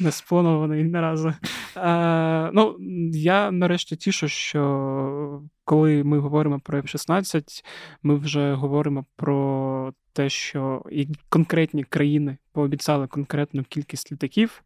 Не 0.00 0.12
спланований 0.12 0.84
не 0.84 1.00
разу. 1.00 1.34
Е, 1.76 2.50
ну, 2.52 2.76
Я 3.12 3.50
нарешті 3.50 3.96
тішу, 3.96 4.28
що 4.28 5.42
коли 5.64 6.04
ми 6.04 6.18
говоримо 6.18 6.60
про 6.60 6.80
F-16, 6.80 7.64
ми 8.02 8.14
вже 8.14 8.54
говоримо 8.54 9.04
про 9.16 9.92
те, 10.12 10.28
що 10.28 10.82
конкретні 11.28 11.84
країни 11.84 12.36
пообіцяли 12.52 13.06
конкретну 13.06 13.64
кількість 13.64 14.12
літаків. 14.12 14.62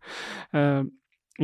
Е, 0.54 0.84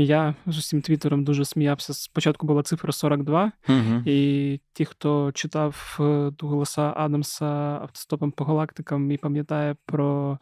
я 0.04 0.34
з 0.46 0.58
усім 0.58 0.82
твіттером 0.82 1.24
дуже 1.24 1.44
сміявся. 1.44 1.94
Спочатку 1.94 2.46
була 2.46 2.62
цифра 2.62 2.92
42, 2.92 3.52
угу. 3.68 4.02
і 4.06 4.60
ті, 4.72 4.84
хто 4.84 5.32
читав 5.32 5.96
е, 6.00 6.32
голоса 6.40 6.92
Адамса 6.96 7.46
автостопом 7.82 8.30
по 8.30 8.44
галактикам 8.44 9.10
і 9.10 9.16
пам'ятає 9.16 9.76
про 9.86 10.38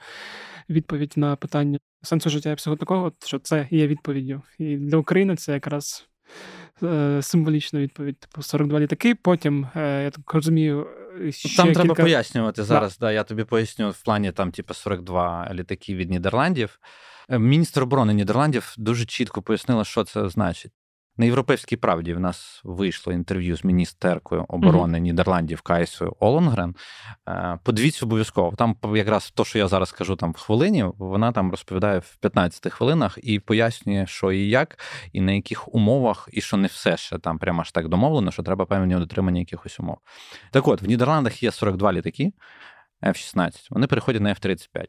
відповідь 0.70 1.12
на 1.16 1.36
питання 1.36 1.78
сенсу 2.02 2.30
життя 2.30 2.50
і 2.50 2.54
всього 2.54 2.76
такого, 2.76 3.12
що 3.24 3.38
це 3.38 3.68
є 3.70 3.86
відповіддю. 3.86 4.42
І 4.58 4.76
для 4.76 4.96
України 4.96 5.36
це 5.36 5.52
якраз 5.52 6.08
е, 6.82 7.22
символічна 7.22 7.80
відповідь. 7.80 8.18
Типу 8.18 8.42
42 8.42 8.80
літаки. 8.80 9.14
Потім, 9.14 9.66
е, 9.76 10.02
я 10.02 10.10
так 10.10 10.34
розумію, 10.34 10.86
ще 11.30 11.56
Там 11.56 11.66
кілька... 11.66 11.82
треба 11.82 11.94
пояснювати 11.94 12.64
зараз. 12.64 12.98
Да. 12.98 13.06
да. 13.06 13.12
Я 13.12 13.24
тобі 13.24 13.44
поясню 13.44 13.90
в 13.90 14.02
плані 14.02 14.32
там, 14.32 14.50
типу, 14.50 14.74
42 14.74 15.48
літаки 15.54 15.94
від 15.94 16.10
Нідерландів. 16.10 16.78
Е, 17.28 17.38
міністр 17.38 17.82
оборони 17.82 18.14
Нідерландів 18.14 18.74
дуже 18.78 19.04
чітко 19.04 19.42
пояснила, 19.42 19.84
що 19.84 20.04
це 20.04 20.28
значить. 20.28 20.72
На 21.16 21.24
європейській 21.24 21.76
правді 21.76 22.14
в 22.14 22.20
нас 22.20 22.60
вийшло 22.64 23.12
інтерв'ю 23.12 23.56
з 23.56 23.64
міністеркою 23.64 24.44
оборони 24.48 24.98
mm-hmm. 24.98 25.02
Нідерландів 25.02 25.60
Кайсою 25.60 26.16
Олонгрен. 26.20 26.74
Е, 27.28 27.58
подивіться 27.62 28.06
обов'язково. 28.06 28.56
Там 28.56 28.76
якраз 28.94 29.30
то, 29.30 29.44
що 29.44 29.58
я 29.58 29.68
зараз 29.68 29.88
скажу 29.88 30.16
там 30.16 30.32
в 30.32 30.36
хвилині, 30.36 30.84
вона 30.98 31.32
там 31.32 31.50
розповідає 31.50 31.98
в 31.98 32.16
15 32.16 32.72
хвилинах 32.72 33.18
і 33.22 33.38
пояснює, 33.38 34.06
що 34.06 34.32
і 34.32 34.48
як, 34.48 34.78
і 35.12 35.20
на 35.20 35.32
яких 35.32 35.74
умовах, 35.74 36.28
і 36.32 36.40
що 36.40 36.56
не 36.56 36.66
все 36.66 36.96
ще 36.96 37.18
там 37.18 37.38
прямо 37.38 37.60
аж 37.60 37.72
так 37.72 37.88
домовлено, 37.88 38.30
що 38.30 38.42
треба 38.42 38.66
певні 38.66 38.94
дотримання 38.94 39.40
якихось 39.40 39.80
умов. 39.80 39.98
Так 40.50 40.68
от, 40.68 40.82
в 40.82 40.86
Нідерландах 40.86 41.42
є 41.42 41.52
42 41.52 41.92
літаки. 41.92 42.32
F-16, 43.04 43.66
вони 43.70 43.86
переходять 43.86 44.22
на 44.22 44.30
F-35. 44.30 44.86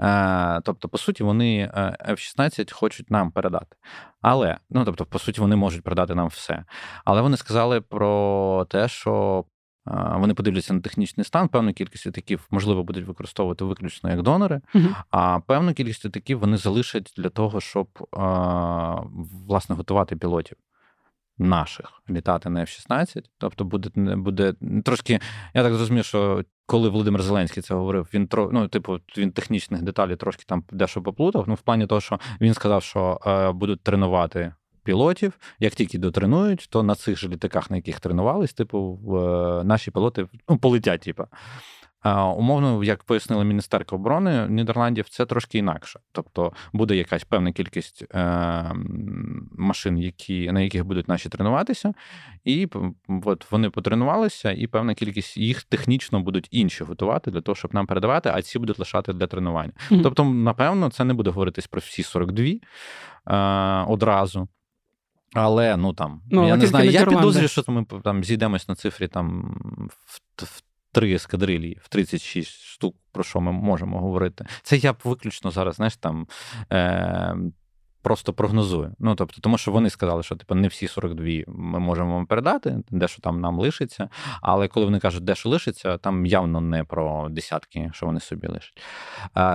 Е, 0.00 0.60
тобто, 0.64 0.88
по 0.88 0.98
суті, 0.98 1.24
вони 1.24 1.58
е, 1.74 1.96
F-16 2.08 2.72
хочуть 2.72 3.10
нам 3.10 3.30
передати. 3.30 3.76
Але, 4.22 4.58
ну 4.70 4.84
тобто, 4.84 5.04
по 5.04 5.18
суті, 5.18 5.40
вони 5.40 5.56
можуть 5.56 5.82
передати 5.82 6.14
нам 6.14 6.26
все. 6.26 6.64
Але 7.04 7.20
вони 7.20 7.36
сказали 7.36 7.80
про 7.80 8.66
те, 8.70 8.88
що 8.88 9.44
е, 9.88 10.14
вони 10.16 10.34
подивляться 10.34 10.74
на 10.74 10.80
технічний 10.80 11.24
стан, 11.24 11.48
певну 11.48 11.72
кількість 11.72 12.06
літаків, 12.06 12.46
можливо, 12.50 12.82
будуть 12.82 13.06
використовувати 13.06 13.64
виключно 13.64 14.10
як 14.10 14.22
донори, 14.22 14.60
uh 14.74 14.94
а 15.10 15.40
певну 15.40 15.74
кількість 15.74 16.04
літаків 16.04 16.38
вони 16.38 16.56
залишать 16.56 17.14
для 17.16 17.28
того, 17.28 17.60
щоб 17.60 17.88
власне 19.46 19.76
готувати 19.76 20.16
пілотів 20.16 20.56
наших 21.38 21.92
літати 22.10 22.50
на 22.50 22.60
F-16. 22.60 23.24
Тобто 23.38 23.64
буде 23.64 23.90
буде 24.16 24.54
трошки. 24.84 25.20
Я 25.54 25.62
так 25.62 25.74
зрозумів, 25.74 26.04
що 26.04 26.44
коли 26.66 26.88
Володимир 26.88 27.22
Зеленський 27.22 27.62
це 27.62 27.74
говорив, 27.74 28.08
він 28.14 28.26
тро, 28.26 28.50
ну, 28.52 28.68
типу, 28.68 28.98
він 29.18 29.32
технічних 29.32 29.82
деталей 29.82 30.16
трошки 30.16 30.44
там 30.46 30.64
дещо 30.72 31.02
поплутав. 31.02 31.44
Ну, 31.48 31.54
в 31.54 31.60
плані 31.60 31.86
того, 31.86 32.00
що 32.00 32.20
він 32.40 32.54
сказав, 32.54 32.82
що 32.82 33.20
е, 33.26 33.52
будуть 33.52 33.82
тренувати. 33.82 34.54
Пілотів, 34.84 35.38
як 35.58 35.74
тільки 35.74 35.98
дотренують, 35.98 36.66
то 36.70 36.82
на 36.82 36.94
цих 36.94 37.18
же 37.18 37.28
літаках, 37.28 37.70
на 37.70 37.76
яких 37.76 38.00
тренувались, 38.00 38.52
типу, 38.52 39.00
е, 39.04 39.64
наші 39.64 39.90
пілоти 39.90 40.26
ну, 40.48 40.58
полетять. 40.58 41.00
Типу. 41.00 41.24
Умовно, 42.36 42.84
як 42.84 43.04
пояснила 43.04 43.44
міністерка 43.44 43.96
оборони 43.96 44.48
Нідерландів, 44.48 45.08
це 45.08 45.26
трошки 45.26 45.58
інакше. 45.58 46.00
Тобто 46.12 46.52
буде 46.72 46.96
якась 46.96 47.24
певна 47.24 47.52
кількість 47.52 48.04
е, 48.14 48.72
машин, 49.58 49.98
які, 49.98 50.52
на 50.52 50.60
яких 50.60 50.84
будуть 50.84 51.08
наші 51.08 51.28
тренуватися, 51.28 51.94
і 52.44 52.68
от 53.24 53.50
вони 53.50 53.70
потренувалися, 53.70 54.52
і 54.52 54.66
певна 54.66 54.94
кількість 54.94 55.36
їх 55.36 55.62
технічно 55.62 56.20
будуть 56.20 56.48
інші 56.50 56.84
готувати 56.84 57.30
для 57.30 57.40
того, 57.40 57.56
щоб 57.56 57.74
нам 57.74 57.86
передавати, 57.86 58.30
а 58.34 58.42
ці 58.42 58.58
будуть 58.58 58.78
лишати 58.78 59.12
для 59.12 59.26
тренування. 59.26 59.72
Mm-hmm. 59.90 60.02
Тобто, 60.02 60.24
напевно, 60.24 60.90
це 60.90 61.04
не 61.04 61.14
буде 61.14 61.30
говоритись 61.30 61.66
про 61.66 61.80
всі 61.80 62.02
42 62.02 62.46
е, 62.46 63.84
одразу. 63.88 64.48
Але 65.34 65.76
ну 65.76 65.92
там 65.92 66.20
ну, 66.30 66.48
я 66.48 66.56
не 66.56 66.66
знаю, 66.66 66.90
я 66.90 67.06
підозрюю, 67.06 67.48
що 67.48 67.62
ми 67.68 67.84
там 68.04 68.24
зійдемось 68.24 68.68
на 68.68 68.74
цифрі 68.74 69.08
там 69.08 69.56
в, 70.06 70.44
в 70.44 70.62
три 70.96 71.14
ескадрилії 71.14 71.78
в 71.82 71.88
36 71.88 72.62
штук, 72.62 72.96
про 73.12 73.24
що 73.24 73.40
ми 73.40 73.52
можемо 73.52 74.00
говорити. 74.00 74.46
Це 74.62 74.76
я 74.76 74.92
б 74.92 74.96
виключно 75.04 75.50
зараз, 75.50 75.74
знаєш, 75.74 75.96
там. 75.96 76.26
Е- 76.72 77.36
Просто 78.06 78.32
прогнозую. 78.32 78.94
Ну 78.98 79.14
тобто, 79.14 79.40
тому 79.40 79.58
що 79.58 79.72
вони 79.72 79.90
сказали, 79.90 80.22
що 80.22 80.36
типу, 80.36 80.54
не 80.54 80.68
всі 80.68 80.88
42 80.88 81.26
ми 81.46 81.78
можемо 81.78 82.14
вам 82.14 82.26
передати, 82.26 82.78
дещо 82.90 83.22
там 83.22 83.40
нам 83.40 83.58
лишиться. 83.58 84.08
Але 84.42 84.68
коли 84.68 84.86
вони 84.86 84.98
кажуть, 84.98 85.24
дещо 85.24 85.48
лишиться, 85.48 85.98
там 85.98 86.26
явно 86.26 86.60
не 86.60 86.84
про 86.84 87.28
десятки, 87.28 87.90
що 87.94 88.06
вони 88.06 88.20
собі 88.20 88.48
лишать. 88.48 88.82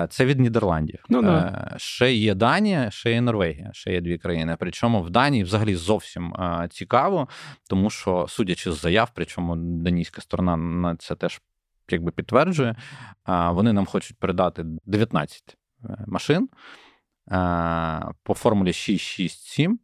Це 0.10 0.26
від 0.26 0.40
Нідерландів. 0.40 1.04
Ну, 1.10 1.22
да. 1.22 1.70
Е, 1.74 1.80
ще 1.80 2.14
є 2.14 2.36
Данія, 2.36 2.92
ще 2.92 3.12
є 3.12 3.22
Норвегія, 3.22 3.70
ще 3.74 3.94
є 3.94 4.02
дві 4.02 4.18
країни. 4.18 4.56
Причому 4.60 5.02
в 5.02 5.10
Данії 5.10 5.44
взагалі 5.44 5.76
зовсім 5.76 6.36
цікаво, 6.70 7.28
тому 7.70 7.90
що, 7.90 8.26
судячи 8.30 8.72
з 8.72 8.82
заяв, 8.82 9.12
причому 9.16 9.56
данійська 9.56 10.22
сторона 10.22 10.58
на 10.58 10.96
це 10.96 11.16
теж 11.16 11.42
якби 11.90 12.12
підтверджує, 12.12 12.76
вони 13.28 13.74
нам 13.74 13.86
хочуть 13.86 14.18
передати 14.20 14.66
19 14.86 15.58
е, 15.84 16.04
машин 16.08 16.50
по 18.24 18.34
формулі 18.34 18.74
667. 18.74 19.80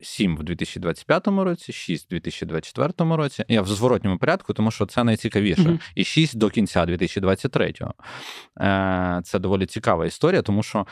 7 0.00 0.36
в 0.36 0.42
2025 0.42 1.26
році, 1.28 1.72
6 1.72 2.06
в 2.06 2.08
2024 2.08 3.16
році. 3.16 3.44
Я 3.48 3.62
в 3.62 3.66
зворотньому 3.66 4.18
порядку, 4.18 4.52
тому 4.52 4.70
що 4.70 4.86
це 4.86 5.04
найцікавіше. 5.04 5.62
Mm-hmm. 5.62 5.92
І 5.94 6.04
6 6.04 6.38
до 6.38 6.50
кінця 6.50 6.84
2023-го. 6.84 7.94
Е, 8.60 9.20
це 9.24 9.38
доволі 9.38 9.66
цікава 9.66 10.06
історія, 10.06 10.42
тому 10.42 10.62
що 10.62 10.86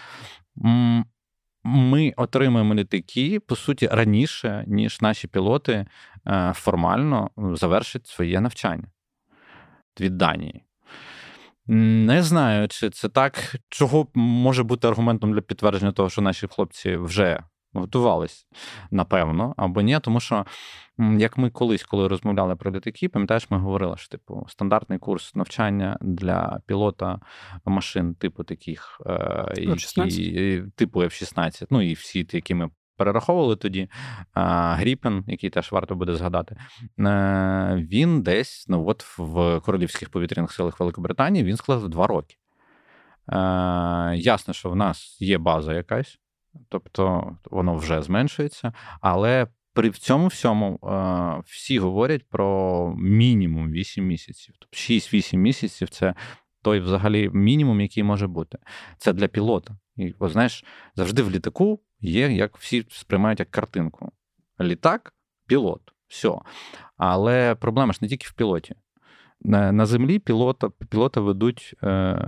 ми 1.64 2.12
отримуємо 2.16 2.74
літаки, 2.74 3.41
по 3.41 3.57
суті, 3.57 3.87
раніше, 3.87 4.64
ніж 4.66 5.01
наші 5.01 5.28
пілоти 5.28 5.87
е, 6.26 6.53
формально 6.57 7.30
завершать 7.37 8.07
своє 8.07 8.41
навчання 8.41 8.89
від 10.01 10.18
Данії. 10.18 10.63
Не 11.66 12.22
знаю, 12.22 12.68
чи 12.68 12.90
це 12.90 13.08
так. 13.08 13.56
Чого 13.68 14.06
може 14.14 14.62
бути 14.62 14.88
аргументом 14.88 15.32
для 15.32 15.40
підтвердження 15.40 15.92
того, 15.92 16.10
що 16.10 16.22
наші 16.22 16.46
хлопці 16.46 16.96
вже 16.96 17.40
готувались, 17.74 18.46
напевно, 18.90 19.54
або 19.56 19.80
ні, 19.80 19.98
тому 20.02 20.20
що, 20.20 20.46
як 20.98 21.38
ми 21.38 21.50
колись, 21.50 21.84
коли 21.84 22.08
розмовляли 22.08 22.56
про 22.56 22.72
літаки, 22.72 23.08
пам'ятаєш, 23.08 23.50
ми 23.50 23.58
говорили, 23.58 23.96
що 23.96 24.08
типу 24.08 24.46
стандартний 24.48 24.98
курс 24.98 25.34
навчання 25.34 25.98
для 26.00 26.60
пілота 26.66 27.20
машин, 27.64 28.14
типу 28.14 28.44
таких, 28.44 29.00
е, 29.06 29.54
які, 29.56 30.62
типу 30.76 31.00
F-16, 31.00 31.66
ну 31.70 31.82
і 31.82 31.92
всі, 31.92 32.26
які 32.32 32.54
ми 32.54 32.70
перераховували 32.97 33.57
тоді. 33.57 33.88
Гріпен, 34.34 35.24
який 35.26 35.51
теж 35.51 35.72
варто 35.72 35.95
буде 35.95 36.14
згадати, 36.14 36.57
е, 36.99 37.86
він 37.90 38.22
десь 38.22 38.66
ну 38.68 38.88
от 38.88 39.18
в 39.18 39.61
Королівських 39.61 40.11
повітряних 40.11 40.53
силах 40.53 40.80
Великобританії 40.80 41.45
він 41.45 41.57
склав 41.57 41.88
два 41.88 42.07
роки. 42.07 42.36
Е, 43.28 43.36
ясно, 44.16 44.55
що 44.55 44.70
в 44.70 44.76
нас 44.76 45.16
є 45.20 45.38
база 45.38 45.74
якась, 45.74 46.18
тобто 46.68 47.32
воно 47.51 47.76
вже 47.76 48.03
зменшується, 48.03 48.72
але 49.01 49.47
при 49.72 49.90
цьому 49.90 50.26
всьому 50.26 50.78
е, 50.82 51.42
всі 51.47 51.78
говорять 51.78 52.28
про 52.28 52.95
мінімум 52.99 53.70
8 53.70 54.07
місяців. 54.07 54.55
Тобто 54.59 54.76
6-8 54.76 55.36
місяців 55.36 55.88
це 55.88 56.14
той 56.62 56.80
взагалі 56.80 57.30
мінімум, 57.32 57.80
який 57.80 58.03
може 58.03 58.26
бути. 58.26 58.59
Це 58.99 59.12
для 59.12 59.28
пілота. 59.28 59.76
І, 59.97 60.14
о, 60.18 60.28
знаєш, 60.28 60.64
завжди 60.95 61.22
в 61.22 61.30
літаку 61.30 61.80
є, 62.05 62.32
як 62.32 62.59
всі 62.59 62.86
сприймають 62.90 63.40
як 63.40 63.50
картинку. 63.50 64.12
Літак, 64.61 65.14
пілот, 65.46 65.80
все. 66.09 66.38
Але 66.96 67.55
проблема 67.55 67.92
ж 67.92 67.98
не 68.02 68.09
тільки 68.09 68.26
в 68.28 68.32
пілоті. 68.32 68.74
На 69.40 69.86
землі 69.86 70.18
пілота 70.18 70.68
пілота 70.68 71.20
ведуть 71.20 71.74
е, 71.82 72.18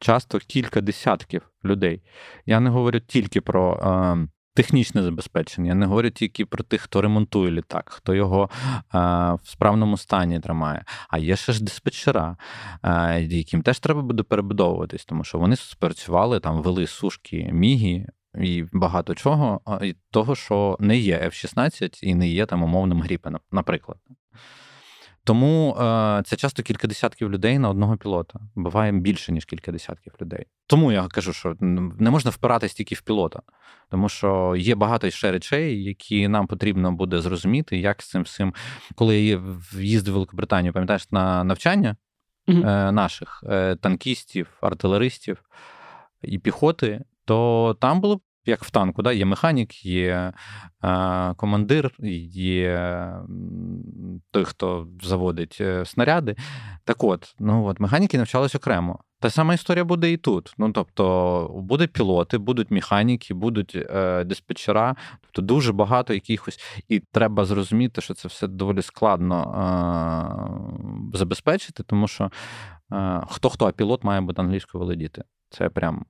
часто 0.00 0.38
кілька 0.38 0.80
десятків 0.80 1.42
людей. 1.64 2.02
Я 2.46 2.60
не 2.60 2.70
говорю 2.70 3.00
тільки 3.00 3.40
про 3.40 3.74
е, 3.74 4.28
технічне 4.56 5.02
забезпечення. 5.02 5.74
Не 5.74 5.86
говорю 5.86 6.10
тільки 6.10 6.46
про 6.46 6.64
тих, 6.64 6.80
хто 6.80 7.02
ремонтує 7.02 7.50
літак, 7.50 7.90
хто 7.90 8.14
його 8.14 8.50
а, 8.88 9.34
в 9.34 9.48
справному 9.48 9.96
стані 9.96 10.40
тримає. 10.40 10.84
А 11.08 11.18
є 11.18 11.36
ще 11.36 11.52
ж 11.52 11.64
диспетчера, 11.64 12.36
а, 12.82 13.12
яким 13.14 13.62
теж 13.62 13.78
треба 13.78 14.02
буде 14.02 14.22
перебудовуватись, 14.22 15.04
тому 15.04 15.24
що 15.24 15.38
вони 15.38 15.56
спрацювали 15.56 16.40
там, 16.40 16.62
вели 16.62 16.86
сушки 16.86 17.50
мігі. 17.52 18.06
І 18.40 18.64
багато 18.72 19.14
чого, 19.14 19.60
і 19.82 19.94
того, 20.10 20.34
що 20.34 20.76
не 20.80 20.96
є 20.96 21.18
F-16 21.18 22.04
і 22.04 22.14
не 22.14 22.28
є 22.28 22.46
там 22.46 22.62
умовним 22.62 23.02
гріпеном, 23.02 23.40
наприклад. 23.52 23.98
Тому 25.26 25.76
е, 25.80 26.22
це 26.24 26.36
часто 26.36 26.62
кілька 26.62 26.88
десятків 26.88 27.30
людей 27.30 27.58
на 27.58 27.70
одного 27.70 27.96
пілота. 27.96 28.40
Буває 28.54 28.92
більше, 28.92 29.32
ніж 29.32 29.44
кілька 29.44 29.72
десятків 29.72 30.12
людей. 30.20 30.46
Тому 30.66 30.92
я 30.92 31.08
кажу, 31.08 31.32
що 31.32 31.56
не 31.60 32.10
можна 32.10 32.30
впиратись 32.30 32.74
тільки 32.74 32.94
в 32.94 33.00
пілота, 33.00 33.42
тому 33.90 34.08
що 34.08 34.54
є 34.58 34.74
багато 34.74 35.10
ще 35.10 35.32
речей, 35.32 35.84
які 35.84 36.28
нам 36.28 36.46
потрібно 36.46 36.92
буде 36.92 37.20
зрозуміти, 37.20 37.78
як 37.78 38.02
з 38.02 38.08
цим 38.08 38.22
всім. 38.22 38.54
Коли 38.94 39.20
я 39.20 39.42
їздив 39.78 40.12
в 40.12 40.14
Великобританію, 40.14 40.72
пам'ятаєш 40.72 41.10
на 41.10 41.44
навчання 41.44 41.96
е, 42.48 42.52
наших 42.92 43.44
е, 43.48 43.76
танкістів, 43.76 44.48
артилеристів 44.60 45.42
і 46.22 46.38
піхоти, 46.38 47.04
то 47.26 47.76
там 47.80 48.00
було 48.00 48.20
як 48.46 48.64
в 48.64 48.70
танку, 48.70 49.02
да? 49.02 49.12
є 49.12 49.24
механік, 49.24 49.84
є 49.84 50.32
е, 50.84 51.34
командир, 51.34 51.94
є 52.30 53.12
той, 54.30 54.44
хто 54.44 54.88
заводить 55.02 55.58
е, 55.60 55.84
снаряди. 55.84 56.36
Так 56.84 57.04
от, 57.04 57.34
ну 57.38 57.64
от, 57.66 57.80
механіки 57.80 58.18
навчались 58.18 58.54
окремо. 58.54 58.98
Та 59.20 59.30
сама 59.30 59.54
історія 59.54 59.84
буде 59.84 60.12
і 60.12 60.16
тут. 60.16 60.54
Ну 60.58 60.72
тобто, 60.72 61.50
будуть 61.54 61.92
пілоти, 61.92 62.38
будуть 62.38 62.70
механіки, 62.70 63.34
будуть 63.34 63.76
е, 63.76 64.24
диспетчера, 64.24 64.96
тобто 65.20 65.42
дуже 65.42 65.72
багато 65.72 66.14
якихось, 66.14 66.58
і 66.88 67.00
треба 67.00 67.44
зрозуміти, 67.44 68.00
що 68.00 68.14
це 68.14 68.28
все 68.28 68.46
доволі 68.48 68.82
складно 68.82 69.38
е, 71.12 71.18
забезпечити, 71.18 71.82
тому 71.82 72.08
що 72.08 72.30
е, 72.92 73.22
хто 73.28 73.48
хто, 73.48 73.66
а 73.66 73.72
пілот 73.72 74.04
має 74.04 74.20
бути 74.20 74.42
англійською 74.42 74.84
володіти. 74.84 75.24
Це 75.50 75.68
прям. 75.68 76.04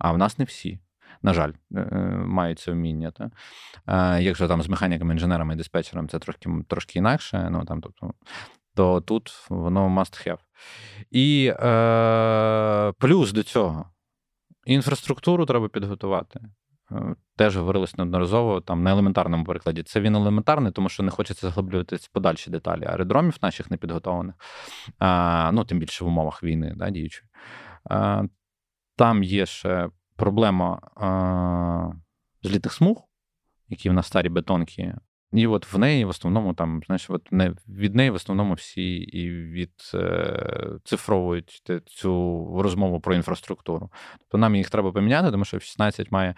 А 0.00 0.12
в 0.12 0.18
нас 0.18 0.38
не 0.38 0.44
всі 0.44 0.80
на 1.22 1.34
жаль, 1.34 1.52
е, 1.74 1.80
е, 1.80 1.96
мають 2.26 2.58
це 2.58 2.72
вміння. 2.72 3.10
Та? 3.10 4.18
Якщо 4.18 4.48
там 4.48 4.62
з 4.62 4.68
механіками, 4.68 5.12
інженерами 5.12 5.54
і 5.54 5.56
диспетчером 5.56 6.08
це 6.08 6.18
трошки 6.18 6.50
трошки 6.68 6.98
інакше, 6.98 7.48
ну 7.50 7.64
там, 7.64 7.80
тобто, 7.80 8.14
то 8.74 9.00
тут 9.00 9.46
воно 9.48 9.88
must 9.88 10.28
have. 10.28 10.38
І 11.10 11.52
е, 11.60 12.92
плюс 12.98 13.32
до 13.32 13.42
цього 13.42 13.86
інфраструктуру 14.64 15.46
треба 15.46 15.68
підготувати. 15.68 16.40
Е, 16.92 17.14
теж 17.36 17.56
говорилось 17.56 17.98
неодноразово 17.98 18.60
там 18.60 18.82
на 18.82 18.90
елементарному 18.90 19.44
прикладі. 19.44 19.82
Це 19.82 20.00
він 20.00 20.16
елементарний, 20.16 20.72
тому 20.72 20.88
що 20.88 21.02
не 21.02 21.10
хочеться 21.10 21.46
заглиблюватися 21.46 22.08
подальші 22.12 22.50
деталі 22.50 22.84
аеродромів 22.84 23.36
наших 23.42 23.70
непідготованих, 23.70 24.34
а, 24.98 25.50
ну 25.52 25.64
тим 25.64 25.78
більше 25.78 26.04
в 26.04 26.08
умовах 26.08 26.42
війни, 26.42 26.72
да, 26.76 26.90
діючої. 26.90 27.28
Там 29.00 29.22
є 29.22 29.46
ще 29.46 29.88
проблема 30.16 30.80
а, 30.96 31.90
злітих 32.42 32.72
смуг, 32.72 33.08
які 33.68 33.90
в 33.90 33.92
нас 33.92 34.06
старі 34.06 34.28
бетонки. 34.28 34.94
І 35.32 35.46
от 35.46 35.72
в 35.72 35.78
неї 35.78 36.04
в 36.04 36.08
основному 36.08 36.54
там, 36.54 36.80
знаєш, 36.86 37.10
от 37.10 37.32
не 37.32 37.54
від 37.68 37.94
неї 37.94 38.10
в 38.10 38.14
основному 38.14 38.54
всі 38.54 38.96
і 38.96 39.30
відцифровують 39.30 41.62
е, 41.70 41.80
цю 41.86 42.46
розмову 42.62 43.00
про 43.00 43.14
інфраструктуру. 43.14 43.90
Тобто 44.18 44.38
нам 44.38 44.56
їх 44.56 44.70
треба 44.70 44.92
поміняти, 44.92 45.30
тому 45.30 45.44
що 45.44 45.56
в 45.56 45.62
16 45.62 46.12
має, 46.12 46.30
е, 46.30 46.34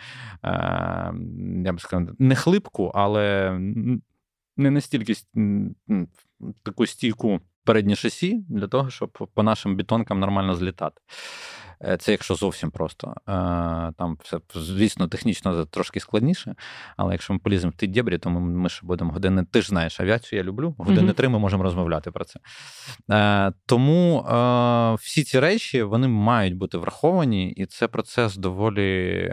я 1.65 1.73
би 1.73 1.79
сказав, 1.79 2.09
не 2.19 2.35
хлипку, 2.35 2.93
але 2.95 3.53
не 4.57 4.71
настільки 4.71 5.15
таку 6.63 6.87
стійку 6.87 7.41
переднє 7.65 7.97
шасі 7.97 8.45
для 8.49 8.69
того, 8.69 8.91
щоб 8.91 9.29
по 9.35 9.43
нашим 9.43 9.77
бетонкам 9.77 10.21
нормально 10.21 10.55
злітати. 10.55 11.01
Е, 11.85 11.97
це 11.97 12.13
якщо 12.13 12.35
зовсім 12.35 12.71
просто. 12.71 13.15
Е, 13.17 13.33
там 13.99 14.19
все, 14.23 14.39
звісно, 14.55 15.09
технічно 15.09 15.65
трошки 15.65 16.01
складніше, 16.01 16.55
але 16.97 17.13
якщо 17.13 17.33
ми 17.33 17.39
поліземо 17.39 17.71
в 17.71 17.75
ті 17.75 17.87
дєбрі, 17.87 18.19
то 18.19 18.31
ми, 18.31 18.41
ми 18.41 18.69
ще 18.69 18.87
будемо 18.87 19.13
години. 19.13 19.47
Ти 19.51 19.63
ж 19.63 19.69
знаєш, 19.69 20.01
авіацію 20.01 20.39
я 20.39 20.45
люблю. 20.45 20.75
Години 20.79 21.13
три 21.13 21.29
ми 21.29 21.39
можемо 21.39 21.63
розмовляти 21.63 22.11
про 22.11 22.25
це. 22.25 22.41
Е, 23.11 23.53
тому 23.67 24.27
всі 25.01 25.25
ці 25.25 25.41
речі 25.41 25.83
вони 25.83 26.09
мають 26.09 26.57
бути 26.57 26.79
враховані, 26.79 27.51
і 27.51 27.67
це 27.67 27.89
процес 27.89 28.37
доволі 28.37 29.29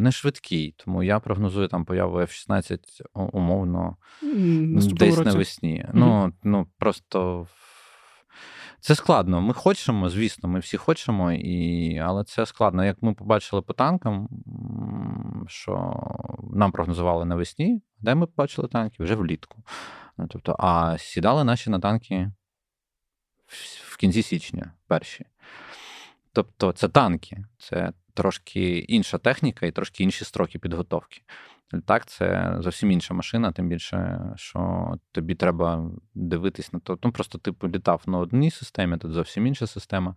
не 0.00 0.12
швидкий. 0.12 0.74
Тому 0.76 1.02
я 1.02 1.20
прогнозую 1.20 1.68
там 1.68 1.84
появу 1.84 2.18
F-16 2.18 2.78
умовно 3.14 3.96
Наступного 4.22 5.10
десь 5.10 5.18
році. 5.18 5.30
навесні. 5.30 5.84
Угу. 5.84 5.92
Ну, 5.94 6.32
ну 6.42 6.66
просто. 6.78 7.46
Це 8.80 8.94
складно. 8.94 9.40
Ми 9.40 9.54
хочемо, 9.54 10.08
звісно, 10.08 10.48
ми 10.48 10.58
всі 10.58 10.76
хочемо, 10.76 11.32
і... 11.32 11.98
але 11.98 12.24
це 12.24 12.46
складно. 12.46 12.84
Як 12.84 13.02
ми 13.02 13.14
побачили 13.14 13.62
по 13.62 13.72
танкам, 13.72 14.28
що 15.48 15.96
нам 16.52 16.72
прогнозували 16.72 17.24
навесні, 17.24 17.82
де 17.98 18.14
ми 18.14 18.26
побачили 18.26 18.68
танки? 18.68 19.02
Вже 19.02 19.14
влітку. 19.14 19.62
Ну, 20.18 20.26
тобто, 20.30 20.56
А 20.58 20.98
сідали 20.98 21.44
наші 21.44 21.70
на 21.70 21.78
танки 21.78 22.30
в 23.86 23.96
кінці 23.96 24.22
січня 24.22 24.72
перші. 24.86 25.26
Тобто, 26.32 26.72
це 26.72 26.88
танки, 26.88 27.44
це 27.58 27.92
трошки 28.14 28.78
інша 28.78 29.18
техніка 29.18 29.66
і 29.66 29.72
трошки 29.72 30.04
інші 30.04 30.24
строки 30.24 30.58
підготовки. 30.58 31.22
Літак 31.74 32.06
це 32.06 32.56
зовсім 32.58 32.90
інша 32.90 33.14
машина, 33.14 33.52
тим 33.52 33.68
більше, 33.68 34.20
що 34.36 34.92
тобі 35.12 35.34
треба 35.34 35.90
дивитись 36.14 36.72
на 36.72 36.80
то. 36.80 36.98
Ну, 37.04 37.12
просто 37.12 37.38
типу 37.38 37.68
літав 37.68 38.02
на 38.06 38.18
одній 38.18 38.50
системі, 38.50 38.96
тут 38.96 39.12
зовсім 39.12 39.46
інша 39.46 39.66
система. 39.66 40.14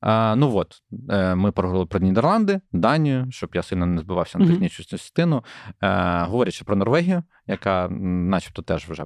А, 0.00 0.34
Ну 0.36 0.56
от, 0.56 0.82
е, 1.10 1.34
ми 1.34 1.52
поговорили 1.52 1.86
про 1.86 2.00
Нідерланди, 2.00 2.60
Данію, 2.72 3.26
щоб 3.30 3.50
я 3.54 3.62
сильно 3.62 3.86
не 3.86 4.00
збивався 4.00 4.38
на 4.38 4.46
технічну 4.46 4.84
частину. 4.84 5.44
А, 5.80 6.22
е, 6.22 6.26
говорячи 6.26 6.64
про 6.64 6.76
Норвегію, 6.76 7.22
яка, 7.46 7.88
начебто, 7.88 8.62
теж 8.62 8.88
вже 8.88 9.04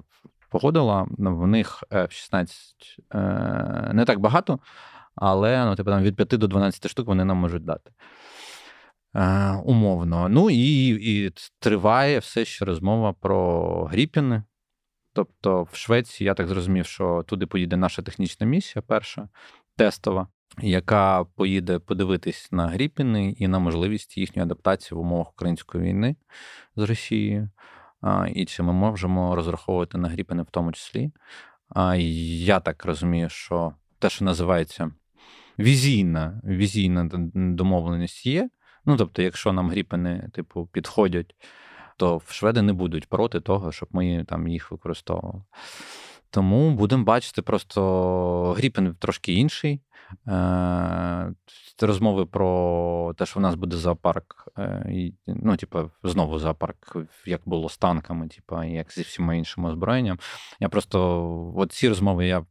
погодила, 0.51 1.07
ну, 1.19 1.37
в 1.37 1.47
них 1.47 1.85
16 2.09 3.01
е, 3.15 3.91
не 3.95 4.05
так 4.05 4.21
багато, 4.21 4.59
але 5.15 5.65
ну, 5.65 5.77
типу, 5.77 5.91
там 5.91 6.03
від 6.03 6.17
5 6.17 6.29
до 6.29 6.47
12 6.47 6.91
штук 6.91 7.07
вони 7.07 7.25
нам 7.25 7.37
можуть 7.37 7.65
дати. 7.65 7.91
Е, 9.17 9.53
умовно. 9.65 10.29
Ну 10.29 10.51
і 10.51 10.89
і 10.89 11.33
триває 11.59 12.19
все 12.19 12.45
ще 12.45 12.65
розмова 12.65 13.13
про 13.13 13.85
Гріпіни. 13.85 14.43
Тобто, 15.13 15.63
в 15.63 15.77
Швеції 15.77 16.27
я 16.27 16.35
так 16.35 16.49
зрозумів, 16.49 16.87
що 16.87 17.25
туди 17.27 17.47
поїде 17.47 17.77
наша 17.77 18.03
технічна 18.03 18.47
місія, 18.47 18.83
перша 18.87 19.29
тестова, 19.77 20.29
яка 20.63 21.25
поїде 21.25 21.79
подивитись 21.79 22.53
на 22.53 22.67
Гріпіни 22.67 23.31
і 23.31 23.49
на 23.49 23.59
можливість 23.59 24.19
їхньої 24.19 24.45
адаптації 24.45 24.97
в 24.99 25.01
умовах 25.01 25.33
української 25.33 25.85
війни 25.85 26.17
з 26.77 26.83
Росією. 26.83 27.51
І 28.35 28.45
чи 28.45 28.63
ми 28.63 28.73
можемо 28.73 29.35
розраховувати 29.37 29.99
на 29.99 30.09
Гріпіни 30.09 30.43
в 30.43 30.51
тому 30.51 30.73
числі. 30.73 31.11
Я 32.45 32.61
так 32.61 32.85
розумію, 32.85 33.29
що 33.29 33.73
те, 33.99 34.11
що 34.11 34.25
називається 34.25 34.91
візійна, 35.59 36.41
візійна 36.45 37.09
домовленість 37.35 38.27
є. 38.27 38.51
Ну 38.87 38.97
тобто, 38.97 39.23
якщо 39.23 39.53
нам 39.53 39.71
гріпени, 39.71 40.31
типу, 40.33 40.67
підходять, 40.67 41.35
то 41.97 42.23
шведи 42.29 42.63
не 42.63 42.73
будуть 42.73 43.09
проти 43.09 43.41
того, 43.41 43.73
щоб 43.73 43.89
ми 43.93 44.25
там 44.29 44.49
їх 44.49 44.71
використовували. 44.71 45.43
Тому 46.31 46.71
будемо 46.71 47.05
бачити, 47.05 47.43
просто 47.43 48.53
гріпен 48.57 48.95
трошки 48.95 49.33
інший. 49.33 49.81
Е, 50.29 51.35
розмови 51.81 52.27
про 52.27 53.15
те, 53.19 53.27
що 53.27 53.41
в 53.41 53.43
нас 53.43 53.55
буде 53.55 53.77
зоопарк, 53.77 54.49
е, 54.59 55.13
ну, 55.27 55.57
типу, 55.57 55.91
знову 56.03 56.39
зоопарк, 56.39 56.97
як 57.27 57.41
було 57.45 57.69
з 57.69 57.79
танками, 57.79 58.29
типу, 58.29 58.63
як 58.63 58.93
зі 58.93 59.03
всіма 59.03 59.35
іншими 59.35 59.71
озброєнням. 59.71 60.19
Я 60.61 60.69
просто 60.69 61.53
от 61.57 61.73
ці 61.73 61.89
розмови 61.89 62.27
я 62.27 62.47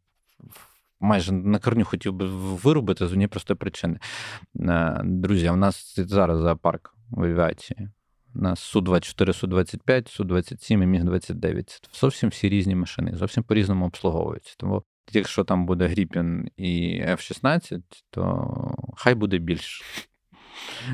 майже 1.06 1.32
на 1.32 1.60
корню 1.60 1.86
хотів 1.86 2.14
би 2.14 2.28
вирубити 2.64 3.08
з 3.08 3.12
однієї 3.12 3.28
простої 3.28 3.58
причини. 3.58 4.00
Е, 4.60 5.02
друзі, 5.04 5.50
у 5.50 5.56
нас 5.56 5.94
зараз 5.98 6.40
зоопарк 6.40 6.94
в 7.12 7.24
авіації. 7.24 7.90
У 8.36 8.40
нас 8.40 8.76
Су-24, 8.76 9.44
Су-25, 9.44 10.20
Су-27 10.20 10.84
і 10.84 10.88
Міг-29. 10.88 11.64
Це 11.64 11.80
зовсім 11.94 12.30
всі 12.30 12.50
різні 12.50 12.76
машини, 12.76 13.12
зовсім 13.16 13.44
по-різному 13.44 13.86
обслуговуються. 13.86 14.56
Тому 14.58 14.84
якщо 15.12 15.44
там 15.44 15.66
буде 15.66 15.88
Гріпін 15.88 16.50
і 16.58 17.02
F-16, 17.02 17.82
то 18.10 18.76
хай 18.98 19.16
буде 19.16 19.38
більше. 19.38 19.84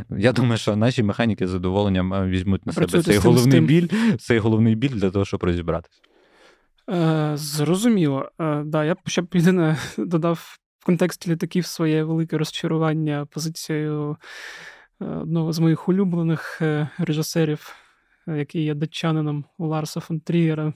Я 0.09 0.31
думаю, 0.31 0.57
що 0.57 0.75
наші 0.75 1.03
механіки 1.03 1.47
з 1.47 1.49
задоволенням 1.49 2.29
візьмуть 2.29 2.65
на 2.65 2.73
себе 2.73 3.03
цей 3.03 3.17
головний 3.17 3.61
біль, 3.61 3.87
цей 4.19 4.39
головний 4.39 4.75
біль 4.75 4.89
для 4.89 5.11
того, 5.11 5.25
щоб 5.25 5.43
розібратися. 5.43 6.01
Е, 6.89 7.31
Зрозуміло. 7.37 8.31
Е, 8.39 8.63
да, 8.65 8.85
Я 8.85 8.93
б 8.93 8.97
ще 9.07 9.23
єдине 9.33 9.77
додав 9.97 10.57
в 10.79 10.85
контексті 10.85 11.31
літаків 11.31 11.65
своє 11.65 12.03
велике 12.03 12.37
розчарування 12.37 13.25
позицією 13.25 14.17
е, 15.01 15.05
одного 15.05 15.53
з 15.53 15.59
моїх 15.59 15.89
улюблених 15.89 16.61
е, 16.61 16.89
режисерів, 16.97 17.75
який 18.27 18.63
є 18.63 18.73
датчанином 18.73 19.45
Ларса 19.59 19.99
фон 19.99 20.19
Трієра, 20.19 20.73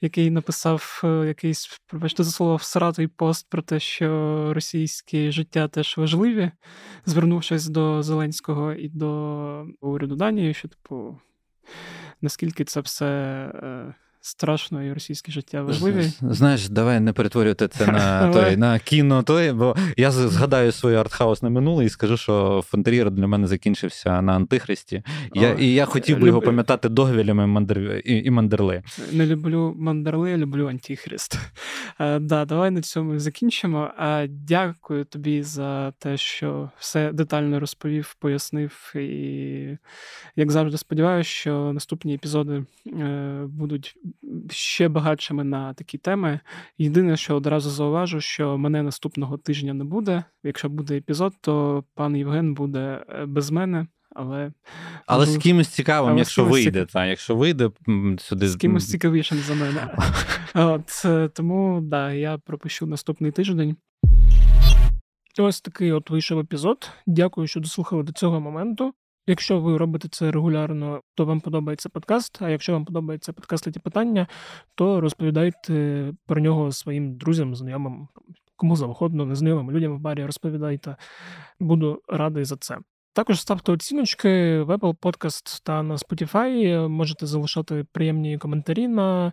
який 0.00 0.30
написав 0.30 1.00
якийсь, 1.04 1.80
пробачте 1.86 2.24
за 2.24 2.30
слово, 2.30 2.56
всратий 2.56 3.06
пост 3.06 3.46
про 3.50 3.62
те, 3.62 3.80
що 3.80 4.50
російське 4.54 5.32
життя 5.32 5.68
теж 5.68 5.96
важливі, 5.96 6.50
звернувшись 7.06 7.66
до 7.66 8.02
Зеленського 8.02 8.72
і 8.72 8.88
до 8.88 9.66
уряду 9.80 10.16
Данії, 10.16 10.54
що, 10.54 10.68
типу, 10.68 11.18
наскільки 12.20 12.64
це 12.64 12.80
все 12.80 13.52
страшно 14.20 14.84
і 14.84 14.92
російське 14.92 15.32
життя 15.32 15.62
важливі. 15.62 16.12
Знаєш, 16.20 16.68
давай 16.68 17.00
не 17.00 17.12
перетворювати 17.12 17.68
це 17.68 17.86
на 17.86 18.32
той, 18.32 18.56
на 18.56 18.78
кіно, 18.78 19.22
той, 19.22 19.52
бо 19.52 19.76
я 19.96 20.10
згадаю 20.10 20.72
своє 20.72 20.96
артхаусне 21.00 21.50
минуле 21.50 21.84
і 21.84 21.88
скажу, 21.88 22.16
що 22.16 22.62
Фонтер'єр 22.66 23.10
для 23.10 23.26
мене 23.26 23.46
закінчився 23.46 24.22
на 24.22 24.32
Антихристі. 24.32 25.02
Я, 25.34 25.52
І 25.52 25.72
я 25.72 25.84
хотів 25.84 26.18
би 26.18 26.26
його 26.26 26.40
пам'ятати 26.40 26.88
Догвілями 26.88 27.46
мандер... 27.46 28.02
і, 28.04 28.24
і 28.24 28.30
Мандерли. 28.30 28.82
Не 29.12 29.26
люблю 29.26 29.74
Мандерли, 29.78 30.36
люблю 30.36 30.68
Антихрист. 30.68 31.38
А, 31.98 32.18
да, 32.18 32.44
Давай 32.44 32.70
на 32.70 32.82
цьому 32.82 33.18
закінчимо. 33.18 33.90
А, 33.98 34.26
Дякую 34.28 35.04
тобі 35.04 35.42
за 35.42 35.92
те, 35.98 36.16
що 36.16 36.70
все 36.78 37.12
детально 37.12 37.60
розповів, 37.60 38.16
пояснив. 38.18 38.92
І, 38.94 39.76
як 40.36 40.50
завжди, 40.50 40.78
сподіваюся, 40.78 41.30
що 41.30 41.72
наступні 41.72 42.14
епізоди 42.14 42.64
будуть 43.46 43.96
ще 44.50 44.88
багатшими 44.88 45.44
на 45.44 45.74
такі 45.74 45.98
теми. 45.98 46.40
Єдине, 46.78 47.16
що 47.16 47.36
одразу 47.36 47.70
зауважу, 47.70 48.20
що 48.20 48.58
мене 48.58 48.82
наступного 48.82 49.38
тижня 49.38 49.74
не 49.74 49.84
буде. 49.84 50.24
Якщо 50.42 50.68
буде 50.68 50.96
епізод, 50.96 51.34
то 51.40 51.84
пан 51.94 52.16
Євген 52.16 52.54
буде 52.54 53.04
е, 53.08 53.26
без 53.26 53.50
мене. 53.50 53.86
Але 54.10 54.52
але 55.06 55.26
з 55.26 55.38
кимось 55.38 55.68
цікавим, 55.68 56.10
але 56.10 56.18
якщо 56.18 56.44
вийде, 56.44 56.70
цікав... 56.70 56.92
та, 56.92 57.06
якщо 57.06 57.36
вийде 57.36 57.70
сюди. 58.18 58.48
З 58.48 58.56
кимось 58.56 58.90
цікавішим 58.90 59.38
за 59.38 59.54
мене. 59.54 59.94
От, 60.54 61.02
е, 61.04 61.28
Тому 61.28 61.80
да, 61.82 62.12
я 62.12 62.38
пропущу 62.38 62.86
наступний 62.86 63.32
тиждень. 63.32 63.76
Ось 65.38 65.60
такий 65.60 65.92
от 65.92 66.10
вийшов 66.10 66.38
епізод. 66.38 66.90
Дякую, 67.06 67.46
що 67.46 67.60
дослухали 67.60 68.02
до 68.02 68.12
цього 68.12 68.40
моменту. 68.40 68.94
Якщо 69.28 69.60
ви 69.60 69.76
робите 69.76 70.08
це 70.08 70.30
регулярно, 70.30 71.00
то 71.14 71.24
вам 71.24 71.40
подобається 71.40 71.88
подкаст. 71.88 72.42
А 72.42 72.50
якщо 72.50 72.72
вам 72.72 72.84
подобається 72.84 73.32
подкаст 73.32 73.72
ті 73.72 73.80
питання, 73.80 74.26
то 74.74 75.00
розповідайте 75.00 76.12
про 76.26 76.40
нього 76.40 76.72
своїм 76.72 77.16
друзям, 77.16 77.54
знайомим, 77.54 78.08
кому 78.56 78.76
завгодно, 78.76 79.26
незнайомим 79.26 79.70
людям 79.70 79.96
в 79.96 80.00
барі 80.00 80.24
розповідайте. 80.24 80.96
Буду 81.60 82.02
радий 82.08 82.44
за 82.44 82.56
це. 82.56 82.78
Також 83.12 83.40
ставте 83.40 83.72
оціночки 83.72 84.62
в 84.62 84.70
Apple 84.70 84.96
Podcast 84.96 85.60
та 85.64 85.82
на 85.82 85.94
Spotify. 85.94 86.88
Можете 86.88 87.26
залишати 87.26 87.84
приємні 87.92 88.38
коментарі 88.38 88.88
на 88.88 89.32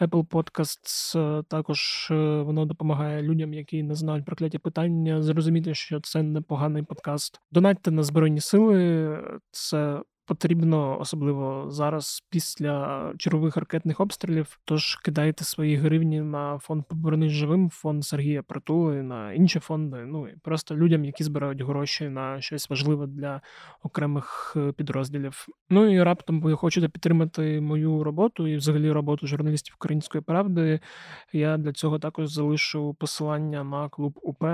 Apple 0.00 0.26
Podcasts. 0.26 1.18
Е, 1.18 1.42
також 1.42 2.08
е, 2.10 2.14
воно 2.42 2.64
допомагає 2.64 3.22
людям, 3.22 3.54
які 3.54 3.82
не 3.82 3.94
знають 3.94 4.24
прокляті 4.24 4.58
питання, 4.58 5.22
зрозуміти, 5.22 5.74
що 5.74 6.00
це 6.00 6.22
непоганий 6.22 6.82
подкаст. 6.82 7.40
Донатьте 7.50 7.90
на 7.90 8.02
Збройні 8.02 8.40
Сили. 8.40 9.18
Це 9.50 10.02
потрібно, 10.28 11.00
особливо 11.00 11.70
зараз, 11.70 12.24
після 12.30 13.12
чергових 13.18 13.56
ракетних 13.56 14.00
обстрілів. 14.00 14.58
Тож 14.64 14.96
кидайте 14.96 15.44
свої 15.44 15.76
гривні 15.76 16.20
на 16.20 16.58
фонд 16.58 16.84
«Повернись 16.88 17.32
живим, 17.32 17.70
фонд 17.70 18.04
Сергія 18.04 18.42
Притули, 18.42 19.02
на 19.02 19.32
інші 19.32 19.60
фонди. 19.60 19.96
Ну 20.06 20.28
і 20.28 20.36
просто 20.36 20.76
людям, 20.76 21.04
які 21.04 21.24
збирають 21.24 21.60
гроші 21.60 22.08
на 22.08 22.40
щось 22.40 22.70
важливе 22.70 23.06
для 23.06 23.40
окремих 23.82 24.52
е, 24.56 24.72
підрозділів. 24.72 25.46
Ну 25.70 25.94
і 25.94 26.02
раптом 26.02 26.40
ви 26.40 26.56
хочете 26.56 26.88
підтримати 26.88 27.60
мою 27.60 28.04
роботу 28.04 28.46
і 28.48 28.56
взагалі 28.56 28.90
роботу 28.92 29.26
журналістів 29.26 29.74
Української 29.78 30.22
правди. 30.22 30.80
Я 31.32 31.56
для 31.56 31.72
цього 31.72 31.98
також 31.98 32.32
залишу 32.32 32.94
посилання 32.94 33.64
на 33.64 33.88
клуб 33.88 34.18
УП. 34.22 34.44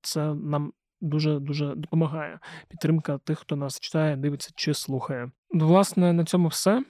Це 0.00 0.34
нам 0.34 0.72
дуже 1.04 1.38
дуже 1.38 1.74
допомагає. 1.74 2.38
Підтримка 2.68 3.18
тих, 3.18 3.38
хто 3.38 3.56
нас 3.56 3.80
читає, 3.80 4.16
дивиться 4.16 4.50
чи 4.56 4.74
слухає. 4.74 5.30
Власне, 5.50 6.12
на 6.12 6.24
цьому 6.24 6.48
все. 6.48 6.84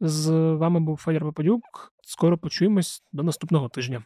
З 0.00 0.30
вами 0.54 0.80
був 0.80 0.96
Федір 0.96 1.20
Попадюк. 1.20 1.92
Скоро 2.02 2.38
почуємось 2.38 3.02
до 3.12 3.22
наступного 3.22 3.68
тижня. 3.68 4.04